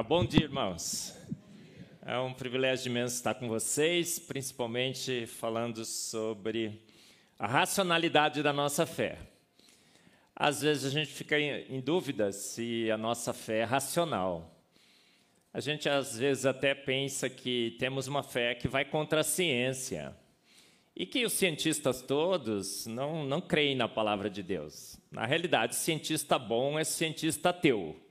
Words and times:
Ah, 0.00 0.02
bom 0.02 0.24
dia, 0.24 0.44
irmãos. 0.44 1.14
É 2.00 2.18
um 2.18 2.32
privilégio 2.32 2.88
imenso 2.88 3.16
estar 3.16 3.34
com 3.34 3.48
vocês, 3.48 4.18
principalmente 4.18 5.26
falando 5.26 5.84
sobre 5.84 6.80
a 7.38 7.46
racionalidade 7.46 8.42
da 8.42 8.50
nossa 8.50 8.86
fé. 8.86 9.18
Às 10.34 10.62
vezes 10.62 10.86
a 10.86 10.88
gente 10.88 11.12
fica 11.12 11.38
em 11.38 11.82
dúvida 11.82 12.32
se 12.32 12.90
a 12.90 12.96
nossa 12.96 13.34
fé 13.34 13.58
é 13.58 13.64
racional. 13.64 14.64
A 15.52 15.60
gente 15.60 15.86
às 15.86 16.16
vezes 16.16 16.46
até 16.46 16.74
pensa 16.74 17.28
que 17.28 17.76
temos 17.78 18.08
uma 18.08 18.22
fé 18.22 18.54
que 18.54 18.68
vai 18.68 18.86
contra 18.86 19.20
a 19.20 19.22
ciência 19.22 20.16
e 20.96 21.04
que 21.04 21.26
os 21.26 21.34
cientistas 21.34 22.00
todos 22.00 22.86
não, 22.86 23.22
não 23.26 23.42
creem 23.42 23.76
na 23.76 23.86
palavra 23.86 24.30
de 24.30 24.42
Deus. 24.42 24.98
Na 25.12 25.26
realidade, 25.26 25.74
cientista 25.74 26.38
bom 26.38 26.78
é 26.78 26.84
cientista 26.84 27.50
ateu. 27.50 28.09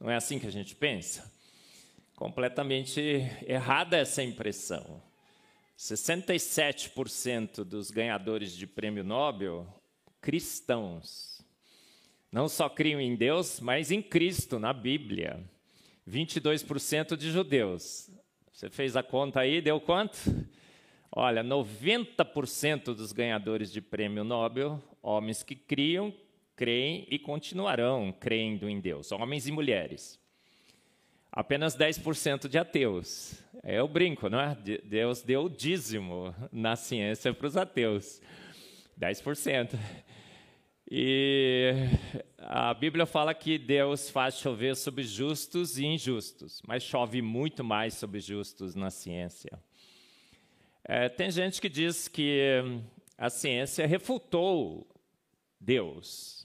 Não 0.00 0.10
é 0.10 0.16
assim 0.16 0.38
que 0.38 0.46
a 0.46 0.52
gente 0.52 0.74
pensa? 0.74 1.30
Completamente 2.16 3.00
errada 3.46 3.98
essa 3.98 4.22
impressão. 4.22 5.02
67% 5.78 7.64
dos 7.64 7.90
ganhadores 7.90 8.56
de 8.56 8.66
prêmio 8.66 9.04
Nobel 9.04 9.66
cristãos. 10.20 11.40
Não 12.32 12.48
só 12.48 12.68
criam 12.68 13.00
em 13.00 13.14
Deus, 13.14 13.60
mas 13.60 13.90
em 13.90 14.00
Cristo, 14.00 14.58
na 14.58 14.72
Bíblia. 14.72 15.42
22% 16.08 17.16
de 17.16 17.30
judeus. 17.30 18.10
Você 18.52 18.70
fez 18.70 18.96
a 18.96 19.02
conta 19.02 19.40
aí, 19.40 19.60
deu 19.60 19.80
quanto? 19.80 20.18
Olha, 21.12 21.42
90% 21.42 22.94
dos 22.94 23.12
ganhadores 23.12 23.72
de 23.72 23.80
prêmio 23.80 24.22
Nobel, 24.22 24.82
homens 25.02 25.42
que 25.42 25.56
criam, 25.56 26.14
creem 26.60 27.06
e 27.10 27.18
continuarão 27.18 28.12
crendo 28.12 28.68
em 28.68 28.78
Deus, 28.78 29.10
homens 29.12 29.48
e 29.48 29.50
mulheres. 29.50 30.20
Apenas 31.32 31.74
10% 31.74 32.48
de 32.48 32.58
ateus. 32.58 33.42
É 33.62 33.82
o 33.82 33.88
brinco, 33.88 34.28
não 34.28 34.38
é? 34.38 34.54
Deus 34.84 35.22
deu 35.22 35.44
o 35.44 35.48
dízimo 35.48 36.34
na 36.52 36.76
ciência 36.76 37.32
para 37.32 37.46
os 37.46 37.56
ateus. 37.56 38.20
10%. 39.00 39.70
E 40.90 41.72
a 42.36 42.74
Bíblia 42.74 43.06
fala 43.06 43.32
que 43.32 43.56
Deus 43.56 44.10
faz 44.10 44.34
chover 44.34 44.76
sobre 44.76 45.02
justos 45.02 45.78
e 45.78 45.86
injustos, 45.86 46.60
mas 46.66 46.82
chove 46.82 47.22
muito 47.22 47.64
mais 47.64 47.94
sobre 47.94 48.20
justos 48.20 48.74
na 48.74 48.90
ciência. 48.90 49.58
É, 50.84 51.08
tem 51.08 51.30
gente 51.30 51.58
que 51.58 51.70
diz 51.70 52.06
que 52.06 52.62
a 53.16 53.30
ciência 53.30 53.86
refutou 53.86 54.86
Deus. 55.58 56.39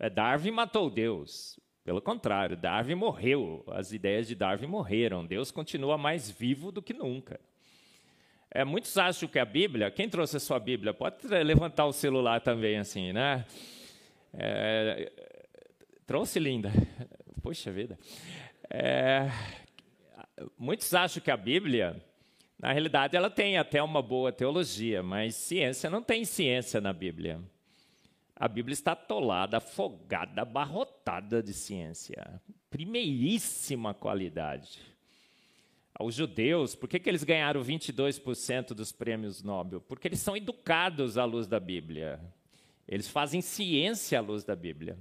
É, 0.00 0.08
Darwin 0.08 0.50
matou 0.50 0.88
Deus. 0.88 1.60
Pelo 1.84 2.00
contrário, 2.00 2.56
Darwin 2.56 2.94
morreu. 2.94 3.62
As 3.68 3.92
ideias 3.92 4.26
de 4.26 4.34
Darwin 4.34 4.66
morreram. 4.66 5.26
Deus 5.26 5.50
continua 5.50 5.98
mais 5.98 6.30
vivo 6.30 6.72
do 6.72 6.80
que 6.80 6.94
nunca. 6.94 7.38
É, 8.50 8.64
muitos 8.64 8.96
acham 8.96 9.28
que 9.28 9.38
a 9.38 9.44
Bíblia. 9.44 9.90
Quem 9.90 10.08
trouxe 10.08 10.38
a 10.38 10.40
sua 10.40 10.58
Bíblia? 10.58 10.94
Pode 10.94 11.26
levantar 11.28 11.84
o 11.84 11.92
celular 11.92 12.40
também, 12.40 12.78
assim, 12.78 13.12
né? 13.12 13.44
É, 14.32 15.12
trouxe, 16.06 16.38
linda. 16.38 16.72
Poxa 17.42 17.70
vida. 17.70 17.98
É, 18.70 19.28
muitos 20.58 20.94
acham 20.94 21.22
que 21.22 21.30
a 21.30 21.36
Bíblia, 21.36 22.02
na 22.58 22.72
realidade, 22.72 23.16
ela 23.16 23.28
tem 23.28 23.58
até 23.58 23.82
uma 23.82 24.00
boa 24.00 24.32
teologia, 24.32 25.02
mas 25.02 25.34
ciência 25.34 25.90
não 25.90 26.02
tem 26.02 26.24
ciência 26.24 26.80
na 26.80 26.92
Bíblia. 26.92 27.38
A 28.40 28.48
Bíblia 28.48 28.72
está 28.72 28.92
atolada, 28.92 29.58
afogada, 29.58 30.40
abarrotada 30.40 31.42
de 31.42 31.52
ciência. 31.52 32.40
Primeiríssima 32.70 33.92
qualidade. 33.92 34.80
Os 36.00 36.14
judeus, 36.14 36.74
por 36.74 36.88
que, 36.88 36.98
que 36.98 37.10
eles 37.10 37.22
ganharam 37.22 37.60
22% 37.62 38.68
dos 38.68 38.92
prêmios 38.92 39.42
Nobel? 39.42 39.82
Porque 39.82 40.08
eles 40.08 40.20
são 40.20 40.34
educados 40.34 41.18
à 41.18 41.26
luz 41.26 41.46
da 41.46 41.60
Bíblia. 41.60 42.18
Eles 42.88 43.08
fazem 43.08 43.42
ciência 43.42 44.18
à 44.18 44.22
luz 44.22 44.42
da 44.42 44.56
Bíblia. 44.56 44.98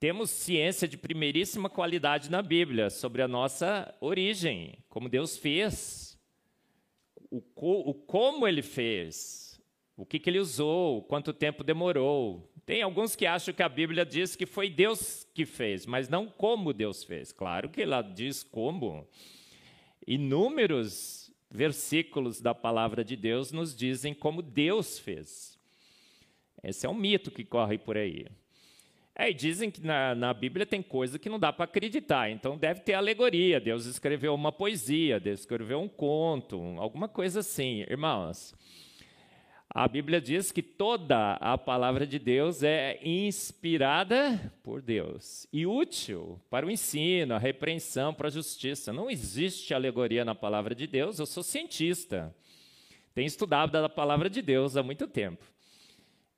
Temos 0.00 0.30
ciência 0.30 0.88
de 0.88 0.96
primeiríssima 0.96 1.68
qualidade 1.68 2.30
na 2.30 2.40
Bíblia 2.40 2.88
sobre 2.88 3.20
a 3.20 3.28
nossa 3.28 3.94
origem, 4.00 4.78
como 4.88 5.06
Deus 5.06 5.36
fez, 5.36 6.18
o, 7.30 7.42
co 7.42 7.90
o 7.90 7.92
como 7.92 8.48
Ele 8.48 8.62
fez, 8.62 9.41
o 10.02 10.04
que, 10.04 10.18
que 10.18 10.28
ele 10.28 10.40
usou, 10.40 11.00
quanto 11.02 11.32
tempo 11.32 11.62
demorou. 11.62 12.50
Tem 12.66 12.82
alguns 12.82 13.14
que 13.14 13.24
acham 13.24 13.54
que 13.54 13.62
a 13.62 13.68
Bíblia 13.68 14.04
diz 14.04 14.34
que 14.34 14.46
foi 14.46 14.68
Deus 14.68 15.24
que 15.32 15.46
fez, 15.46 15.86
mas 15.86 16.08
não 16.08 16.26
como 16.26 16.72
Deus 16.72 17.04
fez. 17.04 17.30
Claro 17.30 17.68
que 17.68 17.82
ela 17.82 18.02
diz 18.02 18.42
como. 18.42 19.06
Inúmeros 20.04 21.32
versículos 21.48 22.40
da 22.40 22.52
palavra 22.52 23.04
de 23.04 23.14
Deus 23.14 23.52
nos 23.52 23.76
dizem 23.76 24.12
como 24.12 24.42
Deus 24.42 24.98
fez. 24.98 25.56
Esse 26.64 26.84
é 26.84 26.88
um 26.88 26.94
mito 26.94 27.30
que 27.30 27.44
corre 27.44 27.78
por 27.78 27.96
aí. 27.96 28.26
É, 29.14 29.30
e 29.30 29.34
dizem 29.34 29.70
que 29.70 29.80
na, 29.86 30.16
na 30.16 30.34
Bíblia 30.34 30.66
tem 30.66 30.82
coisa 30.82 31.16
que 31.16 31.28
não 31.28 31.38
dá 31.38 31.52
para 31.52 31.66
acreditar, 31.66 32.28
então 32.28 32.58
deve 32.58 32.80
ter 32.80 32.94
alegoria. 32.94 33.60
Deus 33.60 33.86
escreveu 33.86 34.34
uma 34.34 34.50
poesia, 34.50 35.20
Deus 35.20 35.40
escreveu 35.40 35.80
um 35.80 35.88
conto, 35.88 36.60
alguma 36.78 37.06
coisa 37.06 37.38
assim. 37.38 37.82
Irmãos, 37.82 38.52
a 39.74 39.88
Bíblia 39.88 40.20
diz 40.20 40.52
que 40.52 40.62
toda 40.62 41.32
a 41.34 41.56
palavra 41.56 42.06
de 42.06 42.18
Deus 42.18 42.62
é 42.62 43.00
inspirada 43.02 44.52
por 44.62 44.82
Deus 44.82 45.46
e 45.50 45.66
útil 45.66 46.38
para 46.50 46.66
o 46.66 46.70
ensino, 46.70 47.34
a 47.34 47.38
repreensão, 47.38 48.12
para 48.12 48.28
a 48.28 48.30
justiça. 48.30 48.92
Não 48.92 49.10
existe 49.10 49.72
alegoria 49.72 50.26
na 50.26 50.34
palavra 50.34 50.74
de 50.74 50.86
Deus. 50.86 51.18
Eu 51.18 51.24
sou 51.24 51.42
cientista. 51.42 52.34
Tenho 53.14 53.26
estudado 53.26 53.74
a 53.76 53.88
palavra 53.88 54.28
de 54.28 54.42
Deus 54.42 54.76
há 54.76 54.82
muito 54.82 55.06
tempo. 55.06 55.42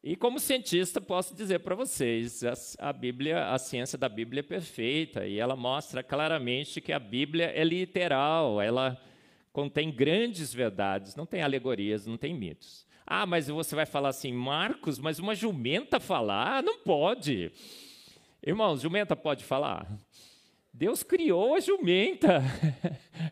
E 0.01 0.15
como 0.15 0.39
cientista 0.39 1.01
posso 1.01 1.35
dizer 1.35 1.59
para 1.61 1.75
vocês, 1.75 2.43
a, 2.79 2.93
Bíblia, 2.93 3.49
a 3.49 3.59
ciência 3.59 3.99
da 3.99 4.09
Bíblia 4.09 4.41
é 4.41 4.43
perfeita 4.45 5.27
e 5.27 5.41
ela 5.41 5.57
mostra 5.57 6.05
claramente 6.05 6.81
que 6.81 6.93
a 6.93 7.01
Bíblia 7.01 7.47
é 7.47 7.65
literal, 7.65 8.61
ela 8.61 9.01
contém 9.53 9.91
grandes 9.91 10.55
verdades, 10.55 11.17
não 11.17 11.27
tem 11.27 11.43
alegorias, 11.43 12.07
não 12.07 12.17
tem 12.17 12.33
mitos. 12.33 12.87
Ah, 13.07 13.27
mas 13.27 13.49
você 13.49 13.75
vai 13.75 13.85
falar 13.85 14.09
assim, 14.09 14.33
Marcos, 14.33 14.99
mas 14.99 15.19
uma 15.19 15.35
jumenta 15.35 16.01
falar? 16.01 16.63
Não 16.63 16.79
pode. 16.79 17.53
Irmãos, 18.43 18.81
jumenta 18.81 19.15
pode 19.15 19.45
falar? 19.45 19.87
Deus 20.73 21.03
criou 21.03 21.55
a 21.55 21.61
jumenta. 21.61 22.43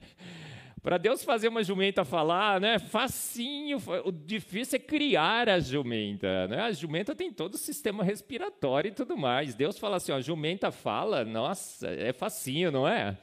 Para 0.82 0.98
Deus 0.98 1.22
fazer 1.24 1.48
uma 1.48 1.62
jumenta 1.62 2.04
falar, 2.04 2.60
né? 2.60 2.78
Facinho. 2.78 3.78
O 4.04 4.10
difícil 4.10 4.76
é 4.76 4.80
criar 4.80 5.48
a 5.48 5.60
jumenta, 5.60 6.48
né? 6.48 6.60
A 6.60 6.72
jumenta 6.72 7.14
tem 7.14 7.32
todo 7.32 7.54
o 7.54 7.58
sistema 7.58 8.02
respiratório 8.02 8.88
e 8.88 8.92
tudo 8.92 9.16
mais. 9.16 9.54
Deus 9.54 9.78
fala 9.78 9.96
assim, 9.96 10.12
ó, 10.12 10.16
a 10.16 10.20
jumenta 10.20 10.72
fala, 10.72 11.24
nossa, 11.24 11.88
é 11.88 12.12
facinho, 12.12 12.70
não 12.72 12.86
é? 12.86 13.16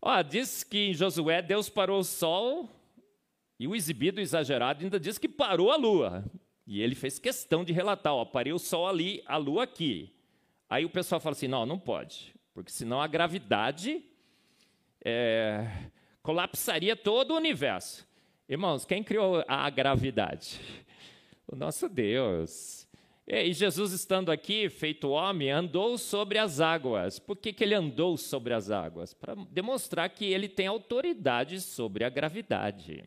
Ó, 0.00 0.20
diz 0.20 0.62
que 0.62 0.90
em 0.90 0.94
Josué 0.94 1.40
Deus 1.40 1.68
parou 1.68 2.00
o 2.00 2.04
sol 2.04 2.68
e 3.62 3.68
o 3.68 3.76
exibido 3.76 4.20
exagerado 4.20 4.82
ainda 4.82 4.98
diz 4.98 5.18
que 5.18 5.28
parou 5.28 5.70
a 5.70 5.76
lua. 5.76 6.24
E 6.66 6.82
ele 6.82 6.96
fez 6.96 7.20
questão 7.20 7.62
de 7.62 7.72
relatar: 7.72 8.12
ó, 8.12 8.24
parei 8.24 8.52
o 8.52 8.58
sol 8.58 8.88
ali, 8.88 9.22
a 9.24 9.36
lua 9.36 9.62
aqui. 9.62 10.12
Aí 10.68 10.84
o 10.84 10.90
pessoal 10.90 11.20
fala 11.20 11.36
assim: 11.36 11.46
não, 11.46 11.64
não 11.64 11.78
pode, 11.78 12.34
porque 12.52 12.72
senão 12.72 13.00
a 13.00 13.06
gravidade 13.06 14.04
é, 15.04 15.70
colapsaria 16.24 16.96
todo 16.96 17.30
o 17.30 17.36
universo. 17.36 18.04
Irmãos, 18.48 18.84
quem 18.84 19.00
criou 19.00 19.44
a 19.46 19.70
gravidade? 19.70 20.58
O 21.46 21.54
nosso 21.54 21.88
Deus. 21.88 22.88
E 23.24 23.52
Jesus, 23.52 23.92
estando 23.92 24.32
aqui, 24.32 24.68
feito 24.68 25.10
homem, 25.10 25.52
andou 25.52 25.96
sobre 25.96 26.36
as 26.36 26.58
águas. 26.58 27.20
Por 27.20 27.36
que, 27.36 27.52
que 27.52 27.62
ele 27.62 27.76
andou 27.76 28.16
sobre 28.16 28.54
as 28.54 28.72
águas? 28.72 29.14
Para 29.14 29.36
demonstrar 29.52 30.10
que 30.10 30.24
ele 30.24 30.48
tem 30.48 30.66
autoridade 30.66 31.60
sobre 31.60 32.02
a 32.02 32.08
gravidade. 32.08 33.04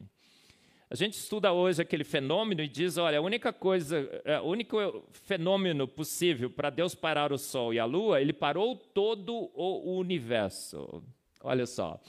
A 0.89 0.95
gente 0.95 1.13
estuda 1.13 1.51
hoje 1.51 1.81
aquele 1.81 2.03
fenômeno 2.03 2.61
e 2.61 2.67
diz, 2.67 2.97
olha, 2.97 3.17
a 3.17 3.21
única 3.21 3.51
coisa, 3.51 4.07
é, 4.23 4.39
o 4.39 4.45
único 4.45 4.77
fenômeno 5.11 5.87
possível 5.87 6.49
para 6.49 6.69
Deus 6.69 6.93
parar 6.93 7.33
o 7.33 7.37
Sol 7.37 7.73
e 7.73 7.79
a 7.79 7.85
Lua, 7.85 8.21
ele 8.21 8.33
parou 8.33 8.75
todo 8.75 9.49
o 9.53 9.97
universo. 9.97 11.03
Olha 11.43 11.65
só. 11.65 11.99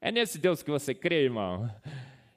É 0.00 0.12
nesse 0.12 0.38
Deus 0.38 0.62
que 0.62 0.70
você 0.70 0.94
crê, 0.94 1.24
irmão? 1.24 1.68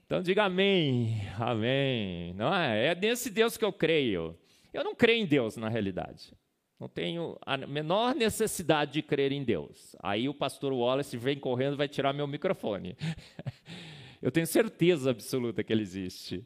Então 0.05 0.21
diga 0.21 0.45
amém, 0.45 1.21
amém. 1.37 2.33
Não 2.33 2.53
é? 2.53 2.87
É 2.87 2.95
nesse 2.95 3.29
Deus 3.29 3.55
que 3.55 3.65
eu 3.65 3.73
creio. 3.73 4.35
Eu 4.73 4.83
não 4.83 4.95
creio 4.95 5.21
em 5.21 5.25
Deus, 5.25 5.57
na 5.57 5.69
realidade. 5.69 6.33
Não 6.79 6.87
tenho 6.87 7.37
a 7.41 7.57
menor 7.57 8.15
necessidade 8.15 8.93
de 8.93 9.01
crer 9.01 9.31
em 9.31 9.43
Deus. 9.43 9.95
Aí 10.01 10.29
o 10.29 10.33
pastor 10.33 10.71
Wallace 10.71 11.17
vem 11.17 11.37
correndo 11.37 11.73
e 11.73 11.77
vai 11.77 11.87
tirar 11.87 12.13
meu 12.13 12.27
microfone. 12.27 12.95
Eu 14.21 14.31
tenho 14.31 14.47
certeza 14.47 15.11
absoluta 15.11 15.63
que 15.63 15.71
ele 15.71 15.81
existe. 15.81 16.45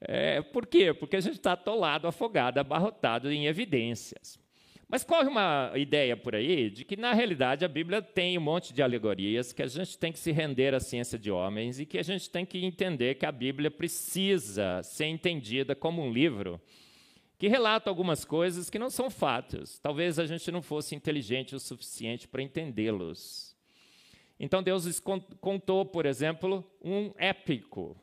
É, 0.00 0.40
por 0.40 0.66
quê? 0.66 0.94
Porque 0.94 1.16
a 1.16 1.20
gente 1.20 1.36
está 1.36 1.52
atolado, 1.52 2.06
afogado, 2.06 2.58
abarrotado 2.58 3.30
em 3.30 3.46
evidências. 3.46 4.38
Mas 4.88 5.04
corre 5.04 5.28
uma 5.28 5.70
ideia 5.76 6.16
por 6.16 6.34
aí 6.34 6.68
de 6.68 6.84
que, 6.84 6.96
na 6.96 7.12
realidade, 7.12 7.64
a 7.64 7.68
Bíblia 7.68 8.02
tem 8.02 8.36
um 8.36 8.40
monte 8.40 8.72
de 8.72 8.82
alegorias, 8.82 9.52
que 9.52 9.62
a 9.62 9.66
gente 9.68 9.96
tem 9.96 10.10
que 10.10 10.18
se 10.18 10.32
render 10.32 10.74
à 10.74 10.80
ciência 10.80 11.16
de 11.16 11.30
homens 11.30 11.78
e 11.78 11.86
que 11.86 11.96
a 11.96 12.02
gente 12.02 12.28
tem 12.28 12.44
que 12.44 12.64
entender 12.64 13.14
que 13.14 13.24
a 13.24 13.30
Bíblia 13.30 13.70
precisa 13.70 14.82
ser 14.82 15.06
entendida 15.06 15.76
como 15.76 16.02
um 16.02 16.12
livro 16.12 16.60
que 17.38 17.48
relata 17.48 17.88
algumas 17.88 18.22
coisas 18.24 18.68
que 18.68 18.78
não 18.78 18.90
são 18.90 19.08
fatos. 19.08 19.78
Talvez 19.78 20.18
a 20.18 20.26
gente 20.26 20.50
não 20.50 20.60
fosse 20.60 20.94
inteligente 20.94 21.54
o 21.54 21.60
suficiente 21.60 22.28
para 22.28 22.42
entendê-los. 22.42 23.49
Então 24.42 24.62
Deus 24.62 24.98
contou, 25.38 25.84
por 25.84 26.06
exemplo, 26.06 26.64
um 26.82 27.12
épico 27.18 27.94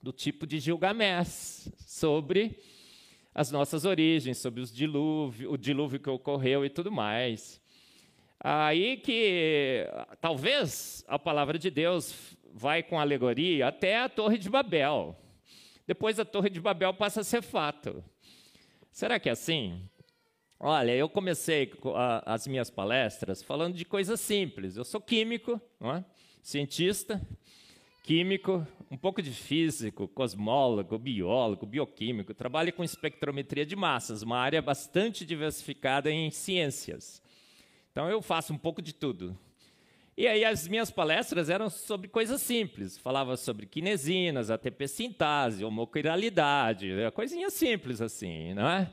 do 0.00 0.12
tipo 0.12 0.46
de 0.46 0.60
Gilgamesh 0.60 1.68
sobre 1.80 2.56
as 3.34 3.50
nossas 3.50 3.84
origens, 3.84 4.38
sobre 4.38 4.60
os 4.60 4.72
dilúvio, 4.72 5.50
o 5.50 5.58
dilúvio 5.58 5.98
que 5.98 6.08
ocorreu 6.08 6.64
e 6.64 6.70
tudo 6.70 6.92
mais. 6.92 7.60
Aí 8.38 8.98
que 8.98 9.84
talvez 10.20 11.04
a 11.08 11.18
palavra 11.18 11.58
de 11.58 11.72
Deus 11.72 12.36
vai 12.54 12.80
com 12.80 13.00
alegoria 13.00 13.66
até 13.66 13.98
a 13.98 14.08
Torre 14.08 14.38
de 14.38 14.48
Babel. 14.48 15.16
Depois 15.84 16.20
a 16.20 16.24
Torre 16.24 16.50
de 16.50 16.60
Babel 16.60 16.94
passa 16.94 17.22
a 17.22 17.24
ser 17.24 17.42
fato. 17.42 18.04
Será 18.92 19.18
que 19.18 19.28
é 19.28 19.32
assim? 19.32 19.88
Olha, 20.64 20.94
eu 20.94 21.08
comecei 21.08 21.72
as 22.24 22.46
minhas 22.46 22.70
palestras 22.70 23.42
falando 23.42 23.74
de 23.74 23.84
coisas 23.84 24.20
simples. 24.20 24.76
Eu 24.76 24.84
sou 24.84 25.00
químico, 25.00 25.60
é? 25.80 26.04
cientista, 26.40 27.20
químico, 28.04 28.64
um 28.88 28.96
pouco 28.96 29.20
de 29.20 29.32
físico, 29.32 30.06
cosmólogo, 30.06 30.96
biólogo, 30.96 31.66
bioquímico, 31.66 32.32
trabalho 32.32 32.72
com 32.72 32.84
espectrometria 32.84 33.66
de 33.66 33.74
massas, 33.74 34.22
uma 34.22 34.38
área 34.38 34.62
bastante 34.62 35.26
diversificada 35.26 36.08
em 36.12 36.30
ciências. 36.30 37.20
Então 37.90 38.08
eu 38.08 38.22
faço 38.22 38.52
um 38.52 38.58
pouco 38.58 38.80
de 38.80 38.94
tudo. 38.94 39.36
E 40.16 40.28
aí 40.28 40.44
as 40.44 40.68
minhas 40.68 40.92
palestras 40.92 41.50
eram 41.50 41.68
sobre 41.68 42.06
coisas 42.06 42.40
simples, 42.40 42.96
falava 42.96 43.36
sobre 43.36 43.66
quinesinas, 43.66 44.48
ATP 44.48 44.86
sintase, 44.86 45.64
homoquiralidade, 45.64 46.88
coisinha 47.16 47.50
simples 47.50 48.00
assim, 48.00 48.54
não 48.54 48.68
é? 48.68 48.88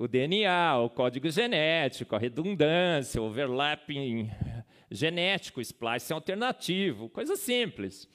O 0.00 0.08
DNA, 0.08 0.78
o 0.78 0.88
código 0.88 1.28
genético, 1.28 2.16
a 2.16 2.18
redundância, 2.18 3.20
o 3.20 3.26
overlapping 3.26 4.30
genético, 4.90 5.60
splice 5.60 6.10
alternativo, 6.10 7.10
coisa 7.10 7.36
simples. 7.36 8.08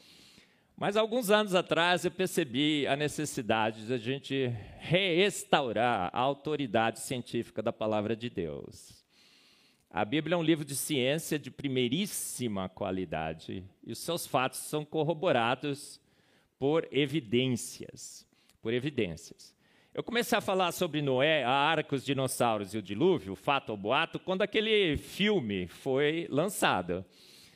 Mas 0.76 0.98
alguns 0.98 1.30
anos 1.30 1.54
atrás 1.54 2.04
eu 2.04 2.10
percebi 2.10 2.88
a 2.88 2.96
necessidade 2.96 3.86
de 3.86 3.94
a 3.94 3.98
gente 4.00 4.52
restaurar 4.80 6.10
a 6.12 6.20
autoridade 6.20 7.02
científica 7.02 7.62
da 7.62 7.72
palavra 7.72 8.16
de 8.16 8.32
Deus. 8.32 9.06
A 9.88 10.04
Bíblia 10.04 10.34
é 10.34 10.38
um 10.40 10.44
livro 10.44 10.66
de 10.66 10.76
ciência 10.76 11.38
de 11.38 11.52
primeiríssima 11.52 12.68
qualidade 12.68 13.64
e 13.86 13.92
os 13.92 14.00
seus 14.00 14.26
fatos 14.26 14.58
são 14.58 14.84
corroborados 14.84 16.02
por 16.58 16.88
evidências, 16.92 18.28
por 18.60 18.74
evidências. 18.74 19.55
Eu 19.96 20.04
comecei 20.04 20.38
a 20.38 20.42
falar 20.42 20.74
sobre 20.74 21.02
Noé, 21.02 21.46
a 21.46 21.50
arca, 21.50 21.96
os 21.96 22.04
dinossauros 22.04 22.74
e 22.74 22.78
o 22.78 22.82
dilúvio, 22.82 23.32
o 23.32 23.36
fato 23.36 23.70
ou 23.70 23.78
boato, 23.78 24.20
quando 24.20 24.42
aquele 24.42 24.98
filme 24.98 25.68
foi 25.68 26.28
lançado. 26.30 27.06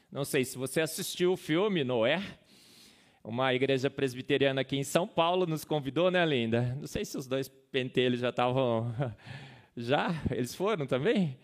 Não 0.09 0.23
sei 0.23 0.45
se 0.45 0.57
você 0.57 0.79
assistiu 0.79 1.33
o 1.33 1.35
filme 1.35 1.83
Noé. 1.83 2.23
Uma 3.21 3.53
igreja 3.53 3.89
presbiteriana 3.89 4.61
aqui 4.61 4.77
em 4.77 4.85
São 4.85 5.05
Paulo 5.05 5.45
nos 5.45 5.65
convidou, 5.65 6.09
né, 6.09 6.25
Linda? 6.25 6.77
Não 6.79 6.87
sei 6.87 7.03
se 7.03 7.17
os 7.17 7.27
dois 7.27 7.49
pentelhos 7.49 8.21
já 8.21 8.29
estavam. 8.29 8.95
Já? 9.75 10.09
Eles 10.31 10.55
foram 10.55 10.87
também? 10.87 11.37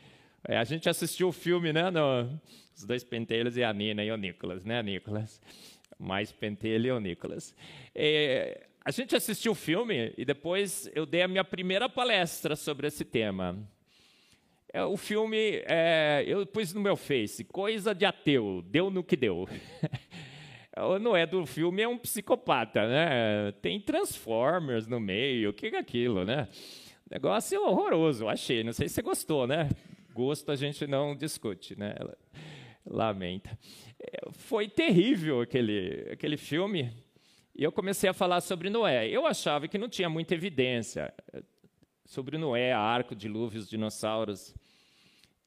É, 0.47 0.57
a 0.57 0.63
gente 0.63 0.87
assistiu 0.87 1.27
o 1.27 1.33
filme, 1.33 1.73
né? 1.73 1.91
No... 1.91 2.39
Os 2.73 2.85
dois 2.85 3.03
pentelhos 3.03 3.57
e 3.57 3.65
a 3.65 3.73
Nina 3.73 4.01
e 4.01 4.11
o 4.11 4.15
Nicolas, 4.15 4.63
né, 4.63 4.81
Nicolas? 4.81 5.41
Mais 5.99 6.31
pentelho 6.31 6.87
e 6.87 6.91
o 6.91 6.99
Nicolas. 7.01 7.53
É, 7.93 8.65
a 8.85 8.91
gente 8.91 9.15
assistiu 9.15 9.53
o 9.53 9.55
filme 9.55 10.13
e 10.15 10.23
depois 10.23 10.87
eu 10.93 11.07
dei 11.07 11.23
a 11.23 11.27
minha 11.27 11.43
primeira 11.43 11.89
palestra 11.89 12.55
sobre 12.55 12.85
esse 12.85 13.03
tema. 13.03 13.57
É, 14.71 14.85
o 14.85 14.95
filme, 14.95 15.63
é, 15.65 16.23
eu 16.27 16.45
pus 16.45 16.71
no 16.71 16.79
meu 16.79 16.95
Face, 16.95 17.43
coisa 17.43 17.95
de 17.95 18.05
ateu, 18.05 18.63
deu 18.67 18.91
no 18.91 19.03
que 19.03 19.15
deu. 19.15 19.49
o 20.77 20.99
Noé 20.99 21.25
do 21.25 21.47
filme 21.47 21.81
é 21.81 21.87
um 21.87 21.97
psicopata, 21.97 22.87
né? 22.87 23.51
Tem 23.53 23.79
Transformers 23.79 24.85
no 24.85 24.99
meio, 24.99 25.49
o 25.49 25.53
que 25.53 25.65
é 25.65 25.79
aquilo, 25.79 26.23
né? 26.23 26.47
Negócio 27.09 27.59
horroroso, 27.63 28.27
achei. 28.27 28.63
Não 28.63 28.71
sei 28.73 28.87
se 28.87 28.93
você 28.93 29.01
gostou, 29.01 29.47
né? 29.47 29.67
Gosto 30.13 30.51
a 30.51 30.55
gente 30.55 30.85
não 30.85 31.15
discute, 31.15 31.75
né? 31.75 31.95
Lamenta. 32.85 33.57
É, 33.99 34.29
foi 34.29 34.69
terrível 34.69 35.41
aquele, 35.41 36.07
aquele 36.11 36.37
filme. 36.37 37.04
E 37.57 37.63
eu 37.63 37.71
comecei 37.71 38.09
a 38.09 38.13
falar 38.13 38.41
sobre 38.41 38.69
Noé. 38.69 39.07
Eu 39.07 39.25
achava 39.25 39.65
que 39.65 39.77
não 39.77 39.87
tinha 39.87 40.09
muita 40.09 40.35
evidência 40.35 41.13
eh, 41.31 41.41
sobre 42.03 42.37
Noé, 42.37 42.73
arco, 42.73 43.15
dilúvio, 43.15 43.61
os 43.61 43.69
dinossauros. 43.69 44.53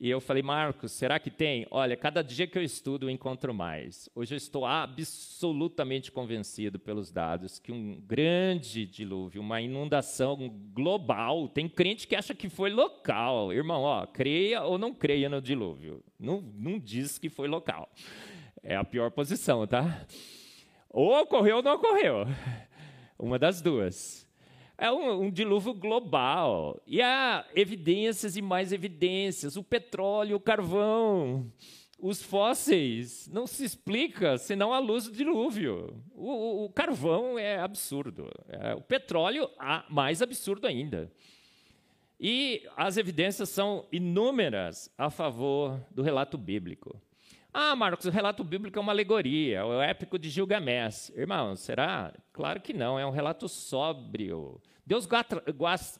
E 0.00 0.08
eu 0.08 0.18
falei, 0.18 0.42
Marcos, 0.42 0.92
será 0.92 1.18
que 1.18 1.28
tem? 1.28 1.66
Olha, 1.70 1.98
cada 1.98 2.22
dia 2.22 2.46
que 2.46 2.56
eu 2.56 2.62
estudo, 2.62 3.04
eu 3.04 3.10
encontro 3.10 3.52
mais. 3.52 4.08
Hoje 4.14 4.32
eu 4.32 4.38
estou 4.38 4.64
absolutamente 4.64 6.10
convencido 6.10 6.78
pelos 6.78 7.10
dados 7.10 7.58
que 7.58 7.72
um 7.72 8.00
grande 8.00 8.86
dilúvio, 8.86 9.42
uma 9.42 9.60
inundação 9.60 10.48
global, 10.72 11.46
tem 11.46 11.68
crente 11.68 12.06
que 12.06 12.16
acha 12.16 12.34
que 12.34 12.48
foi 12.48 12.70
local. 12.70 13.52
Irmão, 13.52 13.82
ó, 13.82 14.06
creia 14.06 14.62
ou 14.62 14.78
não 14.78 14.94
creia 14.94 15.28
no 15.28 15.42
dilúvio. 15.42 16.02
Não, 16.18 16.40
não 16.40 16.78
diz 16.78 17.18
que 17.18 17.28
foi 17.28 17.48
local. 17.48 17.86
É 18.62 18.76
a 18.76 18.84
pior 18.84 19.10
posição, 19.10 19.66
tá? 19.66 20.06
Ou 20.90 21.20
ocorreu 21.20 21.56
ou 21.56 21.62
não 21.62 21.74
ocorreu. 21.74 22.24
Uma 23.18 23.38
das 23.38 23.60
duas. 23.60 24.28
É 24.76 24.92
um, 24.92 25.22
um, 25.22 25.30
dilúvio 25.30 25.74
global. 25.74 26.80
E 26.86 27.02
há 27.02 27.44
evidências 27.54 28.36
e 28.36 28.42
mais 28.42 28.72
evidências. 28.72 29.56
O 29.56 29.64
petróleo, 29.64 30.36
o 30.36 30.40
carvão, 30.40 31.52
os 31.98 32.22
fósseis. 32.22 33.28
Não 33.32 33.46
se 33.46 33.64
explica 33.64 34.38
senão 34.38 34.72
à 34.72 34.78
luz 34.78 35.04
do 35.04 35.12
dilúvio. 35.12 36.00
O, 36.14 36.30
o, 36.30 36.64
o 36.66 36.70
carvão 36.70 37.36
é 37.36 37.58
absurdo. 37.58 38.30
É, 38.48 38.74
o 38.74 38.80
petróleo, 38.80 39.50
mais 39.90 40.22
absurdo 40.22 40.66
ainda. 40.66 41.10
E 42.20 42.64
as 42.76 42.96
evidências 42.96 43.48
são 43.48 43.86
inúmeras 43.92 44.92
a 44.96 45.10
favor 45.10 45.80
do 45.90 46.02
relato 46.02 46.38
bíblico. 46.38 47.00
Ah, 47.60 47.74
Marcos, 47.74 48.06
o 48.06 48.10
relato 48.10 48.44
bíblico 48.44 48.78
é 48.78 48.80
uma 48.80 48.92
alegoria, 48.92 49.58
é 49.58 49.64
o 49.64 49.82
épico 49.82 50.16
de 50.16 50.30
Gilgamesh. 50.30 51.10
Irmão, 51.16 51.56
será? 51.56 52.14
Claro 52.32 52.60
que 52.60 52.72
não, 52.72 52.96
é 52.96 53.04
um 53.04 53.10
relato 53.10 53.48
sóbrio. 53.48 54.62
Deus 54.86 55.08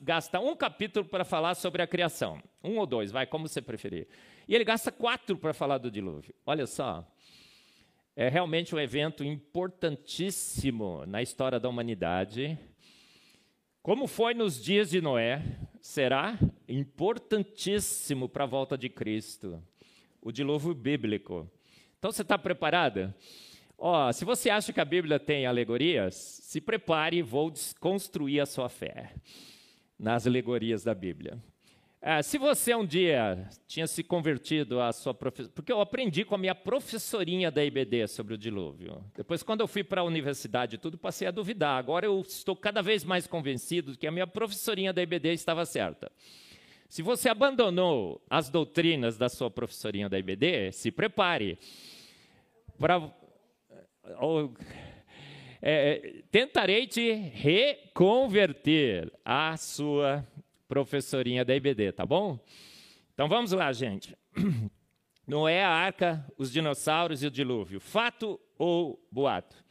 gasta 0.01 0.39
um 0.39 0.55
capítulo 0.55 1.05
para 1.05 1.25
falar 1.25 1.57
sobre 1.57 1.83
a 1.83 1.87
criação. 1.89 2.41
Um 2.63 2.79
ou 2.79 2.87
dois, 2.87 3.11
vai, 3.11 3.27
como 3.27 3.49
você 3.49 3.61
preferir. 3.61 4.07
E 4.47 4.55
ele 4.55 4.63
gasta 4.63 4.93
quatro 4.93 5.37
para 5.37 5.53
falar 5.53 5.79
do 5.79 5.91
dilúvio. 5.91 6.33
Olha 6.47 6.65
só. 6.65 7.05
É 8.15 8.29
realmente 8.29 8.73
um 8.73 8.79
evento 8.79 9.25
importantíssimo 9.25 11.05
na 11.07 11.23
história 11.23 11.59
da 11.59 11.69
humanidade. 11.69 12.57
Como 13.83 14.07
foi 14.07 14.33
nos 14.33 14.63
dias 14.63 14.91
de 14.91 15.01
Noé, 15.01 15.43
será 15.81 16.39
importantíssimo 16.69 18.29
para 18.29 18.45
a 18.45 18.47
volta 18.47 18.79
de 18.79 18.89
Cristo 18.89 19.61
o 20.21 20.33
dilúvio 20.33 20.75
bíblico. 20.75 21.51
Então 21.99 22.13
você 22.13 22.23
está 22.23 22.39
preparada? 22.39 23.15
Ó, 23.77 24.11
se 24.13 24.25
você 24.25 24.51
acha 24.51 24.73
que 24.73 24.81
a 24.81 24.85
Bíblia 24.85 25.21
tem 25.21 25.47
alegorias, 25.47 26.15
se 26.15 26.61
prepare, 26.61 27.23
vou 27.23 27.51
desconstruir 27.51 28.41
a 28.41 28.47
sua 28.47 28.69
fé 28.69 29.15
nas 29.99 30.27
alegorias 30.27 30.83
da 30.83 30.95
Bíblia. 30.95 31.43
É, 32.01 32.23
se 32.23 32.39
você 32.39 32.75
um 32.77 32.87
dia 32.87 33.49
tinha 33.67 33.87
se 33.87 34.05
convertido 34.05 34.81
à 34.81 34.93
sua 34.93 35.13
professora, 35.13 35.53
porque 35.53 35.73
eu 35.73 35.81
aprendi 35.81 36.25
com 36.25 36.37
a 36.37 36.39
minha 36.39 36.55
professorinha 36.55 37.51
da 37.51 37.65
IBD 37.65 38.07
sobre 38.07 38.35
o 38.35 38.39
dilúvio. 38.39 39.05
Depois, 39.17 39.43
quando 39.43 39.61
eu 39.61 39.67
fui 39.67 39.83
para 39.83 40.01
a 40.01 40.05
universidade 40.05 40.77
e 40.77 40.79
tudo, 40.79 40.97
passei 40.97 41.27
a 41.27 41.33
duvidar. 41.33 41.77
Agora 41.77 42.07
eu 42.07 42.21
estou 42.21 42.55
cada 42.55 42.81
vez 42.83 43.03
mais 43.03 43.27
convencido 43.27 43.93
de 43.93 43.99
que 43.99 44.07
a 44.07 44.13
minha 44.13 44.29
professorinha 44.29 44.93
da 44.93 45.03
IBD 45.03 45.33
estava 45.33 45.67
certa. 45.67 46.11
Se 46.89 47.03
você 47.03 47.29
abandonou 47.29 48.25
as 48.31 48.49
doutrinas 48.49 49.19
da 49.19 49.29
sua 49.29 49.51
professorinha 49.51 50.09
da 50.09 50.19
IBD, 50.19 50.73
se 50.73 50.91
prepare 50.91 51.59
para. 52.79 53.15
É, 55.61 56.23
tentarei 56.31 56.87
te 56.87 57.13
reconverter 57.13 59.13
à 59.23 59.55
sua 59.59 60.27
professorinha 60.67 61.45
da 61.45 61.55
IBD, 61.55 61.93
tá 61.93 62.07
bom? 62.07 62.43
Então 63.13 63.29
vamos 63.29 63.53
lá, 63.53 63.71
gente. 63.71 64.17
Noé, 65.27 65.63
a 65.63 65.69
arca, 65.69 66.25
os 66.39 66.51
dinossauros 66.51 67.23
e 67.23 67.27
o 67.27 67.31
dilúvio. 67.31 67.81
Fato 67.81 68.41
ou 68.57 68.99
boato? 69.13 69.63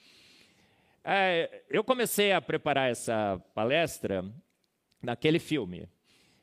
É, 1.04 1.64
eu 1.68 1.84
comecei 1.84 2.32
a 2.32 2.40
preparar 2.40 2.92
essa 2.92 3.42
palestra 3.56 4.24
naquele 5.02 5.40
filme. 5.40 5.90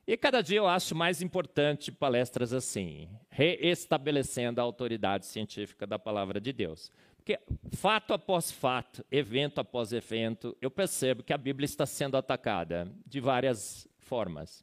E 0.07 0.17
cada 0.19 0.43
dia 0.43 0.59
eu 0.59 0.67
acho 0.67 0.95
mais 0.95 1.23
importante 1.23 1.91
palestras 1.91 2.53
assim, 2.53 3.09
reestabelecendo 3.31 4.61
a 4.61 4.65
autoridade 4.65 5.25
científica 5.25 5.87
da 5.87 5.99
palavra 5.99 6.39
de 6.39 6.53
Deus. 6.53 6.91
Porque 7.17 7.41
fato 7.73 8.13
após 8.13 8.53
fato, 8.53 9.05
evento 9.11 9.61
após 9.61 9.95
evento, 9.95 10.55
eu 10.61 10.71
percebo 10.71 11.23
que 11.23 11.33
a 11.33 11.39
Bíblia 11.39 11.65
está 11.65 11.87
sendo 11.87 12.19
atacada 12.19 12.93
de 13.07 13.19
várias 13.19 13.89
formas. 13.99 14.63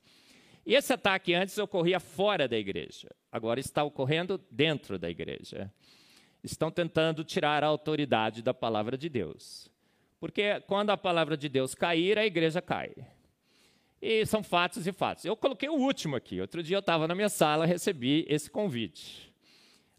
E 0.63 0.75
esse 0.75 0.93
ataque 0.93 1.33
antes 1.33 1.57
ocorria 1.57 1.99
fora 1.99 2.47
da 2.47 2.55
igreja, 2.55 3.09
agora 3.31 3.59
está 3.59 3.83
ocorrendo 3.83 4.39
dentro 4.51 4.99
da 4.99 5.09
igreja. 5.09 5.73
Estão 6.43 6.69
tentando 6.69 7.23
tirar 7.23 7.63
a 7.63 7.67
autoridade 7.67 8.43
da 8.43 8.53
palavra 8.53 8.95
de 8.95 9.09
Deus. 9.09 9.67
Porque 10.19 10.61
quando 10.67 10.91
a 10.91 10.97
palavra 10.97 11.35
de 11.35 11.49
Deus 11.49 11.73
cair, 11.73 12.19
a 12.19 12.25
igreja 12.27 12.61
cai. 12.61 12.93
E 14.01 14.25
são 14.25 14.41
fatos 14.41 14.87
e 14.87 14.91
fatos. 14.91 15.25
Eu 15.25 15.35
coloquei 15.35 15.69
o 15.69 15.75
último 15.75 16.15
aqui. 16.15 16.41
Outro 16.41 16.63
dia 16.63 16.75
eu 16.75 16.79
estava 16.79 17.07
na 17.07 17.13
minha 17.13 17.29
sala, 17.29 17.67
recebi 17.67 18.25
esse 18.27 18.49
convite. 18.49 19.31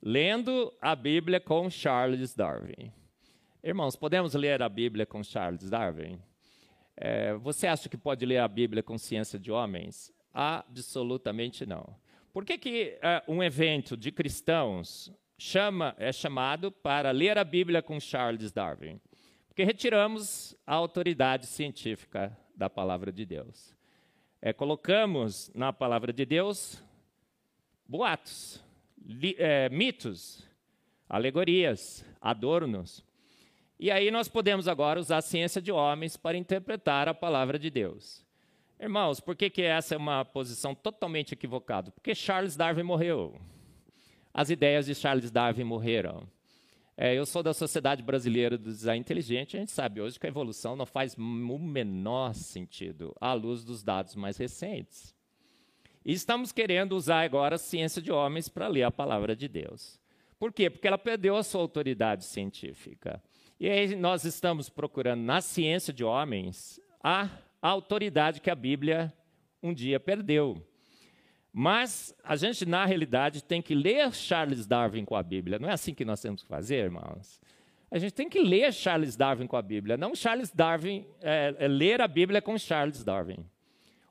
Lendo 0.02 0.74
a 0.80 0.96
Bíblia 0.96 1.38
com 1.38 1.70
Charles 1.70 2.34
Darwin. 2.34 2.92
Irmãos, 3.62 3.94
podemos 3.94 4.34
ler 4.34 4.60
a 4.60 4.68
Bíblia 4.68 5.06
com 5.06 5.22
Charles 5.22 5.70
Darwin? 5.70 6.18
É, 6.96 7.34
você 7.34 7.68
acha 7.68 7.88
que 7.88 7.96
pode 7.96 8.26
ler 8.26 8.38
a 8.38 8.48
Bíblia 8.48 8.82
com 8.82 8.98
ciência 8.98 9.38
de 9.38 9.52
homens? 9.52 10.12
Absolutamente 10.34 11.64
não. 11.64 11.94
Por 12.32 12.44
que, 12.44 12.58
que 12.58 12.98
é, 13.00 13.22
um 13.28 13.40
evento 13.40 13.96
de 13.96 14.10
cristãos 14.10 15.12
chama, 15.38 15.94
é 15.96 16.10
chamado 16.10 16.72
para 16.72 17.12
ler 17.12 17.38
a 17.38 17.44
Bíblia 17.44 17.80
com 17.80 18.00
Charles 18.00 18.50
Darwin? 18.50 19.00
Porque 19.46 19.62
retiramos 19.62 20.56
a 20.66 20.74
autoridade 20.74 21.46
científica 21.46 22.36
da 22.56 22.68
palavra 22.68 23.12
de 23.12 23.24
Deus 23.24 23.80
é, 24.42 24.52
colocamos 24.52 25.52
na 25.54 25.72
palavra 25.72 26.12
de 26.12 26.26
Deus 26.26 26.82
boatos, 27.86 28.60
li, 29.00 29.36
é, 29.38 29.68
mitos, 29.68 30.48
alegorias, 31.08 32.04
adornos. 32.20 33.04
E 33.78 33.90
aí 33.90 34.10
nós 34.10 34.28
podemos 34.28 34.66
agora 34.66 34.98
usar 34.98 35.18
a 35.18 35.22
ciência 35.22 35.62
de 35.62 35.70
homens 35.70 36.16
para 36.16 36.36
interpretar 36.36 37.08
a 37.08 37.14
palavra 37.14 37.58
de 37.58 37.70
Deus. 37.70 38.24
Irmãos, 38.80 39.20
por 39.20 39.36
que, 39.36 39.48
que 39.48 39.62
essa 39.62 39.94
é 39.94 39.98
uma 39.98 40.24
posição 40.24 40.74
totalmente 40.74 41.32
equivocada? 41.34 41.92
Porque 41.92 42.14
Charles 42.14 42.56
Darwin 42.56 42.82
morreu. 42.82 43.40
As 44.34 44.50
ideias 44.50 44.86
de 44.86 44.94
Charles 44.94 45.30
Darwin 45.30 45.62
morreram. 45.62 46.26
É, 46.96 47.14
eu 47.14 47.24
sou 47.24 47.42
da 47.42 47.54
Sociedade 47.54 48.02
Brasileira 48.02 48.58
do 48.58 48.70
Design 48.70 49.00
Inteligente. 49.00 49.56
A 49.56 49.60
gente 49.60 49.72
sabe 49.72 50.00
hoje 50.00 50.20
que 50.20 50.26
a 50.26 50.28
evolução 50.28 50.76
não 50.76 50.84
faz 50.84 51.14
o 51.14 51.58
menor 51.58 52.34
sentido 52.34 53.16
à 53.20 53.32
luz 53.32 53.64
dos 53.64 53.82
dados 53.82 54.14
mais 54.14 54.36
recentes. 54.36 55.14
E 56.04 56.12
estamos 56.12 56.52
querendo 56.52 56.92
usar 56.92 57.22
agora 57.22 57.54
a 57.54 57.58
ciência 57.58 58.02
de 58.02 58.12
homens 58.12 58.48
para 58.48 58.68
ler 58.68 58.82
a 58.82 58.90
palavra 58.90 59.34
de 59.34 59.48
Deus. 59.48 59.98
Por 60.38 60.52
quê? 60.52 60.68
Porque 60.68 60.86
ela 60.86 60.98
perdeu 60.98 61.36
a 61.36 61.42
sua 61.42 61.62
autoridade 61.62 62.24
científica. 62.24 63.22
E 63.58 63.68
aí 63.68 63.94
nós 63.96 64.24
estamos 64.24 64.68
procurando 64.68 65.22
na 65.22 65.40
ciência 65.40 65.92
de 65.92 66.04
homens 66.04 66.80
a 67.02 67.30
autoridade 67.62 68.40
que 68.40 68.50
a 68.50 68.54
Bíblia 68.54 69.12
um 69.62 69.72
dia 69.72 69.98
perdeu. 69.98 70.60
Mas 71.52 72.14
a 72.24 72.34
gente, 72.34 72.64
na 72.64 72.86
realidade, 72.86 73.44
tem 73.44 73.60
que 73.60 73.74
ler 73.74 74.10
Charles 74.14 74.66
Darwin 74.66 75.04
com 75.04 75.14
a 75.14 75.22
Bíblia. 75.22 75.58
Não 75.58 75.68
é 75.68 75.72
assim 75.72 75.92
que 75.92 76.04
nós 76.04 76.20
temos 76.20 76.42
que 76.42 76.48
fazer, 76.48 76.84
irmãos? 76.84 77.38
A 77.90 77.98
gente 77.98 78.14
tem 78.14 78.26
que 78.26 78.40
ler 78.40 78.72
Charles 78.72 79.16
Darwin 79.16 79.46
com 79.46 79.56
a 79.56 79.60
Bíblia, 79.60 79.98
não 79.98 80.14
Charles 80.14 80.50
Darwin, 80.50 81.04
é, 81.20 81.54
é 81.58 81.68
ler 81.68 82.00
a 82.00 82.08
Bíblia 82.08 82.40
com 82.40 82.56
Charles 82.56 83.04
Darwin. 83.04 83.44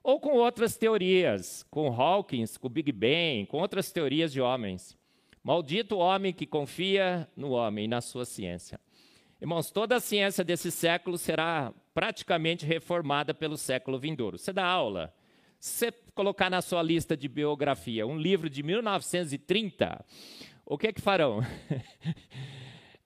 Ou 0.04 0.20
com 0.20 0.34
outras 0.34 0.78
teorias, 0.78 1.66
com 1.72 1.88
Hawkins, 1.88 2.58
com 2.58 2.70
Big 2.70 2.92
Bang, 2.92 3.48
com 3.48 3.58
outras 3.58 3.92
teorias 3.92 4.32
de 4.32 4.40
homens. 4.40 4.96
Maldito 5.44 5.98
homem 5.98 6.32
que 6.32 6.46
confia 6.46 7.28
no 7.36 7.52
homem 7.52 7.86
e 7.86 7.88
na 7.88 8.02
sua 8.02 8.24
ciência. 8.24 8.80
Irmãos, 9.42 9.72
toda 9.72 9.96
a 9.96 10.00
ciência 10.00 10.44
desse 10.44 10.70
século 10.70 11.18
será 11.18 11.74
praticamente 11.92 12.68
reformada 12.68 13.34
pelo 13.34 13.58
século 13.58 13.98
vindouro. 13.98 14.38
Você 14.38 14.54
dá 14.54 14.66
aula 14.66 15.12
você 15.62 15.94
colocar 16.14 16.50
na 16.50 16.62
sua 16.62 16.82
lista 16.82 17.16
de 17.16 17.28
biografia 17.28 18.06
um 18.06 18.18
livro 18.18 18.50
de 18.50 18.64
1930, 18.64 20.06
o 20.66 20.78
que 20.78 20.88
é 20.88 20.94
que 20.94 21.02
farão? 21.02 21.42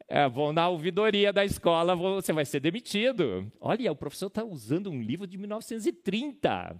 É, 0.07 0.29
vão 0.29 0.53
na 0.53 0.69
ouvidoria 0.69 1.33
da 1.33 1.43
escola, 1.43 1.95
você 1.95 2.31
vai 2.31 2.45
ser 2.45 2.59
demitido. 2.59 3.51
Olha, 3.59 3.91
o 3.91 3.95
professor 3.95 4.27
está 4.27 4.43
usando 4.43 4.91
um 4.91 5.01
livro 5.01 5.25
de 5.25 5.35
1930. 5.35 6.79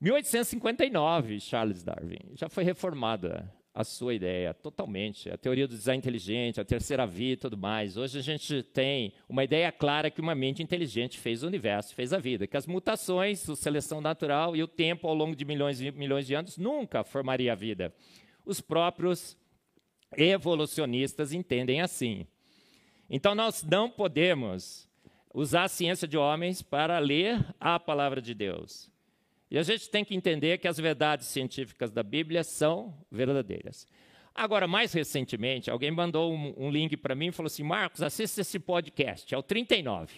1859, 0.00 1.38
Charles 1.38 1.82
Darwin. 1.82 2.34
Já 2.34 2.48
foi 2.48 2.64
reformada 2.64 3.52
a 3.78 3.84
sua 3.84 4.12
ideia 4.12 4.52
totalmente. 4.52 5.30
A 5.30 5.38
teoria 5.38 5.68
do 5.68 5.76
design 5.76 5.98
inteligente, 5.98 6.60
a 6.60 6.64
terceira 6.64 7.06
via 7.06 7.34
e 7.34 7.36
tudo 7.36 7.56
mais. 7.56 7.96
Hoje 7.96 8.18
a 8.18 8.20
gente 8.20 8.60
tem 8.60 9.12
uma 9.28 9.44
ideia 9.44 9.70
clara 9.70 10.10
que 10.10 10.20
uma 10.20 10.34
mente 10.34 10.60
inteligente 10.60 11.16
fez 11.16 11.44
o 11.44 11.46
universo, 11.46 11.94
fez 11.94 12.12
a 12.12 12.18
vida, 12.18 12.48
que 12.48 12.56
as 12.56 12.66
mutações, 12.66 13.48
a 13.48 13.54
seleção 13.54 14.00
natural 14.00 14.56
e 14.56 14.64
o 14.64 14.66
tempo 14.66 15.06
ao 15.06 15.14
longo 15.14 15.36
de 15.36 15.44
milhões 15.44 15.80
e 15.80 15.92
milhões 15.92 16.26
de 16.26 16.34
anos 16.34 16.58
nunca 16.58 17.04
formaria 17.04 17.52
a 17.52 17.54
vida. 17.54 17.94
Os 18.44 18.60
próprios 18.60 19.36
evolucionistas 20.16 21.32
entendem 21.32 21.80
assim. 21.80 22.26
Então 23.08 23.32
nós 23.32 23.62
não 23.62 23.88
podemos 23.88 24.88
usar 25.32 25.62
a 25.62 25.68
ciência 25.68 26.08
de 26.08 26.18
homens 26.18 26.62
para 26.62 26.98
ler 26.98 27.46
a 27.60 27.78
palavra 27.78 28.20
de 28.20 28.34
Deus. 28.34 28.90
E 29.50 29.58
a 29.58 29.62
gente 29.62 29.88
tem 29.88 30.04
que 30.04 30.14
entender 30.14 30.58
que 30.58 30.68
as 30.68 30.78
verdades 30.78 31.26
científicas 31.26 31.90
da 31.90 32.02
Bíblia 32.02 32.44
são 32.44 32.94
verdadeiras. 33.10 33.86
Agora, 34.34 34.68
mais 34.68 34.92
recentemente, 34.92 35.70
alguém 35.70 35.90
mandou 35.90 36.32
um, 36.32 36.54
um 36.56 36.70
link 36.70 36.96
para 36.96 37.14
mim 37.14 37.28
e 37.28 37.32
falou 37.32 37.48
assim: 37.48 37.62
Marcos, 37.62 38.02
assista 38.02 38.42
esse 38.42 38.58
podcast, 38.58 39.34
é 39.34 39.38
o 39.38 39.42
39. 39.42 40.14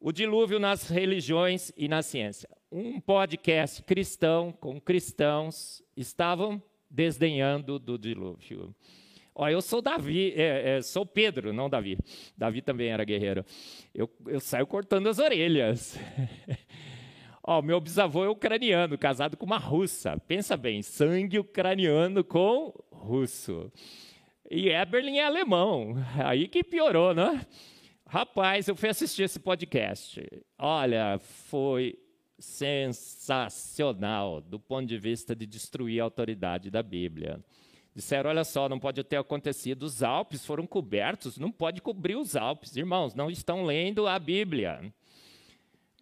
O 0.00 0.10
dilúvio 0.10 0.58
nas 0.58 0.88
religiões 0.88 1.72
e 1.76 1.88
na 1.88 2.02
ciência. 2.02 2.48
Um 2.70 3.00
podcast 3.00 3.82
cristão 3.82 4.50
com 4.50 4.80
cristãos 4.80 5.82
estavam 5.96 6.62
desdenhando 6.90 7.78
do 7.78 7.98
dilúvio. 7.98 8.74
Ó, 9.34 9.48
eu 9.48 9.62
sou 9.62 9.80
Davi, 9.80 10.32
é, 10.36 10.76
é, 10.76 10.82
sou 10.82 11.06
Pedro, 11.06 11.52
não 11.52 11.68
Davi. 11.68 11.98
Davi 12.36 12.60
também 12.60 12.88
era 12.88 13.04
guerreiro. 13.04 13.44
Eu, 13.94 14.10
eu 14.26 14.40
saio 14.40 14.66
cortando 14.66 15.08
as 15.08 15.18
orelhas. 15.18 15.98
Ó, 17.44 17.60
meu 17.60 17.80
bisavô 17.80 18.24
é 18.24 18.28
ucraniano, 18.28 18.96
casado 18.96 19.36
com 19.36 19.44
uma 19.44 19.58
russa. 19.58 20.16
Pensa 20.28 20.56
bem, 20.56 20.80
sangue 20.80 21.40
ucraniano 21.40 22.22
com 22.22 22.72
russo. 22.90 23.70
E 24.48 24.68
Eberlin 24.68 25.16
é 25.16 25.24
alemão. 25.24 25.96
Aí 26.24 26.46
que 26.46 26.62
piorou, 26.62 27.12
né? 27.12 27.44
Rapaz, 28.06 28.68
eu 28.68 28.76
fui 28.76 28.90
assistir 28.90 29.24
esse 29.24 29.40
podcast. 29.40 30.24
Olha, 30.56 31.18
foi 31.18 31.98
sensacional 32.38 34.40
do 34.40 34.60
ponto 34.60 34.86
de 34.86 34.98
vista 34.98 35.34
de 35.34 35.46
destruir 35.46 36.00
a 36.00 36.04
autoridade 36.04 36.70
da 36.70 36.82
Bíblia. 36.82 37.40
Disseram: 37.94 38.30
olha 38.30 38.44
só, 38.44 38.68
não 38.68 38.78
pode 38.78 39.02
ter 39.02 39.16
acontecido, 39.16 39.82
os 39.82 40.02
Alpes 40.02 40.46
foram 40.46 40.66
cobertos, 40.66 41.38
não 41.38 41.50
pode 41.50 41.82
cobrir 41.82 42.16
os 42.16 42.36
Alpes. 42.36 42.76
Irmãos, 42.76 43.14
não 43.14 43.30
estão 43.30 43.64
lendo 43.64 44.06
a 44.06 44.18
Bíblia. 44.18 44.92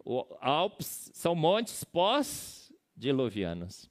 O 0.03 0.25
Alpes 0.39 1.11
são 1.13 1.35
montes 1.35 1.83
pós-diluvianos. 1.83 3.89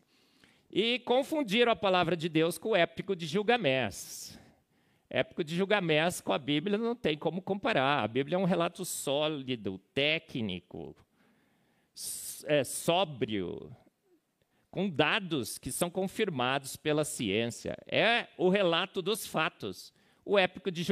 E 0.70 0.98
confundiram 1.00 1.72
a 1.72 1.76
palavra 1.76 2.16
de 2.16 2.28
Deus 2.28 2.58
com 2.58 2.70
o 2.70 2.76
épico 2.76 3.14
de 3.14 3.26
Gilgamés. 3.26 4.38
Épico 5.08 5.42
de 5.42 5.54
Gilgamés 5.54 6.20
com 6.20 6.32
a 6.32 6.38
Bíblia 6.38 6.78
não 6.78 6.94
tem 6.94 7.16
como 7.16 7.42
comparar. 7.42 8.04
A 8.04 8.08
Bíblia 8.08 8.36
é 8.36 8.38
um 8.38 8.44
relato 8.44 8.84
sólido, 8.84 9.78
técnico, 9.92 10.94
é, 12.44 12.62
sóbrio, 12.62 13.74
com 14.70 14.88
dados 14.88 15.58
que 15.58 15.72
são 15.72 15.90
confirmados 15.90 16.76
pela 16.76 17.04
ciência. 17.04 17.76
É 17.86 18.28
o 18.36 18.48
relato 18.48 19.02
dos 19.02 19.26
fatos. 19.26 19.92
O 20.24 20.38
épico 20.38 20.70
de, 20.70 20.84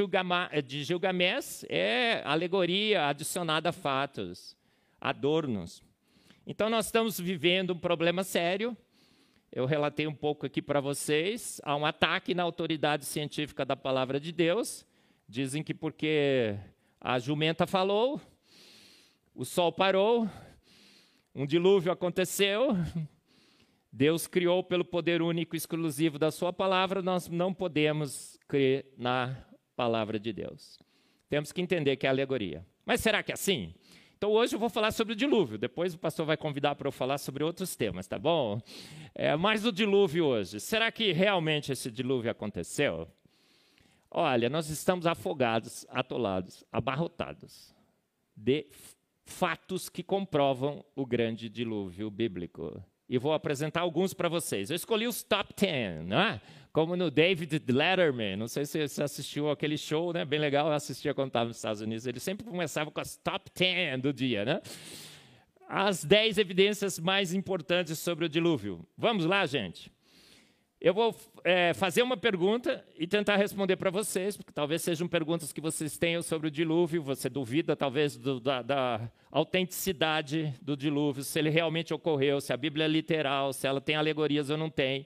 de 0.65 0.83
Gilgamés 0.83 1.65
é 1.69 2.21
alegoria 2.25 3.07
adicionada 3.07 3.69
a 3.69 3.73
fatos 3.73 4.58
adornos. 4.99 5.83
Então, 6.45 6.69
nós 6.69 6.87
estamos 6.87 7.19
vivendo 7.19 7.71
um 7.71 7.79
problema 7.79 8.23
sério. 8.23 8.75
Eu 9.51 9.65
relatei 9.65 10.07
um 10.07 10.13
pouco 10.13 10.45
aqui 10.45 10.61
para 10.61 10.79
vocês. 10.79 11.59
Há 11.63 11.75
um 11.75 11.85
ataque 11.85 12.33
na 12.33 12.43
autoridade 12.43 13.05
científica 13.05 13.65
da 13.65 13.75
palavra 13.75 14.19
de 14.19 14.31
Deus. 14.31 14.85
Dizem 15.27 15.63
que 15.63 15.73
porque 15.73 16.55
a 16.99 17.17
jumenta 17.19 17.65
falou, 17.65 18.19
o 19.33 19.45
sol 19.45 19.71
parou, 19.71 20.27
um 21.33 21.45
dilúvio 21.45 21.91
aconteceu, 21.91 22.75
Deus 23.91 24.27
criou 24.27 24.63
pelo 24.63 24.83
poder 24.83 25.21
único 25.21 25.55
e 25.55 25.57
exclusivo 25.57 26.19
da 26.19 26.31
Sua 26.31 26.51
palavra, 26.51 27.01
nós 27.01 27.27
não 27.27 27.53
podemos 27.53 28.37
crer 28.47 28.91
na 28.97 29.35
palavra 29.75 30.19
de 30.19 30.33
Deus. 30.33 30.77
Temos 31.29 31.51
que 31.51 31.61
entender 31.61 31.95
que 31.95 32.05
é 32.05 32.09
alegoria. 32.09 32.65
Mas 32.85 33.01
será 33.01 33.23
que 33.23 33.31
é 33.31 33.35
assim? 33.35 33.73
Então 34.19 34.31
hoje 34.31 34.53
eu 34.53 34.59
vou 34.59 34.69
falar 34.69 34.91
sobre 34.91 35.13
o 35.13 35.15
dilúvio, 35.15 35.57
depois 35.57 35.93
o 35.93 35.97
pastor 35.97 36.25
vai 36.25 36.35
convidar 36.35 36.75
para 36.75 36.89
eu 36.89 36.91
falar 36.91 37.17
sobre 37.17 37.41
outros 37.41 37.73
temas, 37.73 38.05
tá 38.05 38.19
bom? 38.19 38.61
É, 39.15 39.33
mais 39.37 39.65
o 39.65 39.71
dilúvio 39.71 40.25
hoje. 40.25 40.59
Será 40.59 40.91
que 40.91 41.13
realmente 41.13 41.71
esse 41.71 41.89
dilúvio 41.89 42.29
aconteceu? 42.29 43.07
Olha, 44.11 44.49
nós 44.49 44.69
estamos 44.69 45.07
afogados, 45.07 45.85
atolados, 45.87 46.65
abarrotados 46.69 47.73
de 48.35 48.67
fatos 49.23 49.87
que 49.87 50.03
comprovam 50.03 50.83
o 50.97 51.05
grande 51.05 51.47
dilúvio 51.47 52.11
bíblico. 52.11 52.83
E 53.09 53.17
vou 53.17 53.33
apresentar 53.33 53.81
alguns 53.81 54.13
para 54.13 54.29
vocês. 54.29 54.69
Eu 54.69 54.75
escolhi 54.75 55.07
os 55.07 55.23
top 55.23 55.53
10, 55.57 56.05
né? 56.05 56.39
como 56.71 56.95
no 56.95 57.09
David 57.09 57.61
Letterman. 57.67 58.35
Não 58.35 58.47
sei 58.47 58.65
se 58.65 58.87
você 58.87 59.03
assistiu 59.03 59.49
aquele 59.49 59.77
show, 59.77 60.13
né? 60.13 60.23
bem 60.23 60.39
legal, 60.39 60.67
eu 60.67 60.73
assistia 60.73 61.13
quando 61.13 61.29
estava 61.29 61.45
nos 61.47 61.57
Estados 61.57 61.81
Unidos. 61.81 62.05
Ele 62.05 62.19
sempre 62.19 62.45
começava 62.45 62.91
com 62.91 63.01
as 63.01 63.17
top 63.17 63.49
10 63.53 64.01
do 64.01 64.13
dia. 64.13 64.45
Né? 64.45 64.61
As 65.67 66.03
10 66.03 66.37
evidências 66.37 66.99
mais 66.99 67.33
importantes 67.33 67.97
sobre 67.99 68.25
o 68.25 68.29
dilúvio. 68.29 68.85
Vamos 68.97 69.25
lá, 69.25 69.45
gente? 69.45 69.91
Eu 70.81 70.93
vou 70.93 71.13
é, 71.43 71.73
fazer 71.73 72.01
uma 72.01 72.15
pergunta 72.15 72.85
e 72.97 73.05
tentar 73.05 73.35
responder 73.35 73.75
para 73.75 73.89
vocês, 73.89 74.37
porque 74.37 74.53
talvez 74.53 74.81
sejam 74.81 75.09
perguntas 75.09 75.51
que 75.51 75.59
vocês 75.59 75.97
tenham 75.97 76.21
sobre 76.21 76.47
o 76.47 76.51
dilúvio, 76.51 77.03
você 77.03 77.27
duvida 77.27 77.75
talvez 77.75 78.15
do, 78.15 78.39
da, 78.39 78.61
da, 78.61 79.11
autenticidade 79.29 80.55
do 80.61 80.77
dilúvio, 80.77 81.21
se 81.21 81.37
ele 81.37 81.49
realmente 81.49 81.93
ocorreu, 81.93 82.39
se 82.39 82.53
a 82.53 82.57
Bíblia 82.57 82.85
é 82.85 82.87
literal, 82.87 83.51
se 83.51 83.67
ela 83.67 83.81
tem 83.81 83.97
alegorias 83.97 84.49
ou 84.49 84.55
não 84.55 84.69
tem. 84.69 85.05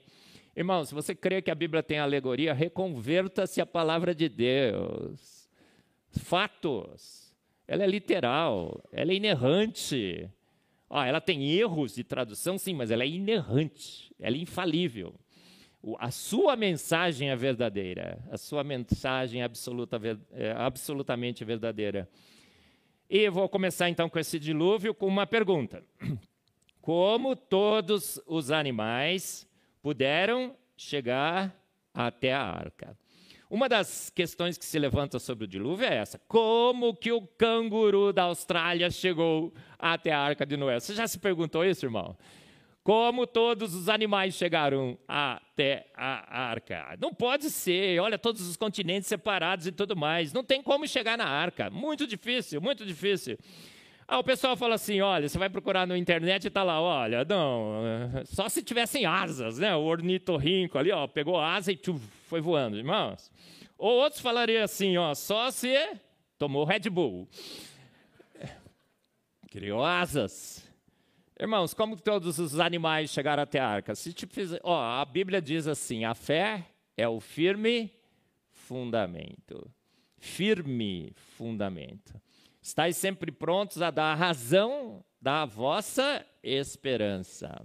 Irmão, 0.56 0.86
se 0.86 0.94
você 0.94 1.16
crê 1.16 1.42
que 1.42 1.50
a 1.50 1.56
Bíblia 1.56 1.82
tem 1.82 1.98
alegoria, 1.98 2.54
reconverta-se 2.54 3.60
à 3.60 3.66
palavra 3.66 4.14
de 4.14 4.30
Deus. 4.30 5.50
Fatos. 6.12 7.36
Ela 7.68 7.84
é 7.84 7.88
literal, 7.88 8.80
ela 8.92 9.12
é 9.12 9.16
inerrante. 9.16 10.30
Ah, 10.88 11.08
ela 11.08 11.20
tem 11.20 11.52
erros 11.52 11.96
de 11.96 12.04
tradução, 12.04 12.60
sim, 12.60 12.76
mas 12.76 12.92
ela 12.92 13.04
é 13.04 13.08
inerrante, 13.08 14.14
ela 14.20 14.36
é 14.36 14.40
infalível 14.40 15.16
a 16.00 16.12
sua 16.12 16.56
mensagem 16.56 17.30
é 17.30 17.36
verdadeira, 17.36 18.24
a 18.32 18.38
sua 18.38 18.64
mensagem 18.64 19.42
é, 19.42 19.44
absoluta, 19.44 20.00
é 20.32 20.52
absolutamente 20.52 21.44
verdadeira. 21.44 22.10
E 23.10 23.30
vou 23.30 23.50
começar 23.50 23.90
então 23.90 24.10
com 24.10 24.18
esse 24.18 24.40
dilúvio 24.40 24.94
com 24.94 25.08
uma 25.08 25.28
pergunta: 25.28 25.84
Como 26.82 27.36
todos 27.36 28.20
os 28.26 28.50
animais 28.50 29.48
puderam 29.82 30.56
chegar 30.78 31.54
até 31.94 32.34
a 32.34 32.42
arca? 32.42 32.98
Uma 33.50 33.70
das 33.70 34.10
questões 34.10 34.58
que 34.58 34.66
se 34.66 34.80
levanta 34.80 35.20
sobre 35.20 35.44
o 35.44 35.48
dilúvio 35.48 35.86
é 35.86 35.96
essa: 35.96 36.18
como 36.28 36.96
que 36.96 37.12
o 37.12 37.22
canguru 37.22 38.12
da 38.12 38.24
Austrália 38.24 38.90
chegou 38.90 39.54
até 39.78 40.12
a 40.12 40.20
arca 40.20 40.46
de 40.46 40.58
Noé? 40.58 40.80
Você 40.80 40.96
já 40.96 41.08
se 41.08 41.20
perguntou 41.20 41.64
isso, 41.64 41.86
irmão? 41.86 42.18
Como 42.84 43.26
todos 43.26 43.74
os 43.74 43.88
animais 43.88 44.34
chegaram 44.34 44.98
até 45.08 45.88
a 45.96 46.50
arca. 46.50 46.98
Não 47.00 47.14
pode 47.14 47.50
ser, 47.50 48.00
olha, 48.02 48.20
todos 48.20 48.48
os 48.48 48.58
continentes 48.58 49.08
separados 49.08 49.66
e 49.66 49.72
tudo 49.72 49.96
mais. 49.96 50.34
Não 50.34 50.44
tem 50.44 50.62
como 50.62 50.86
chegar 50.86 51.18
na 51.18 51.26
arca. 51.26 51.70
Muito 51.70 52.06
difícil, 52.06 52.60
muito 52.60 52.86
difícil. 52.86 53.38
Ah, 54.06 54.20
o 54.20 54.24
pessoal 54.24 54.58
fala 54.58 54.76
assim: 54.76 55.00
olha, 55.00 55.30
você 55.30 55.38
vai 55.38 55.50
procurar 55.50 55.88
na 55.88 55.98
internet 55.98 56.44
e 56.44 56.48
está 56.50 56.62
lá, 56.62 56.82
olha, 56.82 57.24
não, 57.24 57.82
só 58.26 58.50
se 58.50 58.62
tivessem 58.62 59.06
asas, 59.06 59.60
né? 59.60 59.74
O 59.76 59.84
ornitorrinco 59.84 60.78
ali, 60.78 60.92
ó, 60.92 61.08
pegou 61.08 61.40
asa 61.40 61.72
e 61.72 61.80
foi 62.28 62.42
voando, 62.42 62.78
irmãos. 62.78 63.32
Ou 63.78 63.94
outros 64.02 64.22
falariam 64.22 64.64
assim, 64.64 64.98
ó, 64.98 65.14
só 65.14 65.50
se 65.52 65.74
tomou 66.38 66.66
Red 66.66 66.90
Bull. 66.90 67.30
Criou 69.50 69.84
asas. 69.84 70.73
Irmãos, 71.40 71.74
como 71.74 71.98
todos 71.98 72.38
os 72.38 72.60
animais 72.60 73.10
chegaram 73.10 73.44
até 73.44 73.60
a 73.60 73.68
arca? 73.68 73.96
Se 73.96 74.14
te 74.14 74.28
fizer, 74.28 74.60
ó, 74.64 75.02
a 75.02 75.04
Bíblia 75.06 75.42
diz 75.42 75.68
assim: 75.68 76.06
a 76.06 76.14
fé 76.14 76.68
é 76.96 77.08
o 77.08 77.20
firme 77.20 77.92
fundamento. 78.52 79.70
Firme 80.20 81.12
fundamento. 81.16 82.14
Estais 82.62 82.96
sempre 82.96 83.32
prontos 83.32 83.82
a 83.82 83.92
dar 83.92 84.14
a 84.14 84.16
razão 84.16 85.04
da 85.20 85.44
vossa 85.44 86.26
esperança. 86.42 87.62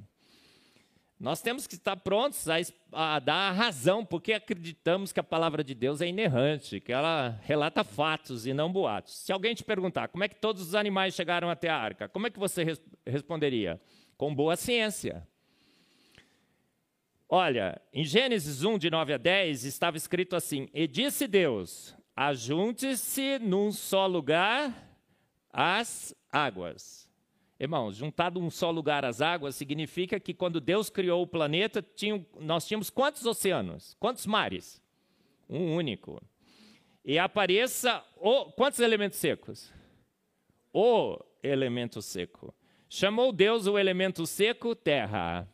Nós 1.19 1.43
temos 1.43 1.67
que 1.67 1.75
estar 1.75 1.97
prontos 1.97 2.47
a, 2.49 2.57
a, 2.93 3.19
dar 3.19 3.49
a 3.49 3.53
razão, 3.53 4.05
porque 4.05 4.33
acreditamos 4.33 5.13
que 5.13 5.19
a 5.19 5.25
palavra 5.25 5.65
de 5.65 5.75
Deus 5.75 6.01
é 6.01 6.07
inerrante, 6.07 6.79
que 6.79 6.93
ela 6.93 7.41
relata 7.43 7.83
fatos 7.83 8.47
e 8.47 8.55
não 8.55 8.73
boatos. 8.73 9.19
Se 9.25 9.33
alguém 9.33 9.53
te 9.53 9.65
perguntar 9.65 10.09
como 10.09 10.23
é 10.23 10.29
que 10.29 10.37
todos 10.37 10.63
os 10.63 10.75
animais 10.77 11.15
chegaram 11.15 11.51
até 11.51 11.69
a 11.69 11.77
arca, 11.77 12.09
como 12.09 12.29
é 12.29 12.31
que 12.31 12.39
você 12.39 12.63
res 12.63 12.81
responderia? 13.05 13.81
Com 14.17 14.33
boa 14.33 14.55
ciência. 14.55 15.27
Olha, 17.29 17.81
em 17.93 18.05
Gênesis 18.05 18.63
1, 18.63 18.79
de 18.79 18.89
9 18.89 19.15
a 19.15 19.19
10, 19.19 19.65
estava 19.65 19.97
escrito 19.97 20.37
assim: 20.37 20.69
E 20.73 20.87
disse 20.87 21.27
Deus: 21.27 21.97
Ajunte-se 22.15 23.41
num 23.41 23.73
só 23.73 24.07
lugar 24.07 24.73
as 25.53 26.15
águas 26.31 27.08
Irmãos, 27.61 27.97
juntado 27.97 28.39
um 28.39 28.51
só 28.51 28.71
lugar 28.71 29.05
as 29.05 29.21
águas 29.21 29.57
significa 29.57 30.21
que 30.21 30.33
quando 30.33 30.61
Deus 30.61 30.89
criou 30.89 31.23
o 31.23 31.27
planeta, 31.27 31.83
tinha, 31.83 32.25
nós 32.39 32.67
tínhamos 32.67 32.89
quantos 32.89 33.27
oceanos? 33.27 33.97
Quantos 33.99 34.27
mares? 34.27 34.81
Um 35.49 35.75
único. 35.75 36.23
E 37.05 37.19
apareça 37.19 38.05
o, 38.17 38.47
quantos 38.53 38.79
elementos 38.79 39.19
secos? 39.19 39.73
O 40.73 41.19
elemento 41.43 42.01
seco. 42.01 42.55
Chamou 42.89 43.33
Deus 43.33 43.67
o 43.67 43.77
elemento 43.77 44.25
seco 44.25 44.77
terra. 44.77 45.49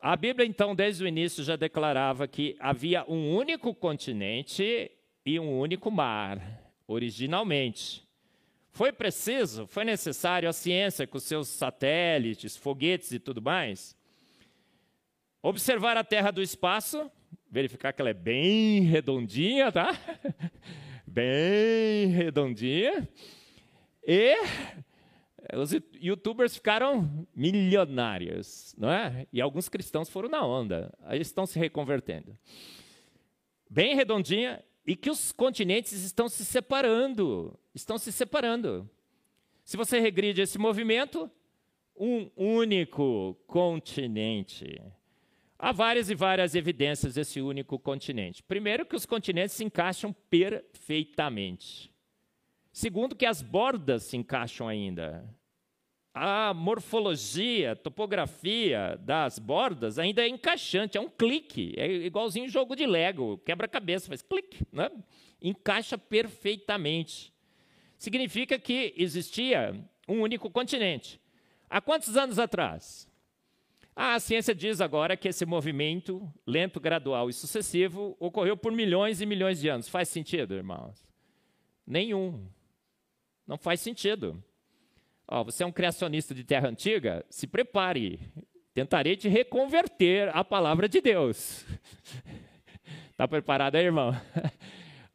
A 0.00 0.16
Bíblia, 0.16 0.46
então, 0.46 0.74
desde 0.74 1.04
o 1.04 1.08
início 1.08 1.44
já 1.44 1.56
declarava 1.56 2.26
que 2.26 2.56
havia 2.58 3.04
um 3.08 3.34
único 3.34 3.74
continente 3.74 4.90
e 5.24 5.40
um 5.40 5.58
único 5.58 5.90
mar, 5.90 6.40
originalmente. 6.86 8.05
Foi 8.76 8.92
preciso, 8.92 9.66
foi 9.66 9.86
necessário 9.86 10.46
a 10.46 10.52
ciência 10.52 11.06
com 11.06 11.18
seus 11.18 11.48
satélites, 11.48 12.58
foguetes 12.58 13.10
e 13.10 13.18
tudo 13.18 13.40
mais, 13.40 13.96
observar 15.42 15.96
a 15.96 16.04
Terra 16.04 16.30
do 16.30 16.42
espaço, 16.42 17.10
verificar 17.50 17.94
que 17.94 18.02
ela 18.02 18.10
é 18.10 18.12
bem 18.12 18.82
redondinha, 18.82 19.72
tá? 19.72 19.98
bem 21.08 22.08
redondinha. 22.08 23.08
E 24.06 24.36
os 25.54 25.72
youtubers 25.94 26.54
ficaram 26.56 27.26
milionários, 27.34 28.74
não 28.76 28.90
é? 28.90 29.26
E 29.32 29.40
alguns 29.40 29.70
cristãos 29.70 30.10
foram 30.10 30.28
na 30.28 30.46
onda, 30.46 30.92
aí 31.04 31.22
estão 31.22 31.46
se 31.46 31.58
reconvertendo. 31.58 32.36
Bem 33.70 33.96
redondinha 33.96 34.62
e 34.86 34.94
que 34.94 35.10
os 35.10 35.32
continentes 35.32 35.92
estão 35.92 36.28
se 36.28 36.44
separando, 36.44 37.58
estão 37.74 37.98
se 37.98 38.12
separando. 38.12 38.88
Se 39.64 39.76
você 39.76 39.98
regride 39.98 40.40
esse 40.40 40.58
movimento, 40.58 41.30
um 41.96 42.30
único 42.36 43.36
continente. 43.46 44.80
Há 45.58 45.72
várias 45.72 46.08
e 46.08 46.14
várias 46.14 46.54
evidências 46.54 47.14
desse 47.14 47.40
único 47.40 47.78
continente. 47.78 48.42
Primeiro, 48.42 48.86
que 48.86 48.94
os 48.94 49.06
continentes 49.06 49.56
se 49.56 49.64
encaixam 49.64 50.14
perfeitamente. 50.30 51.92
Segundo, 52.70 53.16
que 53.16 53.26
as 53.26 53.42
bordas 53.42 54.04
se 54.04 54.16
encaixam 54.16 54.68
ainda 54.68 55.24
a 56.18 56.54
morfologia, 56.54 57.76
topografia 57.76 58.98
das 59.02 59.38
bordas 59.38 59.98
ainda 59.98 60.22
é 60.22 60.28
encaixante, 60.28 60.96
é 60.96 61.00
um 61.00 61.10
clique, 61.10 61.74
é 61.76 61.92
igualzinho 61.92 62.48
jogo 62.48 62.74
de 62.74 62.86
Lego, 62.86 63.36
quebra-cabeça, 63.44 64.08
faz 64.08 64.22
clique, 64.22 64.66
né? 64.72 64.90
encaixa 65.42 65.98
perfeitamente. 65.98 67.30
Significa 67.98 68.58
que 68.58 68.94
existia 68.96 69.78
um 70.08 70.22
único 70.22 70.48
continente. 70.48 71.20
Há 71.68 71.82
quantos 71.82 72.16
anos 72.16 72.38
atrás? 72.38 73.06
A 73.94 74.18
ciência 74.18 74.54
diz 74.54 74.80
agora 74.80 75.18
que 75.18 75.28
esse 75.28 75.44
movimento 75.44 76.26
lento, 76.46 76.80
gradual 76.80 77.28
e 77.28 77.34
sucessivo 77.34 78.16
ocorreu 78.18 78.56
por 78.56 78.72
milhões 78.72 79.20
e 79.20 79.26
milhões 79.26 79.60
de 79.60 79.68
anos. 79.68 79.86
Faz 79.86 80.08
sentido, 80.08 80.54
irmãos? 80.54 81.06
Nenhum. 81.86 82.48
Não 83.46 83.58
faz 83.58 83.80
sentido. 83.80 84.42
Você 85.44 85.64
é 85.64 85.66
um 85.66 85.72
criacionista 85.72 86.34
de 86.34 86.44
terra 86.44 86.68
antiga? 86.68 87.24
Se 87.28 87.46
prepare. 87.46 88.20
Tentarei 88.72 89.16
te 89.16 89.28
reconverter 89.28 90.30
à 90.36 90.44
palavra 90.44 90.88
de 90.88 91.00
Deus. 91.00 91.64
Está 93.10 93.26
preparado 93.28 93.76
aí, 93.76 93.84
irmão? 93.84 94.14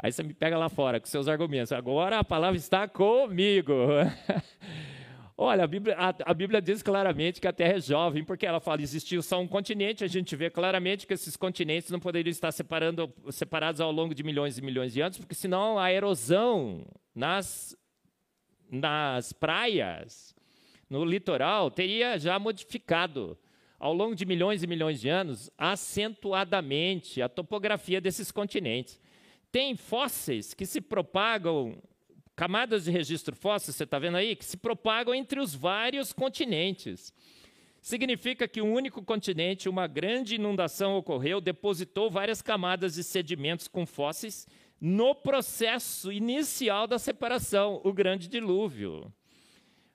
Aí 0.03 0.11
você 0.11 0.23
me 0.23 0.33
pega 0.33 0.57
lá 0.57 0.67
fora 0.67 0.99
com 0.99 1.05
seus 1.05 1.27
argumentos. 1.27 1.71
Agora 1.71 2.17
a 2.17 2.23
palavra 2.23 2.57
está 2.57 2.87
comigo. 2.87 3.71
Olha, 5.37 5.63
a 5.63 5.67
Bíblia, 5.67 5.95
a, 5.95 6.13
a 6.25 6.33
Bíblia, 6.33 6.59
diz 6.59 6.81
claramente 6.81 7.39
que 7.39 7.47
a 7.47 7.53
Terra 7.53 7.77
é 7.77 7.79
jovem, 7.79 8.23
porque 8.23 8.45
ela 8.45 8.59
fala 8.59 8.81
existiu 8.81 9.21
só 9.21 9.39
um 9.39 9.47
continente, 9.47 10.03
a 10.03 10.07
gente 10.07 10.35
vê 10.35 10.49
claramente 10.49 11.05
que 11.05 11.13
esses 11.13 11.37
continentes 11.37 11.89
não 11.89 11.99
poderiam 11.99 12.31
estar 12.31 12.51
separados 12.51 13.79
ao 13.79 13.91
longo 13.91 14.13
de 14.13 14.23
milhões 14.23 14.57
e 14.57 14.61
milhões 14.61 14.93
de 14.93 15.01
anos, 15.01 15.19
porque 15.19 15.35
senão 15.35 15.79
a 15.79 15.91
erosão 15.91 16.85
nas 17.13 17.75
nas 18.71 19.33
praias, 19.33 20.33
no 20.89 21.03
litoral, 21.03 21.69
teria 21.69 22.17
já 22.17 22.39
modificado 22.39 23.37
ao 23.77 23.93
longo 23.93 24.15
de 24.15 24.25
milhões 24.25 24.63
e 24.63 24.67
milhões 24.67 25.01
de 25.01 25.09
anos, 25.09 25.49
acentuadamente 25.57 27.21
a 27.21 27.27
topografia 27.27 27.99
desses 27.99 28.31
continentes. 28.31 28.99
Tem 29.51 29.75
fósseis 29.75 30.53
que 30.53 30.65
se 30.65 30.79
propagam, 30.79 31.77
camadas 32.35 32.85
de 32.85 32.91
registro 32.91 33.35
fóssil, 33.35 33.73
você 33.73 33.83
está 33.83 33.99
vendo 33.99 34.17
aí, 34.17 34.35
que 34.35 34.45
se 34.45 34.55
propagam 34.55 35.13
entre 35.13 35.39
os 35.39 35.53
vários 35.53 36.13
continentes. 36.13 37.13
Significa 37.81 38.47
que 38.47 38.61
um 38.61 38.71
único 38.71 39.03
continente, 39.03 39.67
uma 39.67 39.87
grande 39.87 40.35
inundação 40.35 40.95
ocorreu, 40.95 41.41
depositou 41.41 42.11
várias 42.11 42.41
camadas 42.41 42.93
de 42.93 43.03
sedimentos 43.03 43.67
com 43.67 43.85
fósseis 43.85 44.47
no 44.81 45.13
processo 45.13 46.11
inicial 46.11 46.87
da 46.87 46.97
separação, 46.97 47.79
o 47.83 47.93
grande 47.93 48.27
dilúvio. 48.27 49.13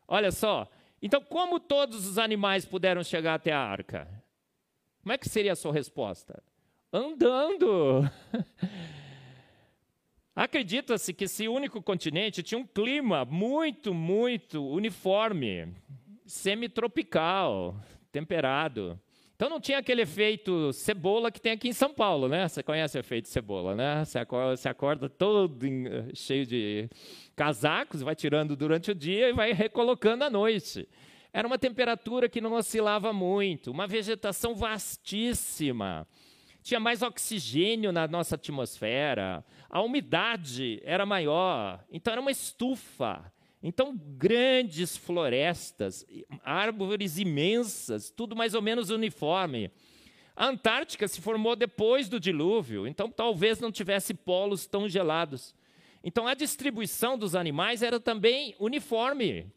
Olha 0.07 0.31
só, 0.31 0.71
então 1.03 1.21
como 1.21 1.59
todos 1.59 2.07
os 2.07 2.17
animais 2.17 2.65
puderam 2.65 3.03
chegar 3.03 3.35
até 3.35 3.53
a 3.53 3.59
arca? 3.59 4.09
Como 5.03 5.13
é 5.13 5.19
que 5.19 5.29
seria 5.29 5.53
a 5.53 5.57
sua 5.57 5.73
resposta? 5.73 6.41
Andando. 6.93 8.09
Acredita-se 10.35 11.13
que 11.13 11.25
esse 11.25 11.49
único 11.49 11.83
continente 11.83 12.43
tinha 12.43 12.59
um 12.59 12.67
clima 12.67 13.25
muito, 13.25 13.93
muito 13.93 14.65
uniforme 14.65 15.75
semitropical, 16.27 17.81
temperado. 18.13 19.01
Então 19.37 19.51
não 19.51 19.61
tinha 19.61 19.77
aquele 19.77 20.01
efeito 20.01 20.73
cebola 20.73 21.31
que 21.31 21.39
tem 21.39 21.53
aqui 21.53 21.69
em 21.69 21.73
São 21.75 21.93
Paulo, 21.93 22.27
né? 22.27 22.49
Você 22.49 22.63
conhece 22.63 22.97
o 22.97 23.01
efeito 23.01 23.29
cebola, 23.29 23.75
né? 23.75 24.03
Você 24.03 24.19
acorda, 24.19 24.57
você 24.57 24.67
acorda 24.67 25.11
todo 25.11 25.55
eh, 25.63 26.09
cheio 26.15 26.47
de 26.47 26.89
casacos, 27.37 28.01
vai 28.01 28.15
tirando 28.15 28.57
durante 28.57 28.91
o 28.91 28.95
dia 28.95 29.29
e 29.29 29.35
vai 29.35 29.53
recolocando 29.53 30.25
à 30.25 30.31
noite. 30.31 30.89
Era 31.35 31.47
uma 31.47 31.59
temperatura 31.59 32.31
que 32.31 32.41
não 32.41 32.55
oscilava 32.55 33.13
muito, 33.13 33.71
uma 33.71 33.87
vegetação 33.87 34.55
vastíssima. 34.55 36.09
Tinha 36.63 36.81
mais 36.81 37.03
oxigênio 37.03 37.93
na 37.93 38.09
nossa 38.09 38.37
atmosfera, 38.37 39.45
a 39.69 39.83
umidade 39.83 40.81
era 40.83 41.05
maior, 41.05 41.85
então 41.91 42.11
era 42.11 42.23
uma 42.23 42.31
estufa. 42.31 43.31
Então, 43.69 44.01
grandes 44.17 44.97
florestas, 44.97 46.07
árvores 46.45 47.19
imensas, 47.19 48.11
tudo 48.11 48.37
mais 48.37 48.55
ou 48.55 48.63
menos 48.63 48.91
uniforme. 48.91 49.73
A 50.37 50.47
Antártica 50.47 51.09
se 51.09 51.21
formou 51.21 51.57
depois 51.57 52.09
do 52.09 52.21
dilúvio, 52.21 52.87
então 52.87 53.11
talvez 53.11 53.59
não 53.59 53.73
tivesse 53.73 54.15
polos 54.15 54.67
tão 54.67 54.89
gelados. 54.89 55.53
Então 56.05 56.29
a 56.29 56.35
distribuição 56.35 57.19
dos 57.19 57.35
animais 57.35 57.83
era 57.83 57.99
também 57.99 58.55
uniforme. 58.61 59.53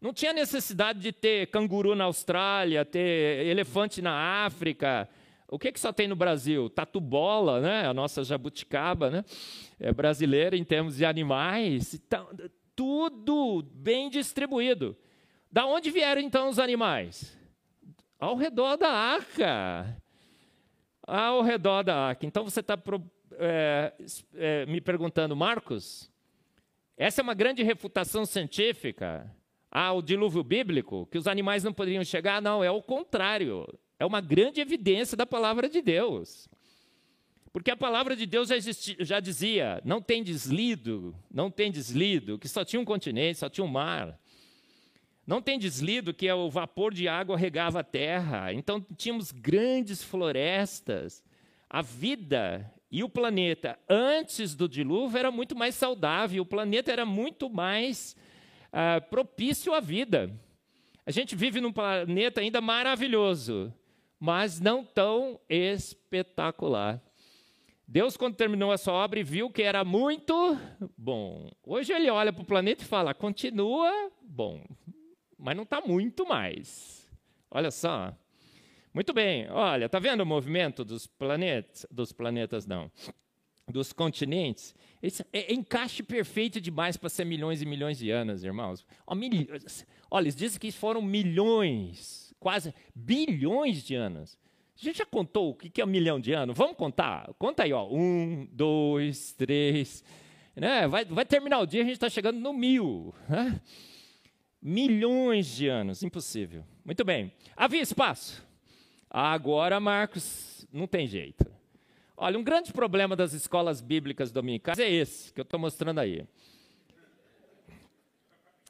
Não 0.00 0.12
tinha 0.12 0.32
necessidade 0.32 1.00
de 1.00 1.10
ter 1.10 1.48
canguru 1.48 1.96
na 1.96 2.04
Austrália, 2.04 2.84
ter 2.84 3.44
elefante 3.46 4.00
na 4.00 4.44
África. 4.44 5.08
O 5.48 5.58
que, 5.58 5.72
que 5.72 5.80
só 5.80 5.92
tem 5.92 6.06
no 6.06 6.14
Brasil? 6.14 6.70
Tatu-bola, 6.70 7.60
né? 7.60 7.84
a 7.84 7.92
nossa 7.92 8.22
jabuticaba, 8.22 9.10
né? 9.10 9.24
é 9.80 9.92
brasileira 9.92 10.56
em 10.56 10.62
termos 10.62 10.96
de 10.96 11.04
animais. 11.04 11.94
Então, 11.94 12.28
tudo 12.80 13.62
bem 13.74 14.08
distribuído. 14.08 14.96
Da 15.52 15.66
onde 15.66 15.90
vieram 15.90 16.22
então 16.22 16.48
os 16.48 16.58
animais? 16.58 17.38
Ao 18.18 18.34
redor 18.36 18.78
da 18.78 18.88
arca. 18.88 20.02
Ao 21.06 21.42
redor 21.42 21.82
da 21.82 21.94
arca. 21.94 22.24
Então 22.24 22.42
você 22.42 22.60
está 22.60 22.78
é, 23.32 23.92
é, 24.34 24.64
me 24.64 24.80
perguntando, 24.80 25.36
Marcos, 25.36 26.10
essa 26.96 27.20
é 27.20 27.22
uma 27.22 27.34
grande 27.34 27.62
refutação 27.62 28.24
científica 28.24 29.30
ao 29.70 30.00
dilúvio 30.00 30.42
bíblico, 30.42 31.06
que 31.10 31.18
os 31.18 31.26
animais 31.26 31.62
não 31.62 31.74
poderiam 31.74 32.02
chegar? 32.02 32.40
Não, 32.40 32.64
é 32.64 32.70
o 32.70 32.80
contrário. 32.80 33.78
É 33.98 34.06
uma 34.06 34.22
grande 34.22 34.58
evidência 34.58 35.18
da 35.18 35.26
palavra 35.26 35.68
de 35.68 35.82
Deus. 35.82 36.48
Porque 37.52 37.70
a 37.70 37.76
palavra 37.76 38.14
de 38.14 38.26
Deus 38.26 38.48
já, 38.48 38.56
existia, 38.56 38.96
já 39.00 39.20
dizia: 39.20 39.80
não 39.84 40.00
tem 40.00 40.22
deslido, 40.22 41.14
não 41.30 41.50
tem 41.50 41.70
deslido, 41.70 42.38
que 42.38 42.48
só 42.48 42.64
tinha 42.64 42.80
um 42.80 42.84
continente, 42.84 43.38
só 43.38 43.48
tinha 43.48 43.64
um 43.64 43.68
mar. 43.68 44.18
Não 45.26 45.40
tem 45.42 45.58
deslido 45.58 46.14
que 46.14 46.30
o 46.30 46.50
vapor 46.50 46.92
de 46.92 47.06
água 47.06 47.36
regava 47.36 47.80
a 47.80 47.84
terra. 47.84 48.52
Então 48.52 48.84
tínhamos 48.96 49.30
grandes 49.30 50.02
florestas. 50.02 51.22
A 51.68 51.82
vida 51.82 52.72
e 52.90 53.04
o 53.04 53.08
planeta 53.08 53.78
antes 53.88 54.54
do 54.54 54.68
dilúvio 54.68 55.18
era 55.18 55.30
muito 55.30 55.54
mais 55.54 55.76
saudável, 55.76 56.42
o 56.42 56.46
planeta 56.46 56.90
era 56.90 57.06
muito 57.06 57.48
mais 57.48 58.16
uh, 58.72 59.08
propício 59.08 59.72
à 59.72 59.78
vida. 59.78 60.32
A 61.06 61.12
gente 61.12 61.36
vive 61.36 61.60
num 61.60 61.72
planeta 61.72 62.40
ainda 62.40 62.60
maravilhoso, 62.60 63.72
mas 64.18 64.60
não 64.60 64.84
tão 64.84 65.40
espetacular. 65.48 67.00
Deus, 67.92 68.16
quando 68.16 68.36
terminou 68.36 68.70
a 68.70 68.78
sua 68.78 68.94
obra, 68.94 69.20
viu 69.24 69.50
que 69.50 69.62
era 69.62 69.84
muito 69.84 70.56
bom. 70.96 71.50
Hoje 71.66 71.92
ele 71.92 72.08
olha 72.08 72.32
para 72.32 72.42
o 72.42 72.46
planeta 72.46 72.84
e 72.84 72.86
fala: 72.86 73.12
continua 73.12 74.12
bom, 74.22 74.64
mas 75.36 75.56
não 75.56 75.64
está 75.64 75.80
muito 75.80 76.24
mais. 76.24 77.10
Olha 77.50 77.72
só. 77.72 78.16
Muito 78.94 79.12
bem, 79.12 79.50
olha, 79.50 79.86
está 79.86 79.98
vendo 79.98 80.20
o 80.20 80.26
movimento 80.26 80.84
dos 80.84 81.08
planetas? 81.08 81.84
Dos 81.90 82.12
planetas, 82.12 82.64
não. 82.64 82.92
Dos 83.68 83.92
continentes? 83.92 84.72
Esse 85.02 85.22
é, 85.32 85.50
é 85.50 85.52
encaixe 85.52 86.04
perfeito 86.04 86.60
demais 86.60 86.96
para 86.96 87.08
ser 87.08 87.24
milhões 87.24 87.60
e 87.60 87.66
milhões 87.66 87.98
de 87.98 88.08
anos, 88.08 88.44
irmãos. 88.44 88.86
Olha, 90.08 90.22
eles 90.22 90.36
dizem 90.36 90.60
que 90.60 90.70
foram 90.70 91.02
milhões, 91.02 92.32
quase 92.38 92.72
bilhões 92.94 93.82
de 93.82 93.96
anos. 93.96 94.38
A 94.80 94.82
gente 94.82 94.96
já 94.96 95.04
contou 95.04 95.50
o 95.50 95.54
que 95.54 95.78
é 95.78 95.84
um 95.84 95.88
milhão 95.88 96.18
de 96.18 96.32
anos? 96.32 96.56
Vamos 96.56 96.74
contar? 96.74 97.30
Conta 97.38 97.64
aí, 97.64 97.72
ó. 97.72 97.86
Um, 97.86 98.48
dois, 98.50 99.34
três. 99.34 100.02
Né? 100.56 100.88
Vai, 100.88 101.04
vai 101.04 101.26
terminar 101.26 101.58
o 101.58 101.66
dia, 101.66 101.82
a 101.82 101.84
gente 101.84 101.96
está 101.96 102.08
chegando 102.08 102.40
no 102.40 102.54
mil. 102.54 103.14
Né? 103.28 103.60
Milhões 104.62 105.48
de 105.48 105.68
anos, 105.68 106.02
impossível. 106.02 106.64
Muito 106.82 107.04
bem. 107.04 107.30
Havia 107.54 107.82
espaço. 107.82 108.42
Agora, 109.10 109.78
Marcos, 109.78 110.66
não 110.72 110.86
tem 110.86 111.06
jeito. 111.06 111.44
Olha, 112.16 112.38
um 112.38 112.42
grande 112.42 112.72
problema 112.72 113.14
das 113.14 113.34
escolas 113.34 113.82
bíblicas 113.82 114.32
dominicais 114.32 114.78
é 114.78 114.90
esse 114.90 115.30
que 115.30 115.40
eu 115.40 115.44
estou 115.44 115.60
mostrando 115.60 115.98
aí. 115.98 116.24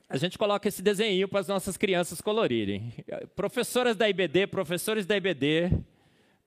A 0.08 0.16
gente 0.16 0.36
coloca 0.36 0.66
esse 0.66 0.82
desenho 0.82 1.28
para 1.28 1.38
as 1.38 1.46
nossas 1.46 1.76
crianças 1.76 2.20
colorirem. 2.20 2.92
Professoras 3.36 3.96
da 3.96 4.08
IBD, 4.08 4.48
professores 4.48 5.06
da 5.06 5.16
IBD, 5.16 5.70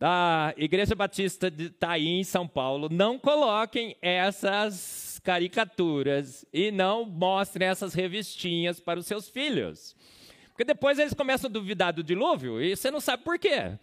da 0.04 0.54
Igreja 0.58 0.94
Batista 0.94 1.50
de 1.50 1.68
Itaí, 1.68 2.10
em 2.10 2.26
São 2.26 2.46
Paulo, 2.46 2.89
não 2.92 3.18
coloquem 3.18 3.96
essas 4.02 5.22
caricaturas 5.24 6.46
e 6.52 6.72
não 6.72 7.06
mostrem 7.06 7.70
essas 7.70 7.94
revistinhas 7.94 8.82
para 8.82 9.00
os 9.00 9.06
seus 9.06 9.30
filhos. 9.30 9.96
Porque 10.50 10.66
depois 10.66 11.00
eles 11.00 11.13
começam 11.13 11.50
a 11.50 11.54
duvidar 11.54 11.94
do 11.94 12.04
dilúvio 12.04 12.62
e 12.62 12.76
você 12.76 12.92
não 12.92 13.00
sabe 13.00 13.24
por 13.24 13.39
quê. 13.39 13.78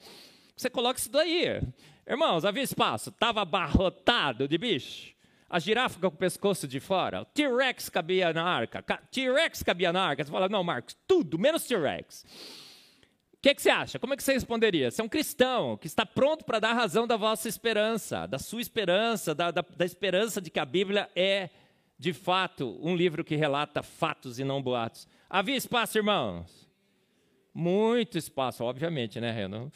Você 0.54 0.68
coloca 0.68 1.00
isso 1.00 1.10
daí. 1.10 1.62
Irmãos, 2.06 2.44
havia 2.44 2.64
espaço, 2.64 3.08
estava 3.08 3.40
abarrotado 3.40 4.46
de 4.46 4.58
bicho. 4.58 5.14
A 5.48 5.58
girafa 5.58 5.98
com 5.98 6.08
o 6.08 6.10
pescoço 6.10 6.68
de 6.68 6.80
fora, 6.80 7.22
o 7.22 7.24
T-Rex 7.24 7.88
cabia 7.88 8.30
na 8.30 8.44
arca. 8.44 8.82
T-Rex 9.10 9.62
cabia 9.62 9.90
na 9.90 10.02
arca. 10.02 10.22
Você 10.22 10.30
fala, 10.30 10.50
não, 10.50 10.62
Marcos, 10.62 10.94
tudo, 11.08 11.38
menos 11.38 11.64
T-Rex. 11.64 12.69
O 13.40 13.42
que, 13.42 13.54
que, 13.54 13.62
você 13.62 13.70
acha? 13.70 13.98
Como 13.98 14.12
é 14.12 14.18
que 14.18 14.22
você 14.22 14.34
responderia? 14.34 14.90
Você 14.90 15.00
é 15.00 15.04
um 15.04 15.08
cristão 15.08 15.74
que 15.78 15.86
está 15.86 16.04
pronto 16.04 16.44
para 16.44 16.58
dar 16.58 16.74
razão 16.74 17.06
da 17.06 17.16
vossa 17.16 17.48
esperança, 17.48 18.26
da 18.26 18.38
sua 18.38 18.60
esperança, 18.60 19.34
da, 19.34 19.50
da, 19.50 19.62
da, 19.62 19.84
esperança 19.86 20.42
de 20.42 20.50
que 20.50 20.60
a 20.60 20.64
Bíblia 20.66 21.08
é, 21.16 21.48
de 21.98 22.12
fato, 22.12 22.78
um 22.82 22.94
livro 22.94 23.24
que 23.24 23.36
relata 23.36 23.82
fatos 23.82 24.38
e 24.38 24.44
não 24.44 24.60
boatos. 24.60 25.08
Havia 25.28 25.56
espaço, 25.56 25.96
irmãos? 25.96 26.68
Muito 27.54 28.18
espaço, 28.18 28.62
obviamente, 28.62 29.18
né, 29.18 29.30
Renan? 29.30 29.70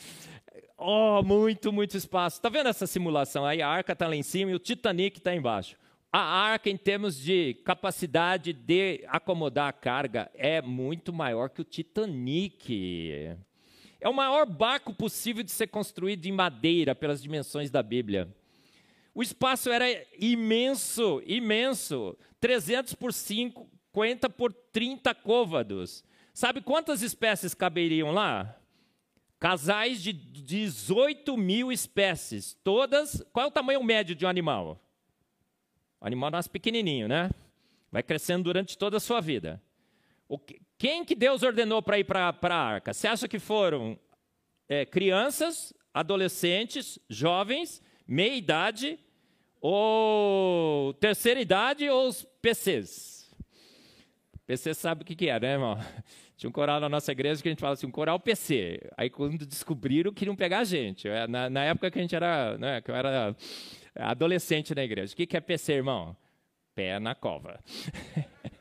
Oh, 0.77 1.23
muito, 1.23 1.73
muito 1.73 1.97
espaço. 1.97 2.37
Está 2.37 2.51
vendo 2.51 2.69
essa 2.69 2.87
simulação? 2.87 3.47
Aí 3.47 3.63
a 3.63 3.69
arca 3.69 3.95
está 3.95 4.07
lá 4.07 4.15
em 4.15 4.23
cima 4.23 4.51
e 4.51 4.55
o 4.55 4.59
Titanic 4.59 5.17
está 5.17 5.35
embaixo. 5.35 5.75
A 6.13 6.21
arca, 6.21 6.69
em 6.69 6.77
termos 6.77 7.19
de 7.19 7.55
capacidade 7.65 8.53
de 8.53 9.03
acomodar 9.09 9.69
a 9.69 9.73
carga, 9.73 10.31
é 10.35 10.61
muito 10.61 11.15
maior 11.15 11.49
que 11.49 11.63
o 11.63 11.65
Titanic. 11.65 13.35
É 14.05 14.09
o 14.11 14.13
maior 14.13 14.45
barco 14.45 14.93
possível 14.93 15.43
de 15.43 15.51
ser 15.51 15.69
construído 15.69 16.27
em 16.27 16.31
madeira 16.31 16.95
pelas 16.95 17.23
dimensões 17.23 17.71
da 17.71 17.83
Bíblia. 17.83 18.29
O 19.15 19.23
espaço 19.23 19.71
era 19.71 19.87
imenso, 20.21 21.23
imenso. 21.25 22.15
300 22.39 22.93
por 22.93 23.15
50 23.15 24.29
por 24.29 24.53
30 24.53 25.15
côvados. 25.15 26.05
Sabe 26.35 26.61
quantas 26.61 27.01
espécies 27.01 27.55
caberiam 27.55 28.11
lá? 28.11 28.55
Casais 29.41 30.03
de 30.03 30.13
18 30.13 31.35
mil 31.39 31.73
espécies. 31.73 32.59
Todas. 32.63 33.25
Qual 33.33 33.47
é 33.47 33.49
o 33.49 33.53
tamanho 33.53 33.83
médio 33.83 34.15
de 34.15 34.27
um 34.27 34.29
animal? 34.29 34.79
O 35.99 36.07
animal 36.07 36.31
nasce 36.31 36.51
pequenininho, 36.51 37.09
né? 37.09 37.31
Vai 37.91 38.03
crescendo 38.03 38.45
durante 38.45 38.77
toda 38.77 38.99
a 38.99 39.01
sua 39.01 39.23
vida. 39.23 39.63
que, 40.47 40.61
quem 40.79 41.05
que 41.05 41.15
Deus 41.15 41.43
ordenou 41.43 41.83
para 41.83 41.99
ir 41.99 42.05
para 42.05 42.37
a 42.43 42.55
arca? 42.55 42.93
Você 42.93 43.07
acha 43.07 43.29
que 43.29 43.39
foram 43.39 43.99
é, 44.69 44.85
crianças, 44.85 45.73
adolescentes, 45.93 46.99
jovens, 47.09 47.83
meia 48.07 48.35
idade, 48.35 48.99
ou 49.61 50.93
terceira 50.95 51.41
idade, 51.41 51.89
ou 51.89 52.09
os 52.09 52.25
PCs? 52.43 53.15
PC 54.47 54.75
sabe 54.75 55.03
o 55.03 55.05
que, 55.05 55.17
que 55.17 55.29
é, 55.29 55.41
né, 55.41 55.53
irmão? 55.53 55.79
Tinha 56.37 56.51
um 56.51 56.53
coral 56.53 56.81
na 56.81 56.89
nossa 56.89 57.13
igreja 57.13 57.41
que 57.41 57.49
a 57.49 57.53
gente 57.53 57.61
fala 57.61 57.75
assim, 57.75 57.87
um 57.87 57.91
coral 57.93 58.19
PC. 58.19 58.81
Aí 58.97 59.09
quando 59.09 59.47
descobriram, 59.47 60.13
queriam 60.13 60.37
pegar 60.37 60.59
a 60.59 60.65
gente. 60.65 61.09
É, 61.09 61.27
na, 61.27 61.49
na 61.49 61.65
época 61.65 61.91
que 61.91 61.99
a 61.99 62.03
gente 62.03 62.15
era, 62.15 62.59
né, 62.59 62.81
que 62.81 62.91
eu 62.91 62.95
era 62.95 63.35
adolescente 63.95 64.75
na 64.75 64.83
igreja. 64.85 65.13
O 65.15 65.17
que, 65.17 65.27
que 65.27 65.37
é 65.37 65.41
PC, 65.41 65.75
irmão? 65.75 66.17
Pé 66.75 66.99
na 66.99 67.15
cova. 67.15 67.59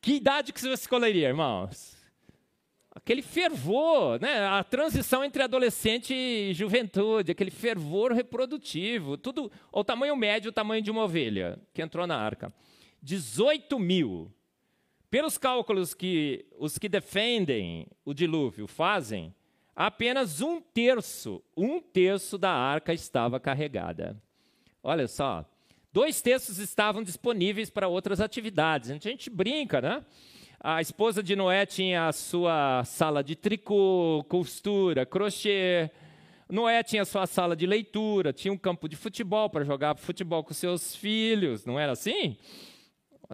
que 0.00 0.14
idade 0.14 0.52
que 0.52 0.60
você 0.60 0.72
escolheria, 0.72 1.28
irmãos? 1.28 1.96
Aquele 2.92 3.22
fervor, 3.22 4.20
né? 4.20 4.46
a 4.46 4.64
transição 4.64 5.22
entre 5.22 5.42
adolescente 5.42 6.12
e 6.12 6.52
juventude, 6.52 7.30
aquele 7.30 7.50
fervor 7.50 8.12
reprodutivo, 8.12 9.16
tudo, 9.16 9.50
o 9.70 9.84
tamanho 9.84 10.16
médio, 10.16 10.50
o 10.50 10.52
tamanho 10.52 10.82
de 10.82 10.90
uma 10.90 11.04
ovelha 11.04 11.58
que 11.72 11.82
entrou 11.82 12.06
na 12.06 12.16
arca. 12.16 12.52
18 13.02 13.78
mil 13.78 14.32
pelos 15.10 15.36
cálculos 15.36 15.92
que 15.92 16.46
os 16.58 16.78
que 16.78 16.88
defendem 16.88 17.86
o 18.04 18.14
dilúvio 18.14 18.66
fazem, 18.66 19.34
apenas 19.74 20.40
um 20.40 20.60
terço, 20.60 21.42
um 21.56 21.80
terço 21.80 22.38
da 22.38 22.50
arca 22.50 22.92
estava 22.92 23.40
carregada. 23.40 24.20
Olha 24.82 25.08
só, 25.08 25.44
dois 25.92 26.20
terços 26.22 26.58
estavam 26.58 27.02
disponíveis 27.02 27.70
para 27.70 27.88
outras 27.88 28.20
atividades. 28.20 28.90
A 28.90 28.96
gente 28.96 29.28
brinca, 29.30 29.80
né? 29.80 30.04
A 30.62 30.80
esposa 30.80 31.22
de 31.22 31.34
Noé 31.34 31.64
tinha 31.64 32.08
a 32.08 32.12
sua 32.12 32.84
sala 32.84 33.24
de 33.24 33.34
tricô, 33.34 34.24
costura, 34.28 35.06
crochê. 35.06 35.90
Noé 36.50 36.82
tinha 36.82 37.02
a 37.02 37.06
sua 37.06 37.26
sala 37.26 37.56
de 37.56 37.66
leitura, 37.66 38.32
tinha 38.32 38.52
um 38.52 38.58
campo 38.58 38.88
de 38.88 38.96
futebol 38.96 39.48
para 39.48 39.64
jogar 39.64 39.96
futebol 39.96 40.44
com 40.44 40.52
seus 40.52 40.94
filhos, 40.94 41.64
não 41.64 41.78
era 41.78 41.92
assim? 41.92 42.36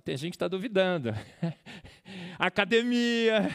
Tem 0.04 0.16
gente 0.16 0.32
que 0.32 0.36
está 0.36 0.46
duvidando. 0.46 1.14
Academia. 2.38 3.50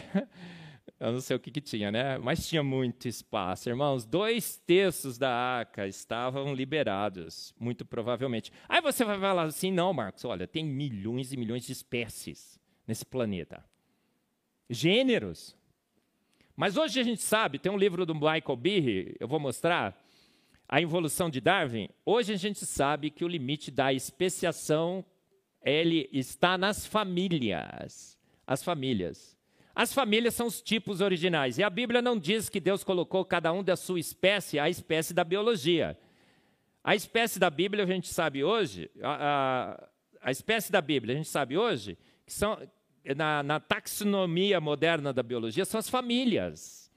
Eu 1.01 1.13
não 1.13 1.19
sei 1.19 1.35
o 1.35 1.39
que, 1.39 1.49
que 1.49 1.59
tinha, 1.59 1.91
né? 1.91 2.19
Mas 2.19 2.47
tinha 2.47 2.61
muito 2.61 3.07
espaço. 3.07 3.67
Irmãos, 3.67 4.05
dois 4.05 4.57
terços 4.67 5.17
da 5.17 5.33
arca 5.33 5.87
estavam 5.87 6.53
liberados, 6.53 7.55
muito 7.59 7.83
provavelmente. 7.83 8.53
Aí 8.69 8.79
você 8.81 9.03
vai 9.03 9.19
falar 9.19 9.45
assim: 9.45 9.71
não, 9.71 9.91
Marcos, 9.91 10.23
olha, 10.25 10.45
tem 10.45 10.63
milhões 10.63 11.33
e 11.33 11.37
milhões 11.37 11.65
de 11.65 11.71
espécies 11.71 12.59
nesse 12.87 13.03
planeta. 13.03 13.65
Gêneros. 14.69 15.57
Mas 16.55 16.77
hoje 16.77 16.99
a 16.99 17.03
gente 17.03 17.23
sabe, 17.23 17.57
tem 17.57 17.71
um 17.71 17.79
livro 17.79 18.05
do 18.05 18.13
Michael 18.13 18.55
Behe, 18.55 19.15
eu 19.19 19.27
vou 19.27 19.39
mostrar, 19.39 19.99
A 20.69 20.79
Evolução 20.79 21.31
de 21.31 21.41
Darwin. 21.41 21.89
Hoje 22.05 22.31
a 22.31 22.37
gente 22.37 22.63
sabe 22.63 23.09
que 23.09 23.25
o 23.25 23.27
limite 23.27 23.71
da 23.71 23.91
especiação 23.91 25.03
ele 25.63 26.07
está 26.13 26.59
nas 26.59 26.85
famílias. 26.85 28.15
As 28.45 28.63
famílias. 28.63 29.40
As 29.73 29.93
famílias 29.93 30.35
são 30.35 30.47
os 30.47 30.61
tipos 30.61 31.01
originais. 31.01 31.57
E 31.57 31.63
a 31.63 31.69
Bíblia 31.69 32.01
não 32.01 32.17
diz 32.17 32.49
que 32.49 32.59
Deus 32.59 32.83
colocou 32.83 33.23
cada 33.23 33.51
um 33.53 33.63
da 33.63 33.75
sua 33.75 33.99
espécie 33.99 34.59
a 34.59 34.69
espécie 34.69 35.13
da 35.13 35.23
biologia. 35.23 35.97
A 36.83 36.95
espécie 36.95 37.39
da 37.39 37.49
Bíblia, 37.49 37.83
a 37.83 37.87
gente 37.87 38.07
sabe 38.09 38.43
hoje, 38.43 38.89
a, 39.01 39.77
a, 40.23 40.29
a 40.29 40.31
espécie 40.31 40.71
da 40.71 40.81
Bíblia, 40.81 41.13
a 41.13 41.17
gente 41.17 41.29
sabe 41.29 41.57
hoje, 41.57 41.97
que 42.25 42.33
são, 42.33 42.57
na, 43.15 43.43
na 43.43 43.59
taxonomia 43.59 44.59
moderna 44.59 45.13
da 45.13 45.21
biologia, 45.21 45.63
são 45.63 45.79
as 45.79 45.89
famílias. 45.89 46.91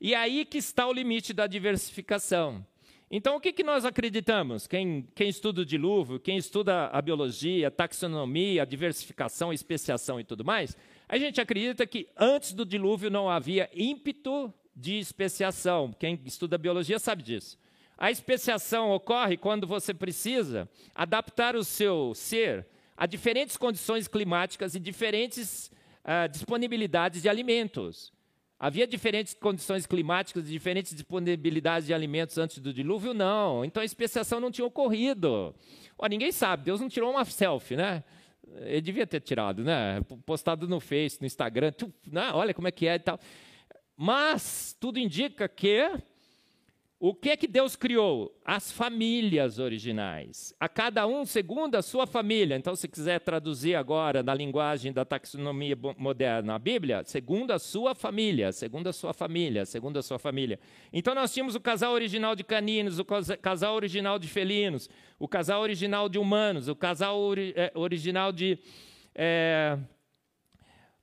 E 0.00 0.14
aí 0.14 0.44
que 0.44 0.58
está 0.58 0.86
o 0.86 0.92
limite 0.92 1.32
da 1.32 1.46
diversificação. 1.46 2.66
Então, 3.10 3.36
o 3.36 3.40
que, 3.40 3.52
que 3.52 3.62
nós 3.62 3.84
acreditamos? 3.84 4.66
Quem, 4.66 5.06
quem 5.14 5.28
estuda 5.28 5.60
o 5.60 5.64
dilúvio, 5.64 6.18
quem 6.18 6.36
estuda 6.36 6.86
a 6.88 7.00
biologia, 7.00 7.68
a 7.68 7.70
taxonomia, 7.70 8.62
a 8.62 8.64
diversificação, 8.64 9.50
a 9.50 9.54
especiação 9.54 10.18
e 10.18 10.24
tudo 10.24 10.44
mais, 10.44 10.76
a 11.14 11.18
gente 11.18 11.40
acredita 11.40 11.86
que 11.86 12.08
antes 12.16 12.52
do 12.52 12.66
dilúvio 12.66 13.08
não 13.08 13.30
havia 13.30 13.70
ímpeto 13.72 14.52
de 14.74 14.98
especiação. 14.98 15.94
Quem 15.96 16.20
estuda 16.24 16.58
biologia 16.58 16.98
sabe 16.98 17.22
disso. 17.22 17.56
A 17.96 18.10
especiação 18.10 18.90
ocorre 18.90 19.36
quando 19.36 19.64
você 19.64 19.94
precisa 19.94 20.68
adaptar 20.92 21.54
o 21.54 21.62
seu 21.62 22.12
ser 22.16 22.66
a 22.96 23.06
diferentes 23.06 23.56
condições 23.56 24.08
climáticas 24.08 24.74
e 24.74 24.80
diferentes 24.80 25.70
uh, 26.02 26.28
disponibilidades 26.28 27.22
de 27.22 27.28
alimentos. 27.28 28.12
Havia 28.58 28.84
diferentes 28.84 29.34
condições 29.34 29.86
climáticas, 29.86 30.48
diferentes 30.48 30.92
disponibilidades 30.92 31.86
de 31.86 31.94
alimentos 31.94 32.38
antes 32.38 32.58
do 32.58 32.72
dilúvio? 32.72 33.14
Não. 33.14 33.64
Então 33.64 33.80
a 33.80 33.86
especiação 33.86 34.40
não 34.40 34.50
tinha 34.50 34.66
ocorrido. 34.66 35.54
Ó, 35.96 36.08
ninguém 36.08 36.32
sabe, 36.32 36.64
Deus 36.64 36.80
não 36.80 36.88
tirou 36.88 37.12
uma 37.12 37.24
selfie, 37.24 37.76
né? 37.76 38.02
Ele 38.62 38.80
devia 38.80 39.06
ter 39.06 39.20
tirado, 39.20 39.64
né? 39.64 40.00
Postado 40.24 40.68
no 40.68 40.80
Face, 40.80 41.20
no 41.20 41.26
Instagram, 41.26 41.72
tu, 41.72 41.92
né? 42.06 42.30
olha 42.32 42.54
como 42.54 42.68
é 42.68 42.70
que 42.70 42.86
é 42.86 42.94
e 42.94 42.98
tal. 42.98 43.18
Mas 43.96 44.76
tudo 44.80 44.98
indica 44.98 45.48
que 45.48 45.90
o 47.06 47.14
que 47.14 47.28
é 47.28 47.36
que 47.36 47.46
Deus 47.46 47.76
criou? 47.76 48.34
As 48.42 48.72
famílias 48.72 49.58
originais. 49.58 50.54
A 50.58 50.70
cada 50.70 51.06
um 51.06 51.26
segundo 51.26 51.74
a 51.74 51.82
sua 51.82 52.06
família. 52.06 52.56
Então, 52.56 52.74
se 52.74 52.88
quiser 52.88 53.20
traduzir 53.20 53.74
agora 53.74 54.22
na 54.22 54.32
linguagem 54.32 54.90
da 54.90 55.04
taxonomia 55.04 55.76
moderna 55.98 56.54
a 56.54 56.58
Bíblia, 56.58 57.02
segundo 57.04 57.50
a 57.50 57.58
sua 57.58 57.94
família, 57.94 58.52
segundo 58.52 58.86
a 58.86 58.92
sua 58.94 59.12
família, 59.12 59.66
segundo 59.66 59.98
a 59.98 60.02
sua 60.02 60.18
família. 60.18 60.58
Então, 60.94 61.14
nós 61.14 61.30
tínhamos 61.30 61.54
o 61.54 61.60
casal 61.60 61.92
original 61.92 62.34
de 62.34 62.42
caninos, 62.42 62.98
o 62.98 63.04
casal 63.04 63.74
original 63.74 64.18
de 64.18 64.26
felinos, 64.26 64.88
o 65.18 65.28
casal 65.28 65.60
original 65.60 66.08
de 66.08 66.18
humanos, 66.18 66.68
o 66.68 66.74
casal 66.74 67.20
ori 67.20 67.52
é, 67.54 67.70
original 67.74 68.32
de 68.32 68.58
é, 69.14 69.76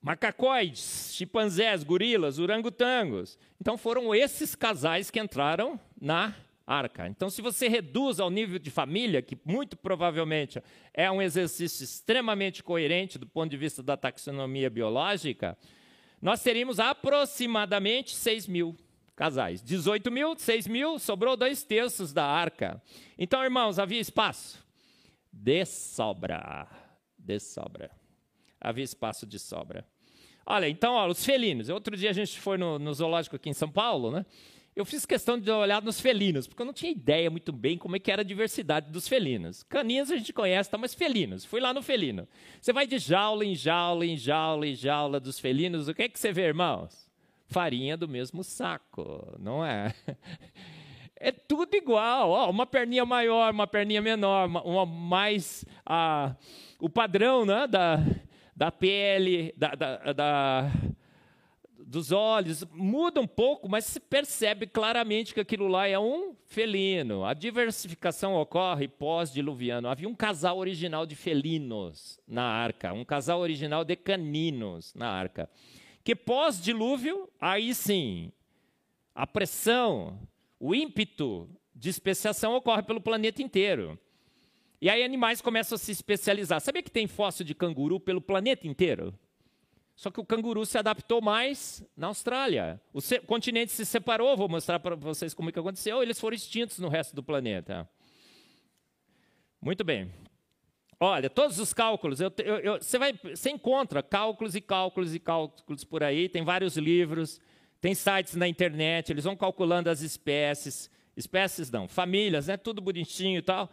Macacóides, 0.01 1.13
chimpanzés, 1.13 1.83
gorilas, 1.83 2.39
orangotangos. 2.39 3.37
Então 3.59 3.77
foram 3.77 4.15
esses 4.15 4.55
casais 4.55 5.11
que 5.11 5.19
entraram 5.19 5.79
na 5.99 6.33
arca. 6.65 7.07
Então, 7.07 7.29
se 7.29 7.41
você 7.41 7.67
reduz 7.67 8.19
ao 8.19 8.29
nível 8.29 8.57
de 8.57 8.71
família, 8.71 9.21
que 9.21 9.37
muito 9.45 9.77
provavelmente 9.77 10.61
é 10.93 11.11
um 11.11 11.21
exercício 11.21 11.83
extremamente 11.83 12.63
coerente 12.63 13.19
do 13.19 13.27
ponto 13.27 13.51
de 13.51 13.57
vista 13.57 13.83
da 13.83 13.95
taxonomia 13.95 14.69
biológica, 14.69 15.55
nós 16.19 16.41
teríamos 16.41 16.79
aproximadamente 16.79 18.15
6 18.15 18.47
mil 18.47 18.75
casais. 19.15 19.61
18 19.61 20.09
mil, 20.09 20.35
6 20.35 20.67
mil, 20.67 20.97
sobrou 20.97 21.37
dois 21.37 21.63
terços 21.63 22.11
da 22.11 22.25
arca. 22.25 22.81
Então, 23.19 23.43
irmãos, 23.43 23.77
havia 23.77 23.99
espaço? 23.99 24.65
De 25.31 25.63
sobra. 25.65 26.67
De 27.19 27.39
sobra 27.39 28.01
havia 28.61 28.83
espaço 28.83 29.25
de 29.25 29.39
sobra. 29.39 29.83
Olha, 30.45 30.67
então, 30.67 30.93
ó, 30.93 31.07
os 31.07 31.23
felinos. 31.23 31.69
Outro 31.69 31.95
dia 31.95 32.09
a 32.09 32.13
gente 32.13 32.39
foi 32.39 32.57
no, 32.57 32.79
no 32.79 32.93
zoológico 32.93 33.35
aqui 33.35 33.49
em 33.49 33.53
São 33.53 33.69
Paulo, 33.69 34.11
né? 34.11 34.25
Eu 34.73 34.85
fiz 34.85 35.05
questão 35.05 35.37
de 35.37 35.51
olhar 35.51 35.81
nos 35.81 35.99
felinos, 35.99 36.47
porque 36.47 36.61
eu 36.61 36.65
não 36.65 36.73
tinha 36.73 36.91
ideia 36.91 37.29
muito 37.29 37.51
bem 37.51 37.77
como 37.77 37.97
é 37.97 37.99
que 37.99 38.09
era 38.09 38.21
a 38.21 38.25
diversidade 38.25 38.89
dos 38.89 39.05
felinos. 39.05 39.63
Caninhos 39.63 40.09
a 40.09 40.15
gente 40.15 40.31
conhece, 40.31 40.69
tá, 40.69 40.77
mas 40.77 40.93
felinos. 40.93 41.43
Fui 41.43 41.59
lá 41.59 41.73
no 41.73 41.81
felino. 41.81 42.25
Você 42.59 42.71
vai 42.71 42.87
de 42.87 42.97
jaula 42.97 43.43
em 43.43 43.53
jaula, 43.53 44.05
em 44.05 44.15
jaula, 44.15 44.65
em 44.65 44.73
jaula 44.73 45.19
dos 45.19 45.39
felinos. 45.39 45.89
O 45.89 45.93
que 45.93 46.03
é 46.03 46.09
que 46.09 46.17
você 46.17 46.31
vê, 46.31 46.43
irmãos? 46.43 47.09
Farinha 47.47 47.97
do 47.97 48.07
mesmo 48.07 48.43
saco, 48.43 49.35
não 49.39 49.65
é? 49.65 49.93
É 51.23 51.31
tudo 51.31 51.75
igual. 51.75 52.31
Ó, 52.31 52.49
uma 52.49 52.65
perninha 52.65 53.05
maior, 53.05 53.53
uma 53.53 53.67
perninha 53.67 54.01
menor, 54.01 54.47
uma, 54.47 54.63
uma 54.63 54.85
mais... 54.87 55.63
Ah, 55.85 56.35
o 56.79 56.89
padrão 56.89 57.45
né, 57.45 57.67
da, 57.67 58.03
da 58.55 58.71
pele, 58.71 59.53
da, 59.57 59.75
da, 59.75 60.13
da, 60.13 60.71
dos 61.91 62.11
olhos, 62.11 62.63
muda 62.71 63.19
um 63.19 63.27
pouco, 63.27 63.67
mas 63.67 63.85
se 63.85 63.99
percebe 63.99 64.65
claramente 64.65 65.33
que 65.33 65.39
aquilo 65.39 65.67
lá 65.67 65.87
é 65.87 65.99
um 65.99 66.35
felino. 66.45 67.25
A 67.25 67.33
diversificação 67.33 68.35
ocorre 68.35 68.87
pós-diluviano. 68.87 69.87
Havia 69.87 70.07
um 70.07 70.15
casal 70.15 70.57
original 70.57 71.05
de 71.05 71.15
felinos 71.15 72.19
na 72.27 72.43
arca, 72.43 72.93
um 72.93 73.03
casal 73.03 73.39
original 73.39 73.83
de 73.83 73.95
caninos 73.95 74.93
na 74.93 75.09
arca. 75.09 75.49
Que 76.03 76.15
pós-dilúvio, 76.15 77.29
aí 77.39 77.75
sim, 77.75 78.31
a 79.13 79.27
pressão, 79.27 80.19
o 80.59 80.73
ímpeto 80.73 81.49
de 81.75 81.89
especiação 81.89 82.55
ocorre 82.55 82.83
pelo 82.83 83.01
planeta 83.01 83.41
inteiro. 83.41 83.99
E 84.81 84.89
aí 84.89 85.03
animais 85.03 85.41
começam 85.41 85.75
a 85.75 85.79
se 85.79 85.91
especializar. 85.91 86.59
Sabia 86.59 86.81
que 86.81 86.89
tem 86.89 87.05
fóssil 87.05 87.45
de 87.45 87.53
canguru 87.53 87.99
pelo 87.99 88.19
planeta 88.19 88.67
inteiro? 88.67 89.13
Só 89.95 90.09
que 90.09 90.19
o 90.19 90.25
canguru 90.25 90.65
se 90.65 90.75
adaptou 90.79 91.21
mais 91.21 91.83
na 91.95 92.07
Austrália. 92.07 92.81
O 92.91 92.99
continente 93.27 93.71
se 93.71 93.85
separou, 93.85 94.35
vou 94.35 94.49
mostrar 94.49 94.79
para 94.79 94.95
vocês 94.95 95.35
como 95.35 95.49
é 95.49 95.51
que 95.51 95.59
aconteceu. 95.59 96.01
Eles 96.01 96.19
foram 96.19 96.35
extintos 96.35 96.79
no 96.79 96.89
resto 96.89 97.15
do 97.15 97.21
planeta. 97.21 97.87
Muito 99.61 99.83
bem. 99.83 100.11
Olha, 100.99 101.29
todos 101.29 101.59
os 101.59 101.71
cálculos, 101.71 102.19
eu, 102.19 102.33
eu, 102.43 102.57
eu, 102.57 102.73
você, 102.81 102.97
vai, 102.97 103.13
você 103.13 103.51
encontra 103.51 104.01
cálculos 104.01 104.55
e 104.55 104.61
cálculos 104.61 105.13
e 105.13 105.19
cálculos 105.19 105.83
por 105.83 106.03
aí, 106.03 106.29
tem 106.29 106.43
vários 106.43 106.77
livros, 106.77 107.39
tem 107.79 107.93
sites 107.95 108.35
na 108.35 108.47
internet, 108.47 109.11
eles 109.11 109.23
vão 109.23 109.35
calculando 109.35 109.89
as 109.89 110.01
espécies, 110.01 110.91
espécies 111.17 111.71
não, 111.71 111.87
famílias, 111.87 112.47
né, 112.47 112.57
tudo 112.57 112.81
bonitinho 112.81 113.39
e 113.39 113.41
tal. 113.41 113.71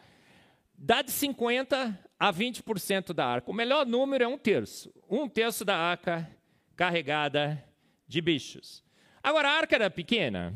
Dá 0.81 1.03
de 1.03 1.11
50% 1.11 1.99
a 2.21 2.33
20% 2.33 3.12
da 3.12 3.27
arca. 3.27 3.51
O 3.51 3.55
melhor 3.55 3.85
número 3.85 4.23
é 4.23 4.29
um 4.29 4.38
terço. 4.38 4.95
Um 5.11 5.29
terço 5.29 5.64
da 5.64 5.77
arca 5.77 6.31
carregada 6.77 7.62
de 8.07 8.21
bichos. 8.21 8.85
Agora, 9.21 9.49
a 9.49 9.53
arca 9.53 9.75
era 9.75 9.91
pequena. 9.91 10.55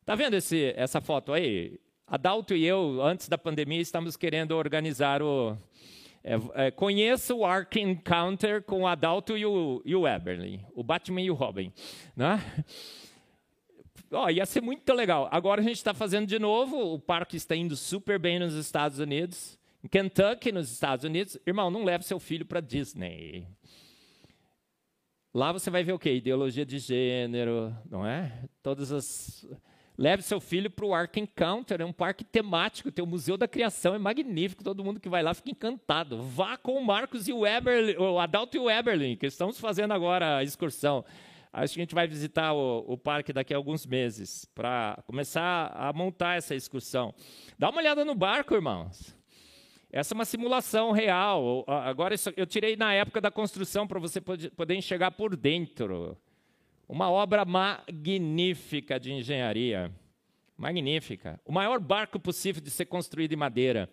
Está 0.00 0.14
vendo 0.14 0.34
esse, 0.34 0.72
essa 0.76 1.00
foto 1.00 1.32
aí? 1.32 1.80
Adalto 2.06 2.54
e 2.54 2.64
eu, 2.64 3.02
antes 3.02 3.28
da 3.28 3.36
pandemia, 3.36 3.80
estamos 3.80 4.16
querendo 4.16 4.52
organizar 4.52 5.20
o. 5.20 5.56
É, 6.22 6.66
é, 6.66 6.70
conheça 6.70 7.34
o 7.34 7.44
Ark 7.44 7.80
Encounter 7.80 8.62
com 8.62 8.82
o 8.82 8.86
Adalto 8.86 9.36
e 9.36 9.44
o, 9.44 9.82
e 9.84 9.96
o 9.96 10.06
Eberly, 10.06 10.60
o 10.74 10.82
Batman 10.82 11.22
e 11.22 11.30
o 11.30 11.34
Robin. 11.34 11.72
Né? 12.14 12.40
Oh, 14.10 14.28
ia 14.28 14.44
ser 14.44 14.60
muito 14.60 14.92
legal. 14.92 15.28
Agora 15.30 15.60
a 15.60 15.64
gente 15.64 15.76
está 15.76 15.94
fazendo 15.94 16.26
de 16.26 16.38
novo, 16.38 16.94
o 16.94 16.98
parque 16.98 17.36
está 17.36 17.54
indo 17.54 17.76
super 17.76 18.18
bem 18.18 18.38
nos 18.38 18.54
Estados 18.54 18.98
Unidos. 18.98 19.58
Em 19.84 19.88
Kentucky, 19.88 20.50
nos 20.50 20.70
Estados 20.70 21.04
Unidos, 21.04 21.38
irmão, 21.46 21.70
não 21.70 21.84
leve 21.84 22.04
seu 22.04 22.18
filho 22.18 22.44
para 22.44 22.60
Disney. 22.60 23.46
Lá 25.32 25.52
você 25.52 25.70
vai 25.70 25.84
ver 25.84 25.92
o 25.92 25.98
quê? 25.98 26.14
Ideologia 26.14 26.66
de 26.66 26.78
gênero, 26.78 27.74
não 27.88 28.04
é? 28.04 28.44
Todas 28.62 28.90
as 28.90 29.46
Leve 30.00 30.22
seu 30.22 30.40
filho 30.40 30.70
para 30.70 30.86
o 30.86 30.94
Ark 30.94 31.20
Encounter, 31.20 31.82
é 31.82 31.84
um 31.84 31.92
parque 31.92 32.24
temático, 32.24 32.90
tem 32.90 33.04
o 33.04 33.06
Museu 33.06 33.36
da 33.36 33.46
Criação, 33.46 33.94
é 33.94 33.98
magnífico, 33.98 34.64
todo 34.64 34.82
mundo 34.82 34.98
que 34.98 35.10
vai 35.10 35.22
lá 35.22 35.34
fica 35.34 35.50
encantado. 35.50 36.22
Vá 36.22 36.56
com 36.56 36.72
o 36.72 36.82
Marcos 36.82 37.28
e 37.28 37.34
o 37.34 37.46
Eberlin, 37.46 37.96
o 37.98 38.18
Adalto 38.18 38.56
e 38.56 38.60
o 38.60 38.70
Eberlin, 38.70 39.14
que 39.14 39.26
estamos 39.26 39.60
fazendo 39.60 39.92
agora 39.92 40.38
a 40.38 40.42
excursão. 40.42 41.04
Acho 41.52 41.74
que 41.74 41.80
a 41.80 41.82
gente 41.82 41.94
vai 41.94 42.06
visitar 42.06 42.52
o, 42.52 42.84
o 42.86 42.96
parque 42.96 43.32
daqui 43.32 43.52
a 43.52 43.56
alguns 43.56 43.84
meses, 43.84 44.44
para 44.54 45.02
começar 45.06 45.72
a 45.74 45.92
montar 45.92 46.36
essa 46.36 46.54
excursão. 46.54 47.12
Dá 47.58 47.70
uma 47.70 47.80
olhada 47.80 48.04
no 48.04 48.14
barco, 48.14 48.54
irmãos. 48.54 49.16
Essa 49.92 50.14
é 50.14 50.16
uma 50.16 50.24
simulação 50.24 50.92
real. 50.92 51.64
Agora, 51.66 52.14
eu 52.36 52.46
tirei 52.46 52.76
na 52.76 52.94
época 52.94 53.20
da 53.20 53.30
construção 53.30 53.88
para 53.88 53.98
você 53.98 54.20
poder 54.20 54.76
enxergar 54.76 55.10
por 55.10 55.34
dentro. 55.34 56.16
Uma 56.88 57.10
obra 57.10 57.44
magnífica 57.44 59.00
de 59.00 59.12
engenharia. 59.12 59.92
Magnífica. 60.56 61.40
O 61.44 61.52
maior 61.52 61.80
barco 61.80 62.20
possível 62.20 62.62
de 62.62 62.70
ser 62.70 62.84
construído 62.86 63.32
em 63.32 63.36
madeira. 63.36 63.90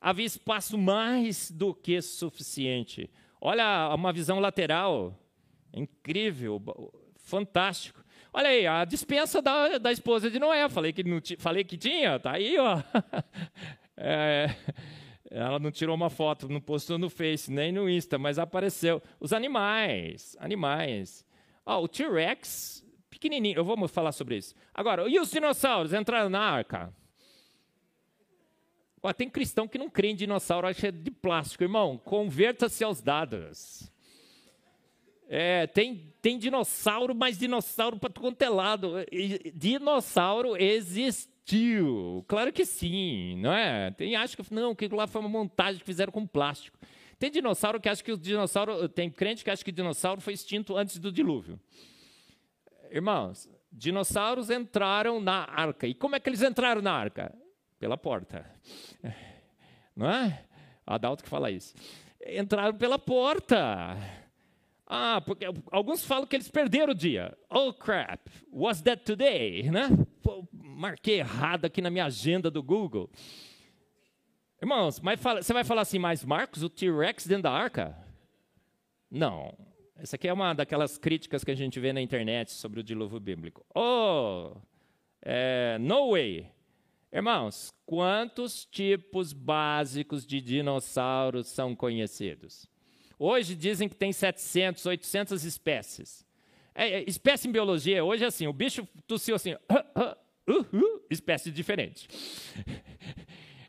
Havia 0.00 0.26
espaço 0.26 0.76
mais 0.76 1.50
do 1.52 1.72
que 1.72 2.02
suficiente. 2.02 3.08
Olha 3.40 3.94
uma 3.94 4.12
visão 4.12 4.40
lateral. 4.40 5.16
Incrível, 5.76 6.60
fantástico. 7.16 8.02
Olha 8.32 8.48
aí, 8.48 8.66
a 8.66 8.84
dispensa 8.84 9.42
da, 9.42 9.78
da 9.78 9.92
esposa 9.92 10.30
de 10.30 10.38
Noé. 10.38 10.68
Falei 10.68 10.92
que, 10.92 11.04
não 11.04 11.20
falei 11.38 11.64
que 11.64 11.76
tinha, 11.76 12.18
tá 12.18 12.32
aí, 12.32 12.58
ó. 12.58 12.82
É, 13.98 14.54
ela 15.30 15.58
não 15.58 15.70
tirou 15.70 15.96
uma 15.96 16.10
foto, 16.10 16.50
não 16.50 16.60
postou 16.60 16.98
no 16.98 17.08
Face, 17.08 17.50
nem 17.50 17.72
no 17.72 17.88
Insta, 17.88 18.18
mas 18.18 18.38
apareceu. 18.38 19.02
Os 19.18 19.32
animais, 19.32 20.36
animais. 20.38 21.24
Oh, 21.64 21.76
o 21.76 21.88
T-Rex, 21.88 22.84
pequenininho, 23.08 23.56
eu 23.56 23.64
vou 23.64 23.88
falar 23.88 24.12
sobre 24.12 24.36
isso. 24.36 24.54
Agora, 24.74 25.08
e 25.08 25.18
os 25.18 25.30
dinossauros 25.30 25.94
entraram 25.94 26.28
na 26.28 26.40
arca? 26.40 26.94
Oh, 29.02 29.14
tem 29.14 29.30
cristão 29.30 29.66
que 29.66 29.78
não 29.78 29.88
crê 29.88 30.08
em 30.08 30.14
dinossauro, 30.14 30.66
acha 30.66 30.92
de 30.92 31.10
plástico. 31.10 31.64
Irmão, 31.64 31.96
converta-se 31.96 32.84
aos 32.84 33.00
dados. 33.00 33.90
É, 35.28 35.66
tem, 35.66 36.12
tem 36.22 36.38
dinossauro, 36.38 37.14
mas 37.14 37.38
dinossauro 37.38 37.98
para 37.98 38.12
quanto 38.12 38.40
é 38.42 38.48
lado. 38.48 38.94
Dinossauro 39.54 40.56
existiu. 40.56 42.24
Claro 42.28 42.52
que 42.52 42.64
sim, 42.64 43.36
não 43.38 43.52
é? 43.52 43.90
Tem 43.90 44.14
acho 44.14 44.36
que 44.36 44.54
não, 44.54 44.74
que 44.74 44.88
lá 44.88 45.06
foi 45.06 45.20
uma 45.20 45.28
montagem 45.28 45.80
que 45.80 45.86
fizeram 45.86 46.12
com 46.12 46.26
plástico. 46.26 46.78
Tem 47.18 47.30
dinossauro 47.30 47.80
que 47.80 47.88
acha 47.88 48.02
que 48.02 48.12
o 48.12 48.16
dinossauro. 48.16 48.88
Tem 48.88 49.10
crente 49.10 49.42
que 49.42 49.50
acha 49.50 49.64
que 49.64 49.70
o 49.70 49.74
dinossauro 49.74 50.20
foi 50.20 50.34
extinto 50.34 50.76
antes 50.76 50.98
do 50.98 51.10
dilúvio. 51.10 51.58
Irmãos, 52.90 53.48
dinossauros 53.72 54.50
entraram 54.50 55.20
na 55.20 55.44
arca. 55.44 55.86
E 55.86 55.94
como 55.94 56.14
é 56.14 56.20
que 56.20 56.28
eles 56.28 56.42
entraram 56.42 56.82
na 56.82 56.92
arca? 56.92 57.34
Pela 57.78 57.96
porta. 57.96 58.48
Não 59.94 60.08
é? 60.10 60.44
Adalto 60.86 61.24
que 61.24 61.28
fala 61.28 61.50
isso. 61.50 61.74
Entraram 62.24 62.76
pela 62.76 62.98
porta. 62.98 63.96
Ah, 64.86 65.20
porque 65.20 65.44
alguns 65.72 66.04
falam 66.04 66.26
que 66.26 66.36
eles 66.36 66.48
perderam 66.48 66.92
o 66.92 66.94
dia. 66.94 67.36
Oh 67.50 67.72
crap, 67.72 68.30
was 68.52 68.80
that 68.82 69.04
today? 69.04 69.68
Né? 69.68 69.88
Pô, 70.22 70.46
marquei 70.52 71.18
errado 71.18 71.64
aqui 71.64 71.82
na 71.82 71.90
minha 71.90 72.04
agenda 72.06 72.50
do 72.50 72.62
Google. 72.62 73.10
Irmãos, 74.62 75.00
mas 75.00 75.20
fala, 75.20 75.42
você 75.42 75.52
vai 75.52 75.64
falar 75.64 75.82
assim, 75.82 75.98
mas 75.98 76.24
Marcos, 76.24 76.62
o 76.62 76.70
T-Rex 76.70 77.26
dentro 77.26 77.44
da 77.44 77.52
arca? 77.52 77.96
Não. 79.10 79.56
Essa 79.96 80.16
aqui 80.16 80.28
é 80.28 80.32
uma 80.32 80.54
daquelas 80.54 80.96
críticas 80.96 81.42
que 81.42 81.50
a 81.50 81.54
gente 81.54 81.80
vê 81.80 81.92
na 81.92 82.00
internet 82.00 82.52
sobre 82.52 82.80
o 82.80 82.82
dilúvio 82.82 83.18
bíblico. 83.18 83.64
Oh, 83.74 84.52
é, 85.22 85.78
no 85.80 86.12
way. 86.12 86.50
Irmãos, 87.12 87.72
quantos 87.84 88.64
tipos 88.66 89.32
básicos 89.32 90.26
de 90.26 90.40
dinossauros 90.40 91.48
são 91.48 91.74
conhecidos? 91.74 92.68
Hoje 93.18 93.54
dizem 93.54 93.88
que 93.88 93.94
tem 93.94 94.12
700, 94.12 94.84
800 94.84 95.44
espécies. 95.44 96.26
É, 96.74 97.00
é, 97.00 97.04
espécie 97.08 97.48
em 97.48 97.52
biologia, 97.52 98.04
hoje 98.04 98.24
é 98.24 98.26
assim, 98.26 98.46
o 98.46 98.52
bicho 98.52 98.86
tossiu 99.06 99.34
assim, 99.34 99.54
uh, 99.70 100.52
uh, 100.52 100.76
uh, 100.76 101.06
espécie 101.10 101.50
diferente. 101.50 102.08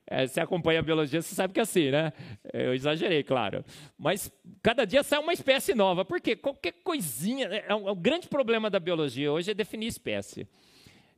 É, 0.09 0.25
você 0.25 0.39
acompanha 0.39 0.79
a 0.79 0.81
biologia, 0.81 1.21
você 1.21 1.35
sabe 1.35 1.53
que 1.53 1.59
é 1.59 1.63
assim, 1.63 1.91
né? 1.91 2.13
Eu 2.53 2.73
exagerei, 2.73 3.23
claro. 3.23 3.65
Mas 3.97 4.31
cada 4.63 4.85
dia 4.85 5.03
sai 5.03 5.19
uma 5.19 5.33
espécie 5.33 5.75
nova. 5.75 6.05
Por 6.05 6.21
quê? 6.21 6.33
Qualquer 6.33 6.71
coisinha. 6.81 7.47
É, 7.47 7.65
é 7.67 7.75
um, 7.75 7.89
é 7.89 7.91
um 7.91 7.95
grande 7.95 8.29
problema 8.29 8.69
da 8.69 8.79
biologia 8.79 9.29
hoje 9.29 9.51
é 9.51 9.53
definir 9.53 9.87
espécie. 9.87 10.47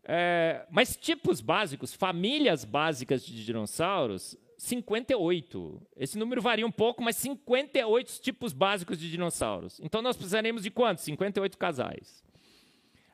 É, 0.03 0.65
mas 0.71 0.97
tipos 0.97 1.39
básicos, 1.39 1.93
famílias 1.93 2.65
básicas 2.65 3.23
de 3.23 3.45
dinossauros, 3.45 4.35
58. 4.59 5.81
Esse 5.95 6.17
número 6.17 6.41
varia 6.41 6.67
um 6.67 6.71
pouco, 6.71 7.01
mas 7.01 7.15
58 7.15 8.21
tipos 8.21 8.51
básicos 8.51 8.99
de 8.99 9.09
dinossauros. 9.09 9.79
Então 9.79 10.01
nós 10.01 10.17
precisaremos 10.17 10.63
de 10.63 10.69
quantos? 10.69 11.05
58 11.05 11.57
casais. 11.57 12.21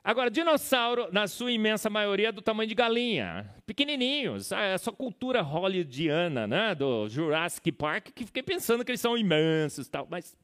Agora, 0.02 0.30
dinossauro, 0.30 1.08
na 1.12 1.26
sua 1.28 1.52
imensa 1.52 1.88
maioria, 1.88 2.28
é 2.28 2.32
do 2.32 2.42
tamanho 2.42 2.68
de 2.68 2.74
galinha. 2.74 3.48
Pequenininhos. 3.64 4.52
Ah, 4.52 4.62
essa 4.62 4.90
cultura 4.90 5.40
hollywoodiana, 5.40 6.46
né, 6.46 6.74
do 6.74 7.08
Jurassic 7.08 7.70
Park, 7.72 8.08
que 8.14 8.26
fiquei 8.26 8.42
pensando 8.42 8.84
que 8.84 8.90
eles 8.90 9.00
são 9.00 9.16
imensos, 9.16 9.88
tal, 9.88 10.06
mas 10.10 10.36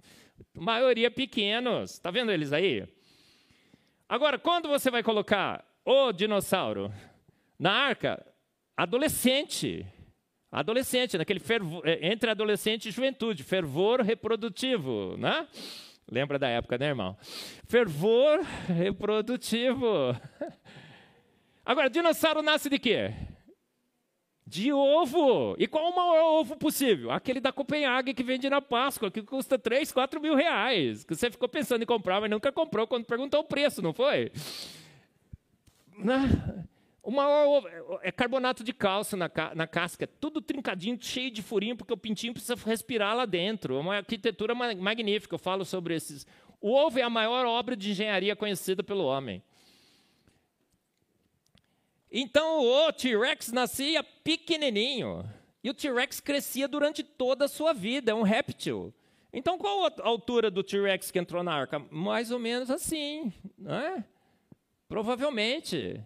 a 0.57 0.61
maioria 0.61 1.11
pequenos. 1.11 1.93
Está 1.93 2.11
vendo 2.13 2.31
eles 2.31 2.53
aí? 2.53 2.87
Agora, 4.09 4.39
quando 4.39 4.69
você 4.69 4.91
vai 4.91 5.03
colocar 5.03 5.65
o 5.85 6.13
dinossauro 6.13 6.93
na 7.59 7.73
arca, 7.73 8.25
adolescente. 8.77 9.85
Adolescente, 10.53 11.17
naquele 11.17 11.41
fervor, 11.41 11.81
é, 11.83 12.13
entre 12.13 12.31
adolescente 12.31 12.87
e 12.87 12.93
juventude, 12.93 13.43
fervor 13.43 14.03
reprodutivo, 14.03 15.17
né? 15.17 15.49
Lembra 16.11 16.39
da 16.39 16.47
época, 16.47 16.77
né, 16.77 16.89
irmão? 16.89 17.17
Fervor 17.65 18.43
reprodutivo. 18.69 20.15
Agora, 21.65 21.89
dinossauro 21.89 22.43
nasce 22.43 22.69
de 22.69 22.79
quê? 22.79 23.15
De 24.47 24.71
ovo. 24.71 25.57
E 25.59 25.67
qual 25.67 25.91
o 25.91 25.97
maior 25.97 26.41
ovo 26.41 26.55
possível? 26.57 27.11
Aquele 27.11 27.41
da 27.41 27.51
Copenhague 27.51 28.13
que 28.13 28.23
vende 28.23 28.51
na 28.51 28.61
Páscoa, 28.61 29.11
que 29.11 29.23
custa 29.23 29.59
3, 29.59 29.91
4 29.91 30.21
mil 30.21 30.35
reais. 30.35 31.03
Que 31.03 31.15
você 31.15 31.31
ficou 31.31 31.49
pensando 31.49 31.83
em 31.83 31.87
comprar, 31.87 32.21
mas 32.21 32.31
nunca 32.31 32.53
comprou 32.53 32.87
quando 32.87 33.07
perguntou 33.07 33.41
o 33.41 33.45
preço, 33.45 33.81
não 33.81 33.95
foi? 33.95 34.31
Né? 35.97 36.29
O 37.03 37.11
maior 37.11 37.65
é 38.01 38.13
carbonato 38.13 38.63
de 38.63 38.73
cálcio 38.73 39.17
na, 39.17 39.29
na 39.57 39.67
casca, 39.67 40.07
tudo 40.07 40.41
trincadinho, 40.41 40.97
cheio 41.01 41.33
de 41.33 41.43
furinho, 41.43 41.77
porque 41.77 41.93
o 41.93 41.97
pintinho 41.97 42.33
precisa 42.33 42.55
respirar 42.55 43.17
lá 43.17 43.27
dentro. 43.27 43.77
É 43.77 43.81
uma 43.81 43.97
arquitetura 43.97 44.55
magnífica, 44.55 45.35
eu 45.35 45.39
falo 45.39 45.65
sobre 45.65 45.97
esses. 45.97 46.25
O 46.61 46.73
ovo 46.73 47.01
é 47.01 47.03
a 47.03 47.11
maior 47.11 47.45
obra 47.45 47.75
de 47.75 47.91
engenharia 47.91 48.37
conhecida 48.37 48.85
pelo 48.85 49.05
homem. 49.05 49.43
Então 52.09 52.61
o 52.61 52.93
T-Rex 52.93 53.51
nascia 53.51 54.05
pequenininho. 54.05 55.29
E 55.65 55.71
o 55.71 55.75
T-Rex 55.75 56.21
crescia 56.21 56.69
durante 56.69 57.03
toda 57.03 57.47
a 57.47 57.49
sua 57.49 57.73
vida, 57.73 58.13
é 58.13 58.15
um 58.15 58.23
réptil. 58.23 58.95
Então 59.33 59.59
qual 59.59 59.87
a 59.87 59.93
altura 60.03 60.53
do 60.53 60.63
T-Rex 60.63 61.11
que 61.11 61.19
entrou 61.19 61.43
na 61.43 61.53
arca? 61.53 61.81
Mais 61.91 62.31
ou 62.31 62.39
menos 62.39 62.71
assim, 62.71 63.33
não 63.59 63.75
é? 63.75 64.05
Provavelmente. 64.89 66.01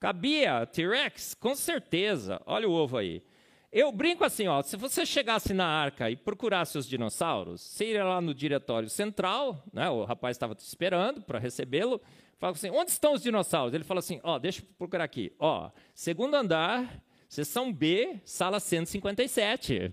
Cabia 0.00 0.64
T-Rex? 0.66 1.34
Com 1.34 1.54
certeza. 1.54 2.40
Olha 2.46 2.68
o 2.68 2.72
ovo 2.72 2.96
aí. 2.96 3.22
Eu 3.70 3.92
brinco 3.92 4.24
assim, 4.24 4.46
ó, 4.46 4.62
se 4.62 4.76
você 4.76 5.04
chegasse 5.04 5.52
na 5.52 5.66
arca 5.66 6.10
e 6.10 6.16
procurasse 6.16 6.78
os 6.78 6.88
dinossauros, 6.88 7.60
você 7.60 7.86
iria 7.86 8.04
lá 8.04 8.18
no 8.20 8.32
diretório 8.32 8.88
central, 8.88 9.62
né, 9.70 9.90
o 9.90 10.04
rapaz 10.04 10.36
estava 10.36 10.54
te 10.54 10.60
esperando 10.60 11.20
para 11.20 11.38
recebê-lo, 11.38 12.00
fala 12.38 12.54
assim, 12.54 12.70
onde 12.70 12.92
estão 12.92 13.12
os 13.12 13.22
dinossauros? 13.22 13.74
Ele 13.74 13.84
fala 13.84 14.00
assim, 14.00 14.20
ó, 14.22 14.38
deixa 14.38 14.62
eu 14.62 14.66
procurar 14.78 15.04
aqui, 15.04 15.34
ó, 15.38 15.70
segundo 15.94 16.34
andar, 16.34 17.02
sessão 17.28 17.70
B, 17.70 18.18
sala 18.24 18.58
157. 18.58 19.92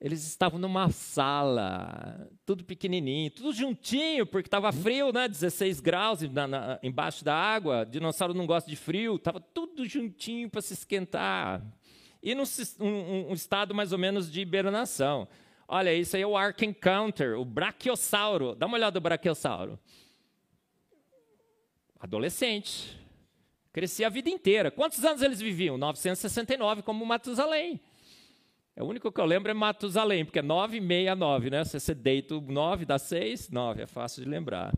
Eles 0.00 0.24
estavam 0.24 0.60
numa 0.60 0.90
sala, 0.90 2.30
tudo 2.46 2.62
pequenininho, 2.64 3.32
tudo 3.32 3.52
juntinho, 3.52 4.24
porque 4.24 4.46
estava 4.46 4.70
frio, 4.70 5.12
né? 5.12 5.26
16 5.26 5.80
graus 5.80 6.20
na, 6.22 6.46
na, 6.46 6.78
embaixo 6.84 7.24
da 7.24 7.34
água. 7.34 7.84
Dinossauro 7.84 8.32
não 8.32 8.46
gosta 8.46 8.70
de 8.70 8.76
frio, 8.76 9.16
estava 9.16 9.40
tudo 9.40 9.84
juntinho 9.84 10.48
para 10.48 10.60
se 10.60 10.74
esquentar. 10.74 11.64
E 12.22 12.32
num 12.32 12.44
um, 12.78 13.30
um, 13.30 13.32
estado 13.32 13.74
mais 13.74 13.92
ou 13.92 13.98
menos 13.98 14.30
de 14.30 14.40
hibernação. 14.40 15.26
Olha, 15.66 15.92
isso 15.92 16.14
aí 16.14 16.22
é 16.22 16.26
o 16.26 16.36
Ark 16.36 16.64
Encounter, 16.64 17.36
o 17.36 17.44
Brachiosauro. 17.44 18.54
Dá 18.54 18.66
uma 18.66 18.76
olhada 18.76 19.00
no 19.00 19.02
Brachiosauro. 19.02 19.80
Adolescente. 21.98 22.96
Crescia 23.72 24.06
a 24.06 24.10
vida 24.10 24.30
inteira. 24.30 24.70
Quantos 24.70 25.04
anos 25.04 25.22
eles 25.22 25.40
viviam? 25.40 25.76
969, 25.76 26.82
como 26.82 27.04
Matusalém. 27.04 27.80
É 28.78 28.82
o 28.82 28.86
único 28.86 29.10
que 29.10 29.20
eu 29.20 29.24
lembro 29.24 29.50
é 29.50 29.54
Matusalém, 29.54 30.24
porque 30.24 30.38
é 30.38 30.42
969, 30.42 31.50
né? 31.50 31.64
Se 31.64 31.80
você 31.80 31.92
deita 31.92 32.36
o 32.36 32.40
9, 32.40 32.84
dá 32.84 32.96
6, 32.96 33.50
9, 33.50 33.82
é 33.82 33.86
fácil 33.88 34.22
de 34.22 34.30
lembrar. 34.30 34.72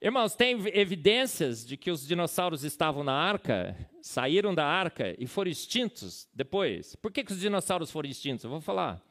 Irmãos, 0.00 0.34
tem 0.34 0.56
evidências 0.68 1.66
de 1.66 1.76
que 1.76 1.90
os 1.90 2.06
dinossauros 2.06 2.64
estavam 2.64 3.04
na 3.04 3.12
arca, 3.12 3.76
saíram 4.00 4.54
da 4.54 4.64
arca 4.64 5.14
e 5.18 5.26
foram 5.26 5.50
extintos 5.50 6.26
depois. 6.32 6.96
Por 6.96 7.12
que, 7.12 7.22
que 7.22 7.32
os 7.32 7.40
dinossauros 7.40 7.90
foram 7.90 8.08
extintos? 8.08 8.42
Eu 8.42 8.50
vou 8.50 8.62
falar. 8.62 9.02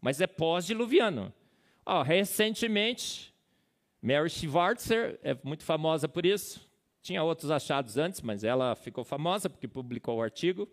Mas 0.00 0.20
é 0.20 0.28
pós-diluviano. 0.28 1.34
Oh, 1.84 2.00
recentemente, 2.00 3.34
Mary 4.00 4.30
Schwartzer 4.30 5.18
é 5.20 5.36
muito 5.42 5.64
famosa 5.64 6.08
por 6.08 6.24
isso. 6.24 6.64
Tinha 7.02 7.24
outros 7.24 7.50
achados 7.50 7.96
antes, 7.96 8.20
mas 8.20 8.44
ela 8.44 8.76
ficou 8.76 9.02
famosa 9.02 9.50
porque 9.50 9.66
publicou 9.66 10.18
o 10.18 10.22
artigo. 10.22 10.68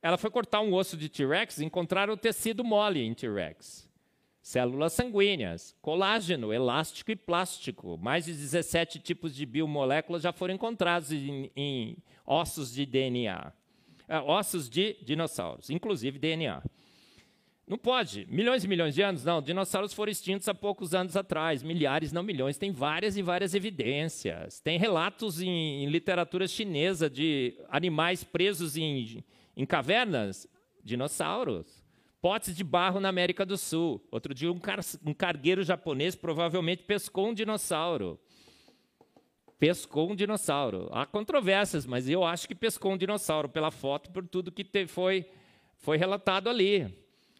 Ela 0.00 0.16
foi 0.16 0.30
cortar 0.30 0.60
um 0.60 0.72
osso 0.74 0.96
de 0.96 1.08
T-Rex 1.08 1.58
e 1.58 1.64
encontraram 1.64 2.16
tecido 2.16 2.62
mole 2.62 3.00
em 3.00 3.14
T-Rex. 3.14 3.88
Células 4.40 4.92
sanguíneas, 4.92 5.76
colágeno, 5.82 6.52
elástico 6.52 7.10
e 7.10 7.16
plástico. 7.16 7.98
Mais 7.98 8.24
de 8.24 8.32
17 8.32 9.00
tipos 9.00 9.34
de 9.34 9.44
biomoléculas 9.44 10.22
já 10.22 10.32
foram 10.32 10.54
encontrados 10.54 11.12
em, 11.12 11.50
em 11.54 11.96
ossos 12.24 12.72
de 12.72 12.86
DNA. 12.86 13.52
É, 14.08 14.18
ossos 14.20 14.70
de 14.70 14.96
dinossauros, 15.02 15.68
inclusive 15.68 16.18
DNA. 16.18 16.62
Não 17.66 17.76
pode. 17.76 18.26
Milhões 18.30 18.64
e 18.64 18.68
milhões 18.68 18.94
de 18.94 19.02
anos? 19.02 19.22
Não. 19.22 19.42
Dinossauros 19.42 19.92
foram 19.92 20.10
extintos 20.10 20.48
há 20.48 20.54
poucos 20.54 20.94
anos 20.94 21.14
atrás. 21.14 21.62
Milhares, 21.62 22.10
não 22.10 22.22
milhões. 22.22 22.56
Tem 22.56 22.72
várias 22.72 23.18
e 23.18 23.22
várias 23.22 23.54
evidências. 23.54 24.58
Tem 24.60 24.78
relatos 24.78 25.42
em, 25.42 25.84
em 25.84 25.86
literatura 25.90 26.48
chinesa 26.48 27.10
de 27.10 27.54
animais 27.68 28.24
presos 28.24 28.78
em 28.78 29.22
em 29.58 29.66
cavernas, 29.66 30.46
dinossauros. 30.84 31.84
Potes 32.22 32.54
de 32.54 32.62
barro 32.62 33.00
na 33.00 33.08
América 33.08 33.44
do 33.44 33.58
Sul. 33.58 34.00
Outro 34.10 34.32
dia, 34.32 34.50
um, 34.52 34.58
car 34.58 34.78
um 35.04 35.12
cargueiro 35.12 35.64
japonês 35.64 36.14
provavelmente 36.14 36.84
pescou 36.84 37.28
um 37.28 37.34
dinossauro. 37.34 38.20
Pescou 39.58 40.12
um 40.12 40.14
dinossauro. 40.14 40.88
Há 40.92 41.04
controvérsias, 41.04 41.84
mas 41.84 42.08
eu 42.08 42.24
acho 42.24 42.46
que 42.46 42.54
pescou 42.54 42.92
um 42.92 42.96
dinossauro 42.96 43.48
pela 43.48 43.72
foto, 43.72 44.12
por 44.12 44.26
tudo 44.26 44.52
que 44.52 44.64
foi, 44.86 45.28
foi 45.76 45.96
relatado 45.96 46.48
ali. 46.48 46.86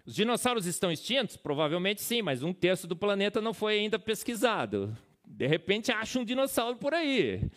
Os 0.05 0.15
dinossauros 0.15 0.67
estão 0.67 0.91
extintos? 0.91 1.37
Provavelmente 1.37 2.03
sim, 2.03 2.21
mas 2.21 2.43
um 2.43 2.53
terço 2.53 2.89
do 2.89 2.97
planeta 2.97 3.41
não 3.41 3.55
foi 3.55 3.79
ainda 3.79 3.99
pesquisado. 3.99 4.97
De 5.25 5.47
repente, 5.47 5.93
acha 5.93 6.19
um 6.19 6.25
dinossauro 6.25 6.77
por 6.79 6.95
aí. 6.95 7.49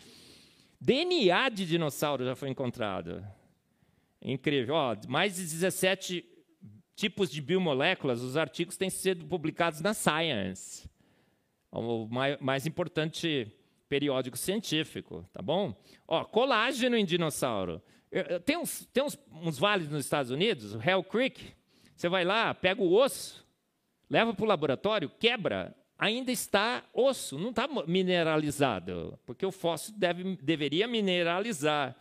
DNA 0.80 1.48
de 1.48 1.66
dinossauro 1.66 2.24
já 2.24 2.36
foi 2.36 2.48
encontrado. 2.48 3.24
Incrível. 4.22 4.74
Ó, 4.74 4.96
mais 5.08 5.36
de 5.36 5.42
17 5.42 6.24
tipos 6.94 7.30
de 7.30 7.40
biomoléculas, 7.40 8.22
os 8.22 8.36
artigos 8.36 8.76
têm 8.76 8.90
sido 8.90 9.26
publicados 9.26 9.80
na 9.80 9.92
Science, 9.92 10.88
o 11.70 12.06
mais 12.40 12.66
importante 12.66 13.50
periódico 13.88 14.36
científico, 14.36 15.28
tá 15.32 15.42
bom? 15.42 15.74
Ó, 16.06 16.24
colágeno 16.24 16.96
em 16.96 17.04
dinossauro. 17.04 17.82
Tem 18.44 18.56
uns, 18.56 18.86
tem 18.92 19.02
uns, 19.02 19.18
uns 19.32 19.58
vales 19.58 19.88
nos 19.88 20.04
Estados 20.04 20.30
Unidos, 20.30 20.74
o 20.74 20.80
Hell 20.80 21.02
Creek, 21.02 21.54
você 21.96 22.08
vai 22.08 22.24
lá, 22.24 22.54
pega 22.54 22.82
o 22.82 22.92
osso, 22.92 23.46
leva 24.08 24.34
para 24.34 24.44
o 24.44 24.48
laboratório, 24.48 25.10
quebra, 25.18 25.74
ainda 25.98 26.30
está 26.30 26.84
osso, 26.92 27.38
não 27.38 27.50
está 27.50 27.66
mineralizado, 27.86 29.18
porque 29.24 29.46
o 29.46 29.52
fóssil 29.52 29.94
deve, 29.96 30.36
deveria 30.36 30.86
mineralizar. 30.86 31.96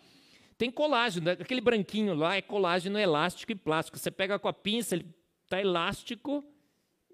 Tem 0.62 0.70
colágeno, 0.70 1.26
né? 1.26 1.32
aquele 1.32 1.59
branquinho 1.59 2.14
lá 2.14 2.36
é 2.36 2.41
colágeno 2.43 2.99
elástico 2.99 3.51
e 3.51 3.55
plástico. 3.55 3.97
Você 3.97 4.12
pega 4.12 4.38
com 4.38 4.47
a 4.47 4.53
pinça, 4.53 4.93
ele 4.93 5.07
está 5.43 5.59
elástico 5.59 6.43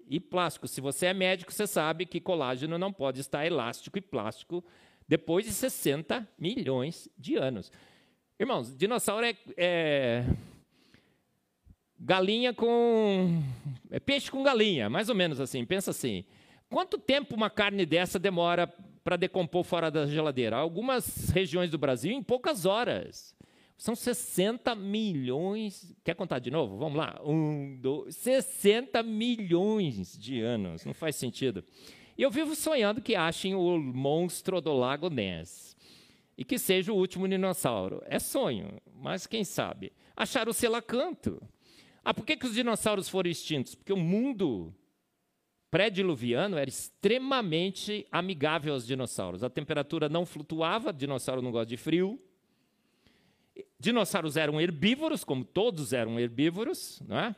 e 0.06 0.20
plástico. 0.20 0.68
Se 0.68 0.82
você 0.82 1.06
é 1.06 1.14
médico, 1.14 1.50
você 1.50 1.66
sabe 1.66 2.04
que 2.04 2.20
colágeno 2.20 2.76
não 2.76 2.92
pode 2.92 3.22
estar 3.22 3.46
elástico 3.46 3.96
e 3.96 4.02
plástico 4.02 4.62
depois 5.08 5.46
de 5.46 5.52
60 5.52 6.28
milhões 6.38 7.08
de 7.16 7.36
anos. 7.36 7.72
Irmãos, 8.38 8.76
dinossauro 8.76 9.24
é, 9.24 9.34
é 9.56 10.26
galinha 11.98 12.52
com. 12.52 13.42
É 13.90 13.98
peixe 13.98 14.30
com 14.30 14.42
galinha, 14.42 14.90
mais 14.90 15.08
ou 15.08 15.14
menos 15.14 15.40
assim. 15.40 15.64
Pensa 15.64 15.90
assim. 15.90 16.22
Quanto 16.68 16.98
tempo 16.98 17.34
uma 17.34 17.48
carne 17.48 17.86
dessa 17.86 18.18
demora 18.18 18.66
para 19.02 19.16
decompor 19.16 19.64
fora 19.64 19.90
da 19.90 20.04
geladeira? 20.04 20.54
Algumas 20.54 21.30
regiões 21.30 21.70
do 21.70 21.78
Brasil, 21.78 22.12
em 22.12 22.22
poucas 22.22 22.66
horas. 22.66 23.37
São 23.78 23.94
60 23.94 24.74
milhões. 24.74 25.96
Quer 26.02 26.16
contar 26.16 26.40
de 26.40 26.50
novo? 26.50 26.76
Vamos 26.76 26.98
lá. 26.98 27.20
Um, 27.24 27.78
dois, 27.80 28.16
60 28.16 29.04
milhões 29.04 30.18
de 30.18 30.40
anos. 30.40 30.84
Não 30.84 30.92
faz 30.92 31.14
sentido. 31.14 31.64
E 32.16 32.22
eu 32.22 32.30
vivo 32.30 32.56
sonhando 32.56 33.00
que 33.00 33.14
achem 33.14 33.54
o 33.54 33.78
monstro 33.78 34.60
do 34.60 34.72
Lago 34.72 35.08
Ness. 35.08 35.76
E 36.36 36.44
que 36.44 36.58
seja 36.58 36.92
o 36.92 36.96
último 36.96 37.28
dinossauro. 37.28 38.02
É 38.06 38.18
sonho, 38.18 38.80
mas 38.92 39.28
quem 39.28 39.44
sabe? 39.44 39.92
Acharam 40.16 40.50
o 40.50 40.54
selacanto. 40.54 41.40
Ah, 42.04 42.12
por 42.12 42.26
que, 42.26 42.36
que 42.36 42.46
os 42.46 42.54
dinossauros 42.54 43.08
foram 43.08 43.30
extintos? 43.30 43.76
Porque 43.76 43.92
o 43.92 43.96
mundo 43.96 44.74
pré-diluviano 45.70 46.56
era 46.56 46.68
extremamente 46.68 48.04
amigável 48.10 48.74
aos 48.74 48.84
dinossauros. 48.84 49.44
A 49.44 49.50
temperatura 49.50 50.08
não 50.08 50.26
flutuava, 50.26 50.92
dinossauro 50.92 51.42
não 51.42 51.52
gosta 51.52 51.66
de 51.66 51.76
frio. 51.76 52.20
Dinossauros 53.78 54.36
eram 54.36 54.60
herbívoros, 54.60 55.24
como 55.24 55.44
todos 55.44 55.92
eram 55.92 56.18
herbívoros, 56.18 57.00
não 57.06 57.18
é? 57.18 57.36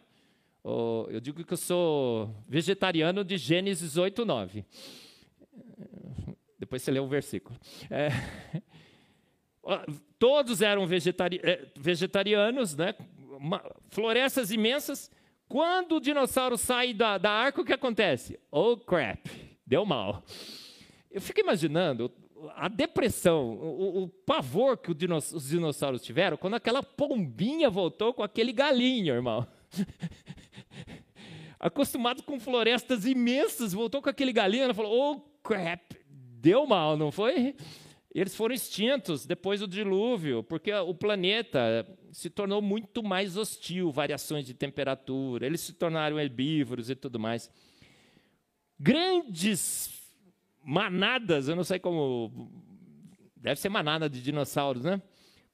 Eu 0.62 1.20
digo 1.20 1.44
que 1.44 1.52
eu 1.52 1.56
sou 1.56 2.34
vegetariano 2.46 3.24
de 3.24 3.36
Gênesis 3.36 3.96
8, 3.96 4.24
9. 4.24 4.64
Depois 6.58 6.82
você 6.82 6.90
lê 6.90 7.00
o 7.00 7.08
versículo. 7.08 7.58
É, 7.90 8.10
todos 10.18 10.60
eram 10.60 10.86
vegetari 10.86 11.40
é, 11.42 11.66
vegetarianos, 11.76 12.76
né? 12.76 12.94
florestas 13.88 14.50
imensas. 14.50 15.10
Quando 15.48 15.96
o 15.96 16.00
dinossauro 16.00 16.56
sai 16.56 16.92
da, 16.92 17.18
da 17.18 17.30
arca, 17.30 17.60
o 17.60 17.64
que 17.64 17.72
acontece? 17.72 18.38
Oh, 18.50 18.76
crap, 18.76 19.26
deu 19.66 19.84
mal. 19.84 20.22
Eu 21.10 21.20
fico 21.20 21.40
imaginando 21.40 22.12
a 22.54 22.68
depressão, 22.68 23.50
o, 23.52 24.04
o 24.04 24.08
pavor 24.08 24.76
que 24.76 24.94
dinoss 24.94 25.32
os 25.32 25.48
dinossauros 25.48 26.02
tiveram 26.02 26.36
quando 26.36 26.54
aquela 26.54 26.82
pombinha 26.82 27.68
voltou 27.68 28.14
com 28.14 28.22
aquele 28.22 28.52
galinho, 28.52 29.14
irmão. 29.14 29.46
Acostumado 31.58 32.22
com 32.22 32.40
florestas 32.40 33.04
imensas, 33.04 33.72
voltou 33.72 34.00
com 34.00 34.08
aquele 34.08 34.32
galinho, 34.32 34.64
ela 34.64 34.74
falou: 34.74 34.92
oh 34.92 35.20
crap, 35.42 35.96
deu 36.08 36.66
mal, 36.66 36.96
não 36.96 37.12
foi? 37.12 37.54
Eles 38.12 38.34
foram 38.34 38.54
extintos 38.54 39.24
depois 39.24 39.60
do 39.60 39.68
dilúvio, 39.68 40.42
porque 40.42 40.72
o 40.72 40.94
planeta 40.94 41.86
se 42.10 42.28
tornou 42.28 42.60
muito 42.60 43.02
mais 43.02 43.36
hostil, 43.36 43.92
variações 43.92 44.44
de 44.44 44.52
temperatura, 44.52 45.46
eles 45.46 45.60
se 45.60 45.72
tornaram 45.72 46.18
herbívoros 46.18 46.90
e 46.90 46.96
tudo 46.96 47.20
mais. 47.20 47.50
Grandes 48.78 49.99
manadas, 50.64 51.48
eu 51.48 51.56
não 51.56 51.64
sei 51.64 51.78
como. 51.78 52.50
Deve 53.36 53.60
ser 53.60 53.68
manada 53.68 54.08
de 54.08 54.22
dinossauros, 54.22 54.84
né? 54.84 55.00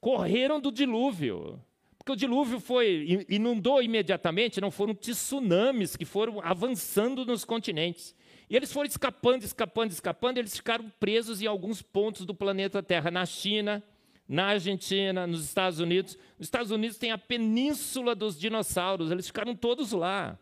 Correram 0.00 0.60
do 0.60 0.72
dilúvio. 0.72 1.60
Porque 1.98 2.12
o 2.12 2.16
dilúvio 2.16 2.60
foi 2.60 3.26
inundou 3.28 3.82
imediatamente, 3.82 4.60
não 4.60 4.70
foram 4.70 4.94
tsunamis 4.94 5.96
que 5.96 6.04
foram 6.04 6.40
avançando 6.40 7.24
nos 7.24 7.44
continentes. 7.44 8.14
E 8.48 8.54
eles 8.54 8.72
foram 8.72 8.88
escapando, 8.88 9.42
escapando, 9.42 9.90
escapando, 9.90 10.36
e 10.36 10.40
eles 10.40 10.56
ficaram 10.56 10.88
presos 11.00 11.42
em 11.42 11.46
alguns 11.46 11.82
pontos 11.82 12.24
do 12.24 12.32
planeta 12.32 12.80
Terra, 12.80 13.10
na 13.10 13.26
China, 13.26 13.82
na 14.28 14.46
Argentina, 14.46 15.26
nos 15.26 15.44
Estados 15.44 15.80
Unidos. 15.80 16.16
Nos 16.38 16.46
Estados 16.46 16.70
Unidos 16.70 16.96
tem 16.96 17.10
a 17.10 17.18
península 17.18 18.14
dos 18.14 18.38
dinossauros, 18.38 19.10
eles 19.10 19.26
ficaram 19.26 19.56
todos 19.56 19.90
lá. 19.90 20.38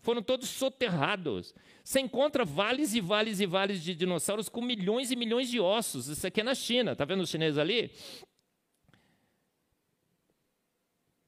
Foram 0.00 0.22
todos 0.22 0.48
soterrados. 0.48 1.54
Você 1.82 2.00
encontra 2.00 2.44
vales 2.44 2.94
e 2.94 3.00
vales 3.00 3.40
e 3.40 3.46
vales 3.46 3.82
de 3.82 3.94
dinossauros 3.94 4.48
com 4.48 4.60
milhões 4.60 5.10
e 5.10 5.16
milhões 5.16 5.48
de 5.48 5.60
ossos. 5.60 6.08
Isso 6.08 6.26
aqui 6.26 6.40
é 6.40 6.44
na 6.44 6.54
China, 6.54 6.92
está 6.92 7.04
vendo 7.04 7.22
os 7.22 7.30
chineses 7.30 7.58
ali? 7.58 7.90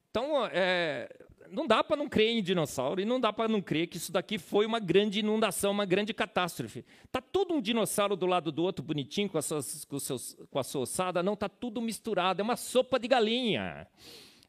Então, 0.09 0.45
é, 0.51 1.07
não 1.51 1.67
dá 1.67 1.83
para 1.83 1.97
não 1.97 2.07
crer 2.07 2.29
em 2.29 2.41
dinossauro 2.41 3.01
e 3.01 3.05
não 3.05 3.19
dá 3.19 3.31
para 3.31 3.47
não 3.47 3.61
crer 3.61 3.87
que 3.87 3.97
isso 3.97 4.11
daqui 4.11 4.37
foi 4.37 4.65
uma 4.65 4.79
grande 4.79 5.19
inundação, 5.19 5.71
uma 5.71 5.85
grande 5.85 6.13
catástrofe. 6.13 6.85
Está 7.05 7.21
tudo 7.21 7.53
um 7.53 7.61
dinossauro 7.61 8.15
do 8.15 8.25
lado 8.25 8.51
do 8.51 8.63
outro, 8.63 8.83
bonitinho, 8.83 9.29
com 9.29 9.37
a, 9.37 9.41
sua, 9.41 9.59
com, 9.87 9.99
seus, 9.99 10.35
com 10.49 10.59
a 10.59 10.63
sua 10.63 10.81
ossada. 10.81 11.23
Não, 11.23 11.33
está 11.33 11.49
tudo 11.49 11.81
misturado. 11.81 12.41
É 12.41 12.43
uma 12.43 12.55
sopa 12.55 12.99
de 12.99 13.07
galinha. 13.07 13.87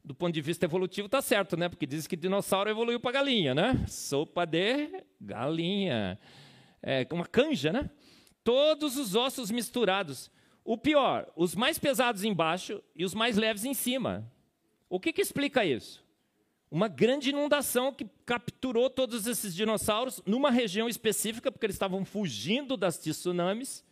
Do 0.03 0.15
ponto 0.15 0.33
de 0.33 0.41
vista 0.41 0.65
evolutivo, 0.65 1.07
está 1.07 1.21
certo, 1.21 1.57
né? 1.57 1.69
Porque 1.69 1.87
diz 1.87 2.07
que 2.07 2.17
dinossauro 2.17 2.71
evoluiu 2.71 2.99
para 2.99 3.13
galinha, 3.13 3.55
né? 3.55 3.85
Sopa 3.87 4.47
de 4.47 5.05
galinha. 5.21 6.19
É 6.83 7.07
uma 7.13 7.27
canja, 7.27 7.73
né? 7.73 7.91
Todos 8.43 8.97
os 8.97 9.15
ossos 9.15 9.51
misturados. 9.51 10.31
O 10.65 10.79
pior, 10.79 11.31
os 11.37 11.55
mais 11.55 11.79
pesados 11.79 12.25
embaixo 12.25 12.83
e 12.97 13.05
os 13.05 13.15
mais 13.15 13.37
leves 13.37 13.65
em 13.65 13.75
cima. 13.75 14.31
O 14.89 14.99
que, 14.99 15.13
que 15.13 15.21
explica 15.21 15.65
isso? 15.65 16.05
Uma 16.71 16.89
grande 16.89 17.31
inundação 17.31 17.93
que 17.93 18.07
capturou 18.25 18.89
todos 18.89 19.27
esses 19.27 19.55
dinossauros 19.55 20.23
numa 20.25 20.51
região 20.51 20.89
específica, 20.89 21.51
porque 21.51 21.67
eles 21.67 21.75
estavam 21.75 22.05
fugindo 22.05 22.77
das 22.77 22.99
tsunamis. 22.99 23.85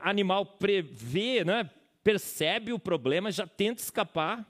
Animal 0.00 0.44
prevê, 0.44 1.44
né, 1.44 1.70
percebe 2.04 2.72
o 2.72 2.78
problema, 2.78 3.30
já 3.30 3.46
tenta 3.46 3.80
escapar. 3.80 4.46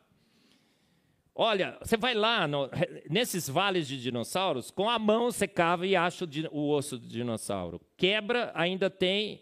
Olha, 1.35 1.79
você 1.81 1.97
vai 1.97 2.15
lá 2.15 2.47
no, 2.47 2.69
nesses 3.09 3.49
vales 3.49 3.89
de 3.89 4.01
dinossauros, 4.01 4.71
com 4.71 4.89
a 4.89 4.99
mão 4.99 5.31
você 5.31 5.49
cava 5.49 5.87
e 5.87 5.97
acha 5.97 6.25
o, 6.25 6.29
o 6.51 6.71
osso 6.71 6.99
do 6.99 7.07
dinossauro. 7.07 7.81
Quebra, 7.97 8.53
ainda 8.55 8.91
tem 8.91 9.41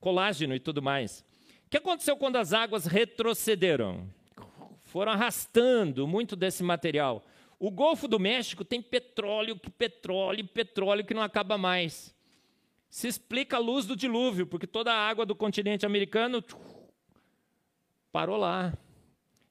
colágeno 0.00 0.54
e 0.54 0.60
tudo 0.60 0.82
mais. 0.82 1.24
O 1.66 1.70
que 1.70 1.76
aconteceu 1.76 2.16
quando 2.16 2.36
as 2.36 2.52
águas 2.52 2.86
retrocederam? 2.86 4.08
Foram 4.84 5.12
arrastando 5.12 6.06
muito 6.06 6.34
desse 6.34 6.62
material. 6.62 7.24
O 7.58 7.70
Golfo 7.70 8.06
do 8.08 8.18
México 8.18 8.64
tem 8.64 8.82
petróleo, 8.82 9.56
petróleo, 9.78 10.46
petróleo 10.46 11.04
que 11.04 11.14
não 11.14 11.22
acaba 11.22 11.56
mais. 11.56 12.14
Se 12.88 13.08
explica 13.08 13.56
a 13.56 13.60
luz 13.60 13.86
do 13.86 13.96
dilúvio, 13.96 14.46
porque 14.46 14.66
toda 14.66 14.92
a 14.92 15.08
água 15.08 15.24
do 15.24 15.34
continente 15.34 15.86
americano 15.86 16.42
parou 18.12 18.36
lá. 18.36 18.72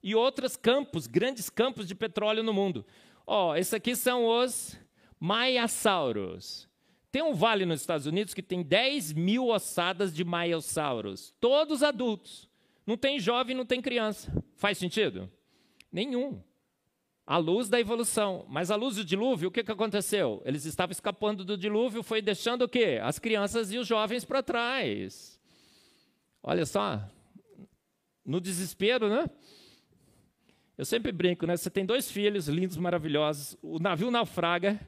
E 0.06 0.14
outros 0.14 0.56
campos, 0.56 1.08
grandes 1.08 1.50
campos 1.50 1.88
de 1.88 1.96
petróleo 1.96 2.44
no 2.44 2.54
mundo. 2.54 2.86
Ó, 3.26 3.50
oh, 3.50 3.56
esses 3.56 3.74
aqui 3.74 3.96
são 3.96 4.28
os 4.28 4.80
maiasauros. 5.20 6.70
Tem 7.12 7.24
um 7.24 7.34
vale 7.34 7.66
nos 7.66 7.82
Estados 7.82 8.06
Unidos 8.06 8.32
que 8.32 8.44
tem 8.44 8.62
10 8.62 9.14
mil 9.14 9.48
ossadas 9.48 10.14
de 10.14 10.24
maiosauros, 10.24 11.34
todos 11.40 11.82
adultos. 11.82 12.48
Não 12.86 12.96
tem 12.96 13.20
jovem, 13.20 13.56
não 13.56 13.66
tem 13.66 13.82
criança. 13.82 14.32
Faz 14.56 14.78
sentido? 14.78 15.28
Nenhum. 15.92 16.40
A 17.26 17.38
luz 17.38 17.68
da 17.68 17.80
evolução. 17.80 18.46
Mas 18.48 18.70
a 18.70 18.76
luz 18.76 18.98
do 18.98 19.04
dilúvio, 19.04 19.50
o 19.50 19.52
que, 19.52 19.64
que 19.64 19.72
aconteceu? 19.72 20.40
Eles 20.46 20.66
estavam 20.66 20.92
escapando 20.92 21.44
do 21.44 21.58
dilúvio, 21.58 22.04
foi 22.04 22.22
deixando 22.22 22.62
o 22.62 22.70
quê? 22.70 23.00
As 23.02 23.18
crianças 23.18 23.72
e 23.72 23.80
os 23.80 23.88
jovens 23.88 24.24
para 24.24 24.44
trás. 24.44 25.42
Olha 26.44 26.64
só. 26.64 27.02
No 28.24 28.40
desespero, 28.40 29.10
né? 29.10 29.28
Eu 30.78 30.84
sempre 30.84 31.12
brinco, 31.12 31.46
né? 31.46 31.56
Você 31.56 31.70
tem 31.70 31.86
dois 31.86 32.12
filhos 32.12 32.48
lindos, 32.48 32.76
maravilhosos. 32.76 33.58
O 33.62 33.80
navio 33.80 34.12
naufraga. 34.12 34.80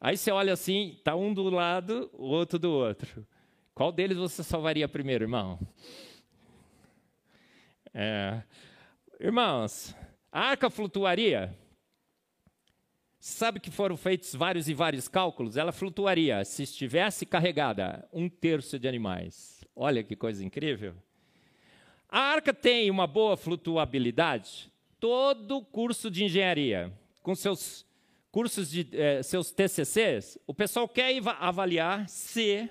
Aí 0.00 0.16
você 0.16 0.30
olha 0.30 0.52
assim, 0.52 0.96
está 0.98 1.14
um 1.14 1.32
do 1.32 1.48
lado, 1.48 2.10
o 2.12 2.26
outro 2.26 2.58
do 2.58 2.70
outro. 2.72 3.26
Qual 3.74 3.92
deles 3.92 4.16
você 4.16 4.42
salvaria 4.42 4.88
primeiro, 4.88 5.24
irmão? 5.24 5.60
É. 7.94 8.42
Irmãos, 9.20 9.94
a 10.32 10.40
arca 10.40 10.68
flutuaria? 10.68 11.56
Sabe 13.20 13.60
que 13.60 13.70
foram 13.70 13.96
feitos 13.96 14.34
vários 14.34 14.68
e 14.68 14.74
vários 14.74 15.06
cálculos? 15.06 15.56
Ela 15.56 15.70
flutuaria 15.70 16.44
se 16.44 16.62
estivesse 16.64 17.26
carregada 17.26 18.08
um 18.12 18.28
terço 18.28 18.78
de 18.78 18.88
animais. 18.88 19.64
Olha 19.74 20.02
que 20.02 20.16
coisa 20.16 20.44
incrível. 20.44 20.94
A 22.08 22.20
arca 22.20 22.54
tem 22.54 22.90
uma 22.90 23.06
boa 23.06 23.36
flutuabilidade? 23.36 24.72
Todo 25.00 25.62
curso 25.62 26.10
de 26.10 26.24
engenharia, 26.24 26.92
com 27.22 27.34
seus 27.34 27.86
cursos 28.30 28.70
de 28.70 28.88
eh, 28.92 29.22
seus 29.22 29.50
TCCs, 29.50 30.38
o 30.46 30.52
pessoal 30.52 30.88
quer 30.88 31.16
avaliar 31.38 32.08
se 32.08 32.68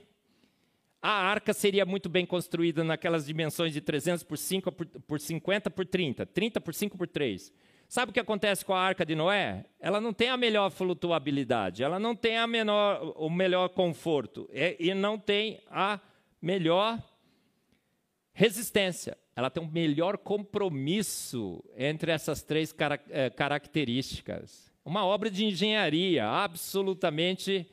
a 1.02 1.12
arca 1.12 1.54
seria 1.54 1.86
muito 1.86 2.10
bem 2.10 2.26
construída 2.26 2.84
naquelas 2.84 3.26
dimensões 3.26 3.72
de 3.72 3.82
300 3.82 4.24
por 4.24 4.38
5 4.38 4.72
por, 4.72 4.86
por 4.86 5.20
50 5.20 5.70
por 5.70 5.86
30, 5.86 6.26
30 6.26 6.62
por 6.62 6.74
5 6.74 6.98
por 6.98 7.08
3. 7.08 7.54
Sabe 7.88 8.10
o 8.10 8.14
que 8.14 8.20
acontece 8.20 8.66
com 8.66 8.74
a 8.74 8.82
arca 8.82 9.06
de 9.06 9.16
Noé? 9.16 9.64
Ela 9.80 10.02
não 10.02 10.12
tem 10.12 10.28
a 10.30 10.36
melhor 10.36 10.70
flutuabilidade, 10.70 11.84
ela 11.84 11.98
não 11.98 12.14
tem 12.14 12.38
a 12.38 12.46
menor, 12.46 13.14
o 13.16 13.30
melhor 13.30 13.70
conforto 13.70 14.50
e, 14.52 14.76
e 14.80 14.94
não 14.94 15.18
tem 15.18 15.62
a 15.70 16.00
melhor 16.42 17.02
resistência. 18.34 19.18
Ela 19.38 19.52
tem 19.52 19.62
um 19.62 19.70
melhor 19.70 20.18
compromisso 20.18 21.64
entre 21.78 22.12
essas 22.12 22.42
três 22.42 22.74
cara, 22.74 23.00
é, 23.12 23.30
características. 23.30 24.74
Uma 24.84 25.06
obra 25.06 25.30
de 25.30 25.46
engenharia 25.46 26.28
absolutamente 26.28 27.70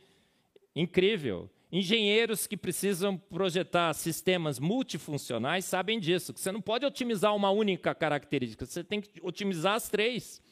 incrível. 0.77 1.49
Engenheiros 1.73 2.47
que 2.47 2.55
precisam 2.55 3.17
projetar 3.17 3.95
sistemas 3.95 4.59
multifuncionais 4.59 5.65
sabem 5.65 5.99
disso, 5.99 6.35
que 6.35 6.41
você 6.41 6.53
não 6.53 6.61
pode 6.61 6.85
otimizar 6.85 7.35
uma 7.35 7.51
única 7.51 7.95
característica, 7.95 8.67
você 8.67 8.85
tem 8.85 9.01
que 9.01 9.09
otimizar 9.23 9.73
as 9.73 9.89
três. 9.89 10.43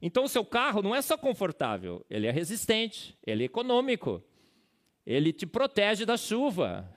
Então, 0.00 0.22
o 0.22 0.28
seu 0.28 0.44
carro 0.44 0.82
não 0.82 0.94
é 0.94 1.02
só 1.02 1.18
confortável, 1.18 2.06
ele 2.08 2.28
é 2.28 2.30
resistente, 2.30 3.18
ele 3.26 3.42
é 3.42 3.46
econômico, 3.46 4.22
ele 5.04 5.32
te 5.32 5.46
protege 5.46 6.06
da 6.06 6.16
chuva. 6.16 6.88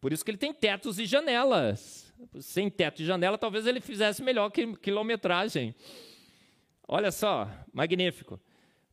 Por 0.00 0.12
isso 0.12 0.24
que 0.24 0.30
ele 0.30 0.38
tem 0.38 0.54
tetos 0.54 1.00
e 1.00 1.06
janelas. 1.06 2.11
Sem 2.38 2.70
teto 2.70 3.02
e 3.02 3.04
janela, 3.04 3.36
talvez 3.38 3.66
ele 3.66 3.80
fizesse 3.80 4.22
melhor 4.22 4.50
que 4.50 4.76
quilometragem. 4.76 5.74
Olha 6.86 7.10
só, 7.10 7.48
magnífico. 7.72 8.40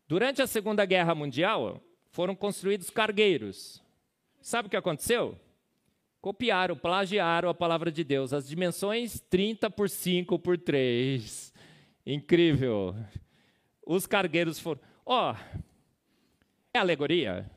Durante 0.07 0.41
a 0.41 0.47
Segunda 0.47 0.85
Guerra 0.85 1.13
Mundial, 1.13 1.81
foram 2.11 2.35
construídos 2.35 2.89
cargueiros. 2.89 3.83
Sabe 4.41 4.67
o 4.67 4.69
que 4.69 4.77
aconteceu? 4.77 5.37
Copiaram, 6.21 6.75
plagiaram 6.75 7.49
a 7.49 7.53
palavra 7.53 7.91
de 7.91 8.03
Deus. 8.03 8.33
As 8.33 8.47
dimensões 8.47 9.19
30 9.29 9.69
por 9.69 9.89
5 9.89 10.37
por 10.39 10.57
3. 10.57 11.53
Incrível. 12.05 12.95
Os 13.85 14.05
cargueiros 14.05 14.59
foram. 14.59 14.81
Ó, 15.05 15.31
oh, 15.31 15.59
é 16.73 16.79
alegoria? 16.79 17.49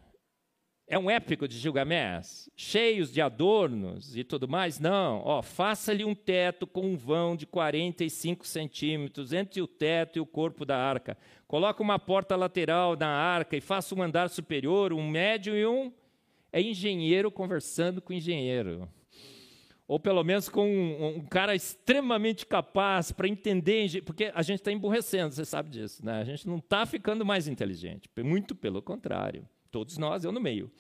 É 0.87 0.99
um 0.99 1.09
épico 1.09 1.47
de 1.47 1.57
Gilgamesh, 1.57 2.51
cheios 2.57 3.13
de 3.13 3.21
adornos 3.21 4.17
e 4.17 4.25
tudo 4.25 4.49
mais? 4.49 4.79
Não. 4.79 5.23
Ó, 5.25 5.41
faça-lhe 5.41 6.05
um 6.05 6.15
teto 6.15 6.67
com 6.67 6.83
um 6.83 6.97
vão 6.97 7.37
de 7.37 7.47
45 7.47 8.47
centímetros 8.47 9.33
entre 9.33 9.63
o 9.63 9.67
teto 9.67 10.19
e 10.19 10.21
o 10.21 10.27
corpo 10.27 10.65
da 10.65 10.77
arca. 10.77 11.17
Coloque 11.47 11.81
uma 11.81 11.99
porta 11.99 12.37
lateral 12.37 12.97
na 12.97 13.09
arca 13.09 13.57
e 13.57 13.61
faça 13.61 13.95
um 13.95 14.03
andar 14.03 14.29
superior, 14.29 14.93
um 14.93 15.09
médio 15.09 15.57
e 15.57 15.65
um. 15.65 15.93
É 16.53 16.61
engenheiro 16.61 17.31
conversando 17.31 18.03
com 18.03 18.13
engenheiro. 18.13 18.89
Ou 19.89 19.99
pelo 20.01 20.23
menos 20.25 20.49
com 20.49 20.69
um, 20.69 21.17
um 21.19 21.27
cara 21.27 21.55
extremamente 21.55 22.45
capaz 22.45 23.13
para 23.13 23.29
entender, 23.29 24.03
porque 24.03 24.31
a 24.35 24.43
gente 24.43 24.59
está 24.59 24.73
emburrecendo, 24.73 25.35
você 25.35 25.45
sabe 25.45 25.71
disso, 25.71 26.05
né? 26.05 26.21
A 26.21 26.25
gente 26.25 26.47
não 26.47 26.59
está 26.59 26.85
ficando 26.85 27.25
mais 27.25 27.49
inteligente, 27.49 28.11
muito 28.23 28.55
pelo 28.55 28.83
contrário 28.83 29.47
todos 29.73 29.97
nós, 29.99 30.23
eu 30.23 30.31
no 30.31 30.41
meio. 30.41 30.71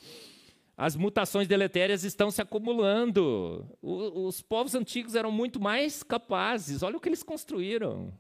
As 0.77 0.95
mutações 0.95 1.49
deletérias 1.49 2.05
estão 2.05 2.31
se 2.31 2.41
acumulando. 2.41 3.67
O, 3.81 4.27
os 4.27 4.41
povos 4.43 4.75
antigos 4.75 5.15
eram 5.15 5.33
muito 5.33 5.61
mais 5.61 6.03
capazes. 6.03 6.83
Olha 6.83 6.97
o 6.97 7.01
que 7.01 7.09
eles 7.09 7.23
construíram. 7.23 8.13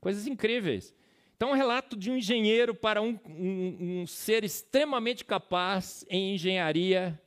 Coisas 0.00 0.26
incríveis. 0.26 0.94
Então, 1.36 1.50
um 1.50 1.54
relato 1.54 1.96
de 1.96 2.10
um 2.10 2.16
engenheiro 2.16 2.74
para 2.74 3.02
um, 3.02 3.18
um, 3.26 4.00
um 4.00 4.06
ser 4.06 4.44
extremamente 4.44 5.24
capaz 5.24 6.04
em 6.08 6.34
engenharia 6.34 7.20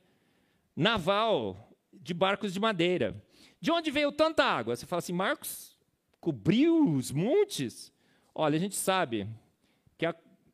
naval 0.74 1.70
de 1.92 2.14
barcos 2.14 2.52
de 2.52 2.60
madeira. 2.60 3.22
De 3.60 3.70
onde 3.70 3.90
veio 3.90 4.10
tanta 4.10 4.44
água? 4.44 4.74
Você 4.74 4.86
fala 4.86 4.98
assim, 4.98 5.12
Marcos, 5.12 5.76
cobriu 6.20 6.94
os 6.94 7.12
montes? 7.12 7.92
Olha, 8.34 8.56
a 8.56 8.60
gente 8.60 8.76
sabe 8.76 9.28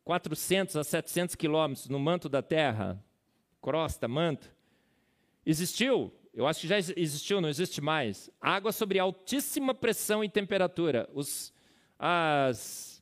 400 0.04 0.76
a 0.76 0.84
700 0.84 1.34
quilômetros 1.34 1.88
no 1.88 1.98
manto 1.98 2.28
da 2.28 2.42
Terra, 2.42 3.02
crosta, 3.60 4.06
manto, 4.06 4.54
existiu 5.44 6.12
eu 6.34 6.48
acho 6.48 6.62
que 6.62 6.66
já 6.66 6.78
existiu, 6.78 7.40
não 7.40 7.48
existe 7.48 7.80
mais. 7.80 8.28
Água 8.40 8.72
sobre 8.72 8.98
altíssima 8.98 9.72
pressão 9.72 10.24
e 10.24 10.28
temperatura. 10.28 11.08
Os, 11.14 11.54
as, 11.96 13.00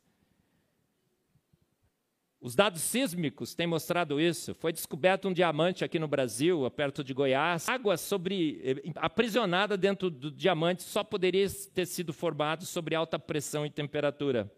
os 2.38 2.54
dados 2.54 2.82
sísmicos 2.82 3.54
têm 3.54 3.66
mostrado 3.66 4.20
isso. 4.20 4.54
Foi 4.54 4.70
descoberto 4.70 5.28
um 5.28 5.32
diamante 5.32 5.82
aqui 5.82 5.98
no 5.98 6.06
Brasil, 6.06 6.70
perto 6.72 7.02
de 7.02 7.14
Goiás. 7.14 7.66
Água 7.70 7.96
sobre 7.96 8.60
eh, 8.62 8.92
aprisionada 8.96 9.78
dentro 9.78 10.10
do 10.10 10.30
diamante 10.30 10.82
só 10.82 11.02
poderia 11.02 11.48
ter 11.72 11.86
sido 11.86 12.12
formado 12.12 12.66
sobre 12.66 12.94
alta 12.94 13.18
pressão 13.18 13.64
e 13.64 13.70
temperatura. 13.70 14.52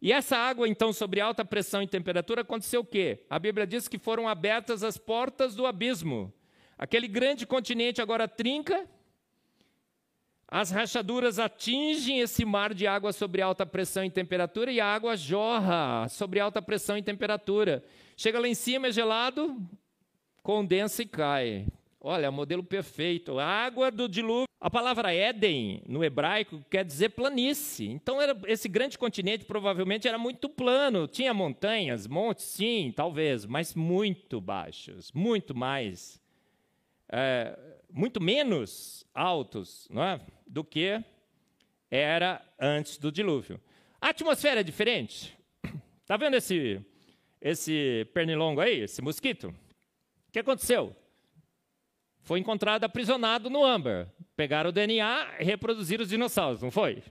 E 0.00 0.12
essa 0.12 0.36
água, 0.36 0.68
então, 0.68 0.92
sobre 0.92 1.20
alta 1.20 1.44
pressão 1.44 1.82
e 1.82 1.86
temperatura, 1.86 2.42
aconteceu 2.42 2.82
o 2.82 2.84
quê? 2.84 3.24
A 3.28 3.38
Bíblia 3.38 3.66
diz 3.66 3.88
que 3.88 3.98
foram 3.98 4.28
abertas 4.28 4.84
as 4.84 4.96
portas 4.96 5.54
do 5.56 5.66
abismo. 5.66 6.32
Aquele 6.78 7.08
grande 7.08 7.44
continente 7.44 8.00
agora 8.00 8.28
trinca, 8.28 8.88
as 10.50 10.70
rachaduras 10.70 11.38
atingem 11.38 12.20
esse 12.20 12.42
mar 12.44 12.72
de 12.72 12.86
água 12.86 13.12
sobre 13.12 13.42
alta 13.42 13.66
pressão 13.66 14.02
e 14.02 14.10
temperatura 14.10 14.72
e 14.72 14.80
a 14.80 14.86
água 14.86 15.14
jorra 15.14 16.08
sobre 16.08 16.40
alta 16.40 16.62
pressão 16.62 16.96
e 16.96 17.02
temperatura. 17.02 17.84
Chega 18.16 18.40
lá 18.40 18.48
em 18.48 18.54
cima, 18.54 18.86
é 18.86 18.92
gelado, 18.92 19.60
condensa 20.42 21.02
e 21.02 21.06
cai. 21.06 21.66
Olha, 22.00 22.30
modelo 22.30 22.62
perfeito. 22.62 23.38
A 23.38 23.46
água 23.46 23.90
do 23.90 24.08
dilúvio. 24.08 24.46
A 24.60 24.68
palavra 24.68 25.14
Éden, 25.14 25.82
no 25.86 26.02
hebraico, 26.02 26.64
quer 26.68 26.84
dizer 26.84 27.10
planície. 27.10 27.88
Então, 27.88 28.20
era, 28.20 28.36
esse 28.46 28.68
grande 28.68 28.98
continente 28.98 29.44
provavelmente 29.44 30.08
era 30.08 30.18
muito 30.18 30.48
plano. 30.48 31.06
Tinha 31.06 31.32
montanhas, 31.32 32.06
montes, 32.06 32.44
sim, 32.44 32.92
talvez, 32.94 33.46
mas 33.46 33.74
muito 33.74 34.40
baixos, 34.40 35.12
muito 35.12 35.54
mais 35.54 36.20
é, 37.08 37.58
muito 37.90 38.22
menos 38.22 39.04
altos 39.14 39.88
não 39.90 40.02
é? 40.02 40.20
do 40.46 40.62
que 40.62 41.02
era 41.90 42.42
antes 42.60 42.98
do 42.98 43.10
dilúvio. 43.10 43.60
A 44.00 44.10
atmosfera 44.10 44.60
é 44.60 44.62
diferente. 44.62 45.36
Está 46.02 46.16
vendo 46.16 46.36
esse, 46.36 46.80
esse 47.40 48.06
pernilongo 48.12 48.60
aí, 48.60 48.80
esse 48.80 49.00
mosquito? 49.00 49.48
O 49.48 50.32
que 50.32 50.38
aconteceu? 50.38 50.94
Foi 52.28 52.38
encontrado 52.38 52.84
aprisionado 52.84 53.48
no 53.48 53.64
âmbar. 53.64 54.06
Pegaram 54.36 54.68
o 54.68 54.72
DNA 54.72 55.36
e 55.40 55.44
reproduziram 55.44 56.02
os 56.02 56.10
dinossauros, 56.10 56.60
não 56.60 56.70
foi? 56.70 57.02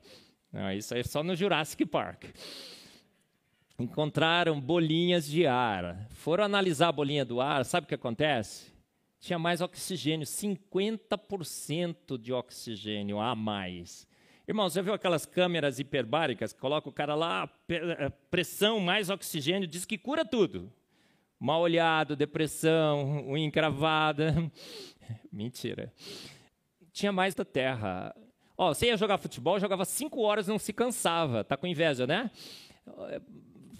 Não, 0.54 0.72
isso 0.72 0.94
é 0.94 1.02
só 1.02 1.24
no 1.24 1.36
Jurassic 1.36 1.88
Park. 1.88 2.26
Encontraram 3.80 4.62
bolinhas 4.62 5.28
de 5.28 5.48
ar. 5.48 6.08
Foram 6.12 6.44
analisar 6.44 6.90
a 6.90 6.92
bolinha 6.92 7.26
do 7.26 7.42
ar, 7.42 7.66
sabe 7.66 7.86
o 7.86 7.88
que 7.88 7.96
acontece? 7.96 8.72
tinha 9.20 9.40
mais 9.40 9.60
oxigênio, 9.60 10.28
50% 10.28 12.20
de 12.20 12.32
oxigênio 12.32 13.20
a 13.20 13.34
mais. 13.34 14.08
Irmão, 14.48 14.70
você 14.70 14.84
viu 14.84 14.94
aquelas 14.94 15.26
câmeras 15.26 15.80
hiperbáricas 15.80 16.54
coloca 16.54 16.88
o 16.88 16.94
cara 16.94 17.16
lá, 17.16 17.50
eh, 17.68 18.10
pressão 18.30 18.80
mais 18.80 19.10
oxigênio, 19.10 19.68
diz 19.68 19.84
que 19.84 19.98
cura 19.98 20.24
tudo. 20.24 20.72
Mal 21.40 21.62
olhado, 21.62 22.16
depressão, 22.16 23.28
unha 23.28 23.46
encravada. 23.46 24.52
Mentira. 25.32 25.94
Tinha 26.92 27.12
mais 27.12 27.36
da 27.36 27.46
terra. 27.46 28.16
Ó, 28.58 28.74
você 28.74 28.88
ia 28.88 28.98
jogar 28.98 29.18
futebol, 29.18 29.60
jogava 29.60 29.86
cinco 29.86 30.22
horas 30.22 30.48
não 30.48 30.58
se 30.58 30.74
cansava. 30.74 31.44
Tá 31.44 31.56
com 31.56 31.68
inveja, 31.68 32.08
né? 32.08 32.32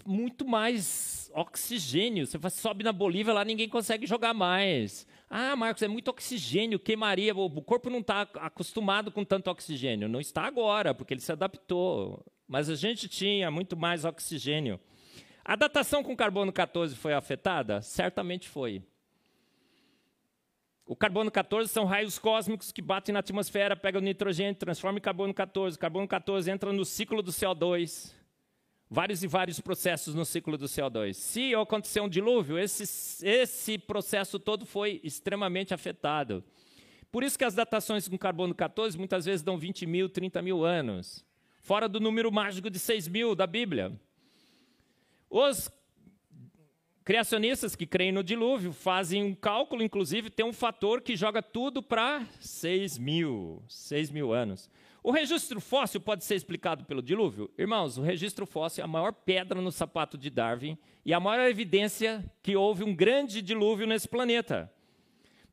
Muito 0.06 0.46
mais 0.46 1.30
oxigênio. 1.34 2.26
Você 2.26 2.38
sobe 2.50 2.84
na 2.84 2.92
Bolívia 2.92 3.32
lá, 3.32 3.44
ninguém 3.44 3.68
consegue 3.68 4.06
jogar 4.06 4.32
mais. 4.32 5.06
Ah, 5.28 5.54
Marcos, 5.56 5.82
é 5.82 5.88
muito 5.88 6.08
oxigênio, 6.08 6.78
queimaria. 6.78 7.34
O 7.34 7.62
corpo 7.62 7.90
não 7.90 7.98
está 7.98 8.22
acostumado 8.22 9.10
com 9.10 9.24
tanto 9.24 9.50
oxigênio. 9.50 10.08
Não 10.08 10.20
está 10.20 10.42
agora, 10.42 10.94
porque 10.94 11.12
ele 11.12 11.20
se 11.20 11.32
adaptou. 11.32 12.24
Mas 12.46 12.70
a 12.70 12.74
gente 12.74 13.08
tinha 13.08 13.50
muito 13.50 13.76
mais 13.76 14.04
oxigênio. 14.04 14.80
A 15.44 15.56
datação 15.56 16.02
com 16.02 16.16
carbono 16.16 16.52
14 16.52 16.94
foi 16.94 17.12
afetada? 17.12 17.82
Certamente 17.82 18.48
foi. 18.48 18.82
O 20.90 20.96
carbono 20.96 21.30
14 21.30 21.70
são 21.70 21.84
raios 21.84 22.18
cósmicos 22.18 22.72
que 22.72 22.80
batem 22.80 23.12
na 23.12 23.18
atmosfera, 23.18 23.76
pegam 23.76 24.00
nitrogênio, 24.00 24.54
transformam 24.54 24.96
em 24.96 25.02
carbono 25.02 25.34
14. 25.34 25.76
O 25.76 25.78
carbono 25.78 26.08
14 26.08 26.50
entra 26.50 26.72
no 26.72 26.82
ciclo 26.82 27.20
do 27.20 27.30
CO2 27.30 28.14
vários 28.88 29.22
e 29.22 29.26
vários 29.26 29.60
processos 29.60 30.14
no 30.14 30.24
ciclo 30.24 30.56
do 30.56 30.64
CO2. 30.64 31.12
Se 31.12 31.54
acontecer 31.54 32.00
um 32.00 32.08
dilúvio, 32.08 32.58
esse, 32.58 33.22
esse 33.22 33.76
processo 33.76 34.38
todo 34.38 34.64
foi 34.64 34.98
extremamente 35.04 35.74
afetado. 35.74 36.42
Por 37.12 37.22
isso 37.22 37.36
que 37.38 37.44
as 37.44 37.54
datações 37.54 38.08
com 38.08 38.16
carbono 38.16 38.54
14 38.54 38.96
muitas 38.96 39.26
vezes 39.26 39.42
dão 39.42 39.58
20 39.58 39.84
mil, 39.84 40.08
30 40.08 40.40
mil 40.40 40.64
anos, 40.64 41.22
fora 41.60 41.86
do 41.86 42.00
número 42.00 42.32
mágico 42.32 42.70
de 42.70 42.78
6 42.78 43.08
mil 43.08 43.34
da 43.34 43.46
Bíblia. 43.46 43.92
Os 45.28 45.70
criacionistas 47.08 47.74
que 47.74 47.86
creem 47.86 48.12
no 48.12 48.22
dilúvio 48.22 48.70
fazem 48.70 49.24
um 49.24 49.34
cálculo, 49.34 49.82
inclusive 49.82 50.28
tem 50.28 50.44
um 50.44 50.52
fator 50.52 51.00
que 51.00 51.16
joga 51.16 51.40
tudo 51.40 51.82
para 51.82 52.26
6 52.38 52.98
mil, 52.98 53.62
6 53.66 54.10
mil 54.10 54.30
anos. 54.30 54.68
O 55.02 55.10
registro 55.10 55.58
fóssil 55.58 56.02
pode 56.02 56.22
ser 56.22 56.34
explicado 56.34 56.84
pelo 56.84 57.00
dilúvio? 57.00 57.50
Irmãos, 57.56 57.96
o 57.96 58.02
registro 58.02 58.44
fóssil 58.44 58.82
é 58.82 58.84
a 58.84 58.86
maior 58.86 59.10
pedra 59.10 59.58
no 59.58 59.72
sapato 59.72 60.18
de 60.18 60.28
Darwin 60.28 60.76
e 61.02 61.14
a 61.14 61.18
maior 61.18 61.48
evidência 61.48 62.22
que 62.42 62.54
houve 62.54 62.84
um 62.84 62.94
grande 62.94 63.40
dilúvio 63.40 63.86
nesse 63.86 64.06
planeta. 64.06 64.70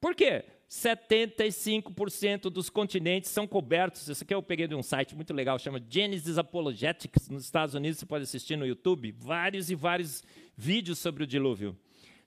Por 0.01 0.13
quê? 0.13 0.43
75% 0.69 2.49
dos 2.49 2.69
continentes 2.69 3.29
são 3.29 3.47
cobertos. 3.47 4.07
Isso 4.07 4.23
aqui 4.23 4.33
eu 4.33 4.41
peguei 4.41 4.67
de 4.67 4.75
um 4.75 4.83
site 4.83 5.15
muito 5.15 5.33
legal, 5.33 5.59
chama 5.59 5.81
Genesis 5.89 6.37
Apologetics, 6.37 7.29
nos 7.29 7.45
Estados 7.45 7.75
Unidos, 7.75 7.99
você 7.99 8.05
pode 8.05 8.23
assistir 8.23 8.57
no 8.57 8.65
YouTube, 8.65 9.11
vários 9.11 9.69
e 9.69 9.75
vários 9.75 10.23
vídeos 10.57 10.99
sobre 10.99 11.23
o 11.23 11.27
dilúvio. 11.27 11.77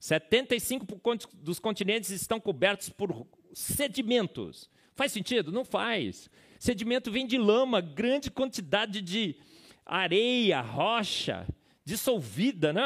75% 0.00 1.28
dos 1.34 1.58
continentes 1.58 2.10
estão 2.10 2.38
cobertos 2.38 2.88
por 2.88 3.26
sedimentos. 3.52 4.70
Faz 4.94 5.12
sentido? 5.12 5.50
Não 5.50 5.64
faz. 5.64 6.30
Sedimento 6.58 7.10
vem 7.10 7.26
de 7.26 7.38
lama, 7.38 7.80
grande 7.80 8.30
quantidade 8.30 9.00
de 9.00 9.36
areia, 9.84 10.60
rocha, 10.60 11.46
dissolvida, 11.88 12.70
né? 12.70 12.82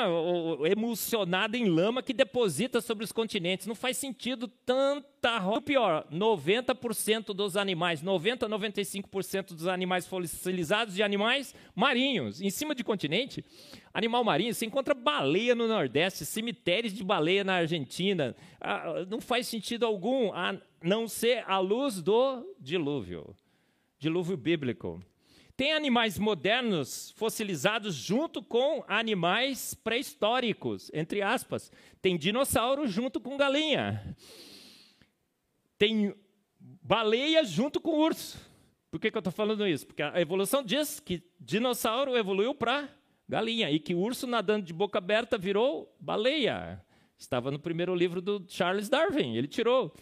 emulsionada 0.71 1.59
em 1.59 1.65
lama 1.65 2.05
que 2.05 2.13
deposita 2.13 2.81
sobre 2.81 3.03
os 3.03 3.11
continentes. 3.11 3.67
Não 3.67 3.75
faz 3.75 3.97
sentido 3.97 4.47
tanta 4.47 5.39
rocha. 5.39 5.61
Pior, 5.63 6.07
90% 6.09 7.35
dos 7.35 7.57
animais, 7.57 8.01
90 8.01 8.47
a 8.47 8.49
95% 8.49 9.55
dos 9.55 9.67
animais 9.67 10.07
fossilizados 10.07 10.95
de 10.95 11.03
animais 11.03 11.53
marinhos, 11.75 12.41
em 12.41 12.49
cima 12.49 12.77
de 12.77 12.85
continente, 12.85 13.45
animal 13.93 14.23
marinho, 14.23 14.55
você 14.55 14.67
encontra 14.67 14.95
baleia 14.95 15.55
no 15.57 15.67
Nordeste, 15.67 16.25
cemitérios 16.25 16.93
de 16.93 17.03
baleia 17.03 17.43
na 17.43 17.55
Argentina. 17.55 18.37
Ah, 18.61 19.05
não 19.11 19.21
faz 19.21 19.49
sentido 19.49 19.85
algum, 19.85 20.33
a 20.33 20.57
não 20.81 21.09
ser 21.09 21.43
a 21.49 21.59
luz 21.59 22.01
do 22.01 22.45
dilúvio 22.61 23.35
dilúvio 23.99 24.37
bíblico. 24.37 25.01
Tem 25.63 25.73
animais 25.73 26.19
modernos 26.19 27.13
fossilizados 27.13 27.95
junto 27.95 28.43
com 28.43 28.83
animais 28.89 29.75
pré-históricos, 29.75 30.91
entre 30.93 31.23
aspas. 31.23 31.71
Tem 32.01 32.19
dinossauro 32.19 32.89
junto 32.89 33.21
com 33.21 33.37
galinha. 33.37 34.17
Tem 35.79 36.17
baleia 36.59 37.45
junto 37.45 37.81
com 37.81 37.97
urso. 37.97 38.45
Por 38.91 38.99
que, 38.99 39.09
que 39.09 39.17
eu 39.17 39.21
estou 39.21 39.33
falando 39.33 39.65
isso? 39.65 39.87
Porque 39.87 40.03
a 40.03 40.21
evolução 40.21 40.65
diz 40.65 40.99
que 40.99 41.23
dinossauro 41.39 42.17
evoluiu 42.17 42.57
para 42.57 42.89
galinha 43.29 43.71
e 43.71 43.79
que 43.79 43.95
urso 43.95 44.27
nadando 44.27 44.67
de 44.67 44.73
boca 44.73 44.99
aberta 44.99 45.39
virou 45.39 45.95
baleia. 46.01 46.85
Estava 47.17 47.53
no 47.53 47.61
primeiro 47.61 47.95
livro 47.95 48.21
do 48.21 48.45
Charles 48.49 48.89
Darwin, 48.89 49.37
ele 49.37 49.47
tirou. 49.47 49.95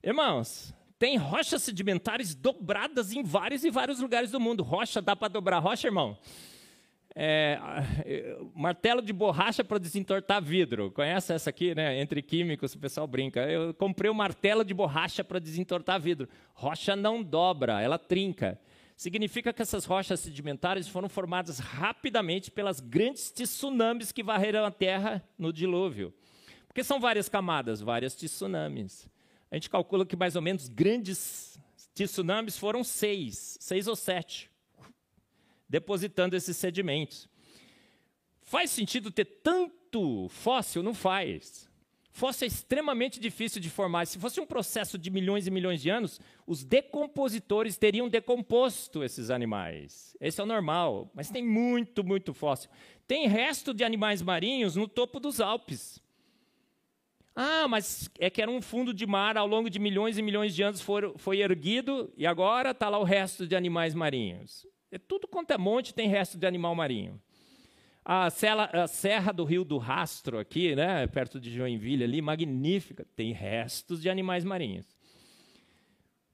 Irmãos, 0.00 0.75
tem 0.98 1.16
rochas 1.16 1.62
sedimentares 1.62 2.34
dobradas 2.34 3.12
em 3.12 3.22
vários 3.22 3.64
e 3.64 3.70
vários 3.70 4.00
lugares 4.00 4.30
do 4.30 4.40
mundo. 4.40 4.62
Rocha, 4.62 5.02
dá 5.02 5.14
para 5.14 5.28
dobrar 5.28 5.58
rocha, 5.58 5.88
irmão? 5.88 6.18
É, 7.14 7.58
martelo 8.54 9.00
de 9.02 9.12
borracha 9.12 9.62
para 9.64 9.78
desentortar 9.78 10.42
vidro. 10.42 10.90
Conhece 10.90 11.32
essa 11.32 11.50
aqui, 11.50 11.74
né? 11.74 11.98
Entre 12.00 12.22
químicos, 12.22 12.74
o 12.74 12.78
pessoal 12.78 13.06
brinca. 13.06 13.40
Eu 13.40 13.74
comprei 13.74 14.10
um 14.10 14.14
martelo 14.14 14.64
de 14.64 14.72
borracha 14.72 15.22
para 15.22 15.38
desentortar 15.38 16.00
vidro. 16.00 16.28
Rocha 16.54 16.96
não 16.96 17.22
dobra, 17.22 17.80
ela 17.80 17.98
trinca. 17.98 18.58
Significa 18.96 19.52
que 19.52 19.60
essas 19.60 19.84
rochas 19.84 20.20
sedimentares 20.20 20.88
foram 20.88 21.08
formadas 21.08 21.58
rapidamente 21.58 22.50
pelas 22.50 22.80
grandes 22.80 23.30
tsunamis 23.30 24.12
que 24.12 24.22
varreram 24.22 24.64
a 24.64 24.70
Terra 24.70 25.22
no 25.38 25.52
dilúvio. 25.52 26.14
Porque 26.66 26.82
são 26.82 26.98
várias 26.98 27.28
camadas, 27.28 27.82
várias 27.82 28.14
tsunamis 28.14 29.06
a 29.50 29.54
gente 29.54 29.70
calcula 29.70 30.04
que 30.04 30.16
mais 30.16 30.36
ou 30.36 30.42
menos 30.42 30.68
grandes 30.68 31.58
tsunamis 31.94 32.58
foram 32.58 32.84
seis, 32.84 33.56
seis 33.60 33.86
ou 33.86 33.96
sete, 33.96 34.50
depositando 35.68 36.36
esses 36.36 36.56
sedimentos. 36.56 37.28
Faz 38.42 38.70
sentido 38.70 39.10
ter 39.10 39.24
tanto 39.42 40.28
fóssil? 40.28 40.82
Não 40.82 40.94
faz. 40.94 41.68
Fóssil 42.12 42.46
é 42.46 42.48
extremamente 42.48 43.20
difícil 43.20 43.60
de 43.60 43.68
formar. 43.68 44.06
Se 44.06 44.18
fosse 44.18 44.40
um 44.40 44.46
processo 44.46 44.96
de 44.96 45.10
milhões 45.10 45.46
e 45.46 45.50
milhões 45.50 45.82
de 45.82 45.90
anos, 45.90 46.18
os 46.46 46.64
decompositores 46.64 47.76
teriam 47.76 48.08
decomposto 48.08 49.04
esses 49.04 49.28
animais. 49.28 50.16
Esse 50.18 50.40
é 50.40 50.44
o 50.44 50.46
normal, 50.46 51.10
mas 51.12 51.28
tem 51.28 51.44
muito, 51.44 52.02
muito 52.02 52.32
fóssil. 52.32 52.70
Tem 53.06 53.28
resto 53.28 53.74
de 53.74 53.84
animais 53.84 54.22
marinhos 54.22 54.76
no 54.76 54.88
topo 54.88 55.20
dos 55.20 55.40
Alpes. 55.40 56.00
Ah, 57.38 57.68
mas 57.68 58.08
é 58.18 58.30
que 58.30 58.40
era 58.40 58.50
um 58.50 58.62
fundo 58.62 58.94
de 58.94 59.06
mar 59.06 59.36
ao 59.36 59.46
longo 59.46 59.68
de 59.68 59.78
milhões 59.78 60.16
e 60.16 60.22
milhões 60.22 60.54
de 60.54 60.62
anos 60.62 60.80
foi, 60.80 61.12
foi 61.18 61.40
erguido 61.42 62.10
e 62.16 62.26
agora 62.26 62.70
está 62.70 62.88
lá 62.88 62.98
o 62.98 63.04
resto 63.04 63.46
de 63.46 63.54
animais 63.54 63.94
marinhos. 63.94 64.66
É 64.90 64.96
tudo 64.96 65.28
quanto 65.28 65.50
é 65.50 65.58
monte 65.58 65.92
tem 65.92 66.08
resto 66.08 66.38
de 66.38 66.46
animal 66.46 66.74
marinho. 66.74 67.20
A, 68.02 68.28
a 68.28 68.86
Serra 68.86 69.32
do 69.32 69.44
Rio 69.44 69.64
do 69.64 69.76
Rastro, 69.76 70.38
aqui, 70.38 70.74
né, 70.74 71.06
perto 71.08 71.38
de 71.38 71.52
Joinville, 71.52 72.04
ali, 72.04 72.22
magnífica, 72.22 73.06
tem 73.14 73.32
restos 73.32 74.00
de 74.00 74.08
animais 74.08 74.42
marinhos. 74.42 74.86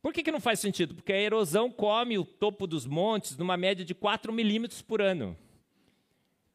Por 0.01 0.13
que, 0.13 0.23
que 0.23 0.31
não 0.31 0.41
faz 0.41 0.61
sentido? 0.61 0.95
Porque 0.95 1.13
a 1.13 1.21
erosão 1.21 1.69
come 1.69 2.17
o 2.17 2.25
topo 2.25 2.65
dos 2.65 2.87
montes 2.87 3.37
numa 3.37 3.57
média 3.57 3.85
de 3.85 3.95
4 3.95 4.33
milímetros 4.33 4.83
por 4.83 5.03
ano. 5.03 5.37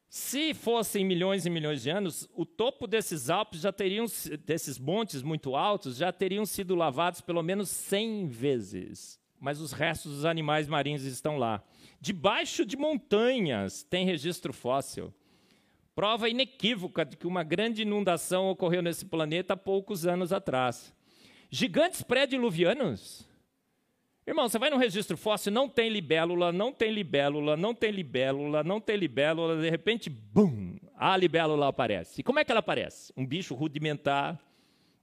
Se 0.10 0.54
fossem 0.54 1.04
milhões 1.04 1.46
e 1.46 1.50
milhões 1.50 1.82
de 1.82 1.90
anos, 1.90 2.30
o 2.34 2.46
topo 2.46 2.88
desses 2.88 3.30
Alpes 3.30 3.62
já 3.62 3.74
teriam, 3.74 4.06
desses 4.46 4.80
montes 4.80 5.22
muito 5.22 5.56
altos, 5.56 5.98
já 5.98 6.14
teriam 6.14 6.46
sido 6.46 6.76
lavados 6.76 7.20
pelo 7.20 7.44
menos 7.44 7.70
100 7.70 8.28
vezes. 8.28 9.20
Mas 9.40 9.60
os 9.60 9.74
restos 9.74 10.16
dos 10.16 10.26
animais 10.26 10.68
marinhos 10.68 11.04
estão 11.04 11.38
lá. 11.38 11.62
Debaixo 12.00 12.66
de 12.66 12.78
montanhas 12.78 13.84
tem 13.84 14.06
registro 14.06 14.54
fóssil. 14.54 15.14
Prova 15.94 16.30
inequívoca 16.30 17.04
de 17.04 17.18
que 17.18 17.28
uma 17.28 17.44
grande 17.44 17.82
inundação 17.82 18.50
ocorreu 18.50 18.82
nesse 18.82 19.06
planeta 19.06 19.56
há 19.56 19.58
poucos 19.58 20.06
anos 20.06 20.32
atrás. 20.32 20.94
Gigantes 21.50 22.02
pré-diluvianos? 22.02 23.27
Irmão, 24.28 24.50
você 24.50 24.60
vai 24.60 24.70
no 24.70 24.76
registro 24.76 25.16
fóssil, 25.16 25.54
não 25.54 25.70
tem 25.70 25.88
libélula, 25.88 26.52
não 26.52 26.74
tem 26.74 26.92
libélula, 26.92 27.56
não 27.56 27.74
tem 27.74 27.92
libélula, 27.92 28.62
não 28.62 28.82
tem 28.82 28.98
libélula, 28.98 29.56
de 29.56 29.70
repente, 29.70 30.10
bum, 30.10 30.76
a 30.98 31.16
libélula 31.16 31.70
aparece. 31.70 32.20
E 32.20 32.24
como 32.24 32.38
é 32.38 32.44
que 32.44 32.52
ela 32.52 32.60
aparece? 32.60 33.14
Um 33.16 33.26
bicho 33.26 33.56
rudimentar, 33.56 34.38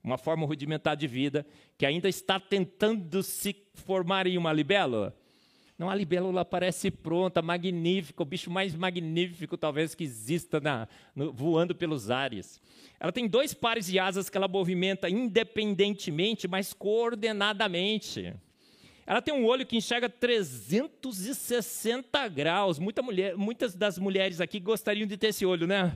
uma 0.03 0.19
forma 0.19 0.45
rudimentar 0.45 0.95
de 0.95 1.07
vida, 1.07 1.43
que 1.75 1.87
ainda 1.87 2.07
está 2.07 2.39
tentando 2.39 3.23
se 3.23 3.55
formar 3.73 4.27
em 4.27 4.37
uma 4.37 4.53
libélula. 4.53 5.17
Não, 5.75 5.89
a 5.89 5.95
libélula 5.95 6.41
aparece 6.41 6.91
pronta, 6.91 7.41
magnífica, 7.41 8.21
o 8.21 8.25
bicho 8.27 8.51
mais 8.51 8.75
magnífico 8.75 9.57
talvez 9.57 9.95
que 9.95 10.03
exista 10.03 10.59
na, 10.59 10.87
no, 11.15 11.33
voando 11.33 11.73
pelos 11.73 12.11
ares. 12.11 12.61
Ela 12.99 13.11
tem 13.11 13.27
dois 13.27 13.55
pares 13.55 13.87
de 13.87 13.97
asas 13.97 14.29
que 14.29 14.37
ela 14.37 14.47
movimenta 14.47 15.09
independentemente, 15.09 16.47
mas 16.47 16.73
coordenadamente. 16.73 18.35
Ela 19.05 19.21
tem 19.21 19.33
um 19.33 19.45
olho 19.45 19.65
que 19.65 19.77
enxerga 19.77 20.09
360 20.09 22.27
graus. 22.29 22.79
Muita 22.79 23.03
mulher, 23.03 23.37
muitas 23.37 23.75
das 23.75 23.99
mulheres 23.99 24.41
aqui 24.41 24.59
gostariam 24.59 25.05
de 25.05 25.15
ter 25.15 25.27
esse 25.27 25.45
olho, 25.45 25.67
né? 25.67 25.95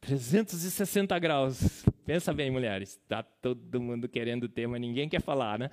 360 0.00 1.18
graus. 1.18 1.84
Pensa 2.04 2.34
bem, 2.34 2.50
mulheres. 2.50 3.00
Está 3.02 3.22
todo 3.22 3.80
mundo 3.80 4.08
querendo 4.08 4.48
ter, 4.48 4.66
mas 4.66 4.80
ninguém 4.80 5.08
quer 5.08 5.22
falar, 5.22 5.58
né? 5.58 5.70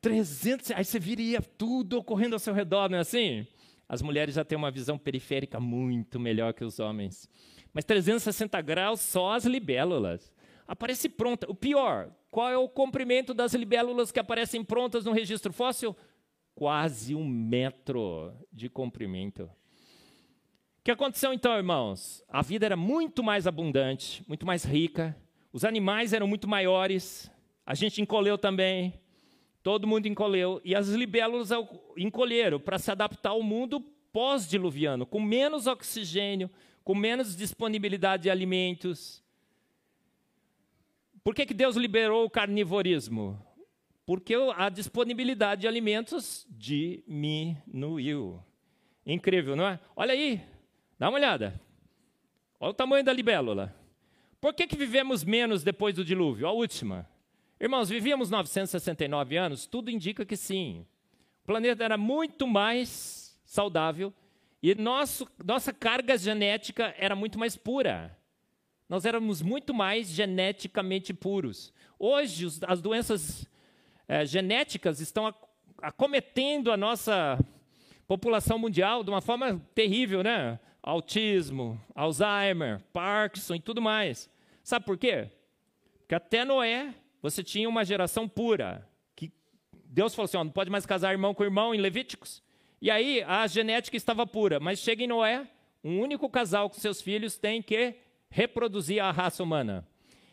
300, 0.00 0.72
aí 0.72 0.84
você 0.84 0.98
viria 0.98 1.40
tudo 1.40 1.98
ocorrendo 1.98 2.34
ao 2.34 2.38
seu 2.38 2.54
redor, 2.54 2.88
não 2.88 2.98
é 2.98 3.00
assim? 3.00 3.46
As 3.88 4.00
mulheres 4.00 4.34
já 4.34 4.44
têm 4.44 4.56
uma 4.56 4.70
visão 4.70 4.98
periférica 4.98 5.60
muito 5.60 6.20
melhor 6.20 6.54
que 6.54 6.64
os 6.64 6.78
homens. 6.78 7.28
Mas 7.72 7.84
360 7.84 8.60
graus 8.60 9.00
só 9.00 9.32
as 9.32 9.44
libélulas. 9.44 10.32
Aparece 10.66 11.08
pronta. 11.08 11.50
O 11.50 11.54
pior, 11.54 12.10
qual 12.30 12.48
é 12.48 12.56
o 12.56 12.68
comprimento 12.68 13.34
das 13.34 13.54
libélulas 13.54 14.10
que 14.10 14.20
aparecem 14.20 14.64
prontas 14.64 15.04
no 15.04 15.12
registro 15.12 15.52
fóssil? 15.52 15.96
Quase 16.54 17.14
um 17.14 17.26
metro 17.26 18.32
de 18.52 18.68
comprimento. 18.68 19.44
O 19.44 20.84
que 20.84 20.90
aconteceu 20.90 21.32
então, 21.32 21.56
irmãos? 21.56 22.24
A 22.28 22.42
vida 22.42 22.66
era 22.66 22.76
muito 22.76 23.22
mais 23.22 23.46
abundante, 23.46 24.24
muito 24.26 24.44
mais 24.44 24.64
rica, 24.64 25.16
os 25.52 25.64
animais 25.64 26.12
eram 26.12 26.26
muito 26.26 26.48
maiores, 26.48 27.30
a 27.64 27.74
gente 27.74 28.02
encolheu 28.02 28.36
também, 28.36 29.00
Todo 29.62 29.86
mundo 29.86 30.06
encolheu 30.06 30.60
e 30.64 30.74
as 30.74 30.88
libélulas 30.88 31.50
encolheram 31.96 32.58
para 32.58 32.78
se 32.78 32.90
adaptar 32.90 33.30
ao 33.30 33.42
mundo 33.42 33.80
pós-diluviano, 34.12 35.06
com 35.06 35.20
menos 35.20 35.68
oxigênio, 35.68 36.50
com 36.82 36.94
menos 36.94 37.36
disponibilidade 37.36 38.24
de 38.24 38.30
alimentos. 38.30 39.22
Por 41.22 41.32
que, 41.32 41.46
que 41.46 41.54
Deus 41.54 41.76
liberou 41.76 42.24
o 42.24 42.30
carnivorismo? 42.30 43.40
Porque 44.12 44.34
a 44.58 44.68
disponibilidade 44.68 45.62
de 45.62 45.66
alimentos 45.66 46.46
diminuiu. 46.50 48.44
Incrível, 49.06 49.56
não 49.56 49.66
é? 49.66 49.80
Olha 49.96 50.12
aí, 50.12 50.38
dá 50.98 51.08
uma 51.08 51.16
olhada. 51.16 51.58
Olha 52.60 52.72
o 52.72 52.74
tamanho 52.74 53.02
da 53.02 53.10
libélula. 53.10 53.74
Por 54.38 54.52
que, 54.52 54.66
que 54.66 54.76
vivemos 54.76 55.24
menos 55.24 55.64
depois 55.64 55.94
do 55.94 56.04
dilúvio? 56.04 56.46
A 56.46 56.52
última. 56.52 57.08
Irmãos, 57.58 57.88
vivíamos 57.88 58.28
969 58.28 59.38
anos? 59.38 59.64
Tudo 59.64 59.90
indica 59.90 60.26
que 60.26 60.36
sim. 60.36 60.84
O 61.42 61.46
planeta 61.46 61.82
era 61.82 61.96
muito 61.96 62.46
mais 62.46 63.40
saudável 63.46 64.12
e 64.62 64.74
nosso, 64.74 65.26
nossa 65.42 65.72
carga 65.72 66.18
genética 66.18 66.94
era 66.98 67.16
muito 67.16 67.38
mais 67.38 67.56
pura. 67.56 68.14
Nós 68.90 69.06
éramos 69.06 69.40
muito 69.40 69.72
mais 69.72 70.06
geneticamente 70.08 71.14
puros. 71.14 71.72
Hoje, 71.98 72.46
as 72.68 72.82
doenças 72.82 73.50
é, 74.12 74.26
genéticas 74.26 75.00
estão 75.00 75.34
acometendo 75.80 76.70
a 76.70 76.76
nossa 76.76 77.38
população 78.06 78.58
mundial 78.58 79.02
de 79.02 79.08
uma 79.08 79.22
forma 79.22 79.58
terrível, 79.74 80.22
né? 80.22 80.60
Autismo, 80.82 81.80
Alzheimer, 81.94 82.82
Parkinson 82.92 83.54
e 83.54 83.60
tudo 83.60 83.80
mais. 83.80 84.28
Sabe 84.62 84.84
por 84.84 84.98
quê? 84.98 85.30
Porque 86.00 86.14
até 86.14 86.44
Noé 86.44 86.94
você 87.22 87.42
tinha 87.42 87.66
uma 87.66 87.86
geração 87.86 88.28
pura. 88.28 88.86
Que 89.16 89.32
Deus 89.86 90.14
falou 90.14 90.26
assim: 90.26 90.36
ó, 90.36 90.44
não 90.44 90.52
pode 90.52 90.68
mais 90.68 90.84
casar 90.84 91.12
irmão 91.12 91.32
com 91.32 91.42
irmão 91.42 91.74
em 91.74 91.78
Levíticos. 91.78 92.42
E 92.82 92.90
aí 92.90 93.22
a 93.22 93.46
genética 93.46 93.96
estava 93.96 94.26
pura, 94.26 94.60
mas 94.60 94.78
chega 94.78 95.04
em 95.04 95.08
Noé, 95.08 95.48
um 95.82 95.98
único 95.98 96.28
casal 96.28 96.68
com 96.68 96.78
seus 96.78 97.00
filhos 97.00 97.38
tem 97.38 97.62
que 97.62 97.94
reproduzir 98.28 99.02
a 99.02 99.10
raça 99.10 99.42
humana. 99.42 99.88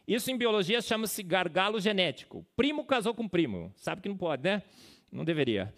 Isso 0.10 0.32
em 0.32 0.38
biologia 0.38 0.82
chama-se 0.82 1.22
gargalo 1.22 1.80
genético. 1.80 2.44
Primo 2.56 2.84
casou 2.84 3.14
com 3.14 3.28
primo. 3.28 3.72
Sabe 3.76 4.02
que 4.02 4.10
não 4.10 4.18
pode, 4.18 4.42
né? 4.42 4.64
Não 5.12 5.24
deveria. 5.24 5.72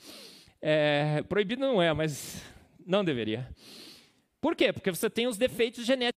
É, 0.62 1.22
proibido 1.28 1.60
não 1.60 1.82
é, 1.82 1.92
mas 1.92 2.42
não 2.86 3.04
deveria. 3.04 3.54
Por 4.40 4.56
quê? 4.56 4.72
Porque 4.72 4.90
você 4.90 5.10
tem 5.10 5.28
os 5.28 5.38
defeitos 5.38 5.86
genéticos 5.86 6.10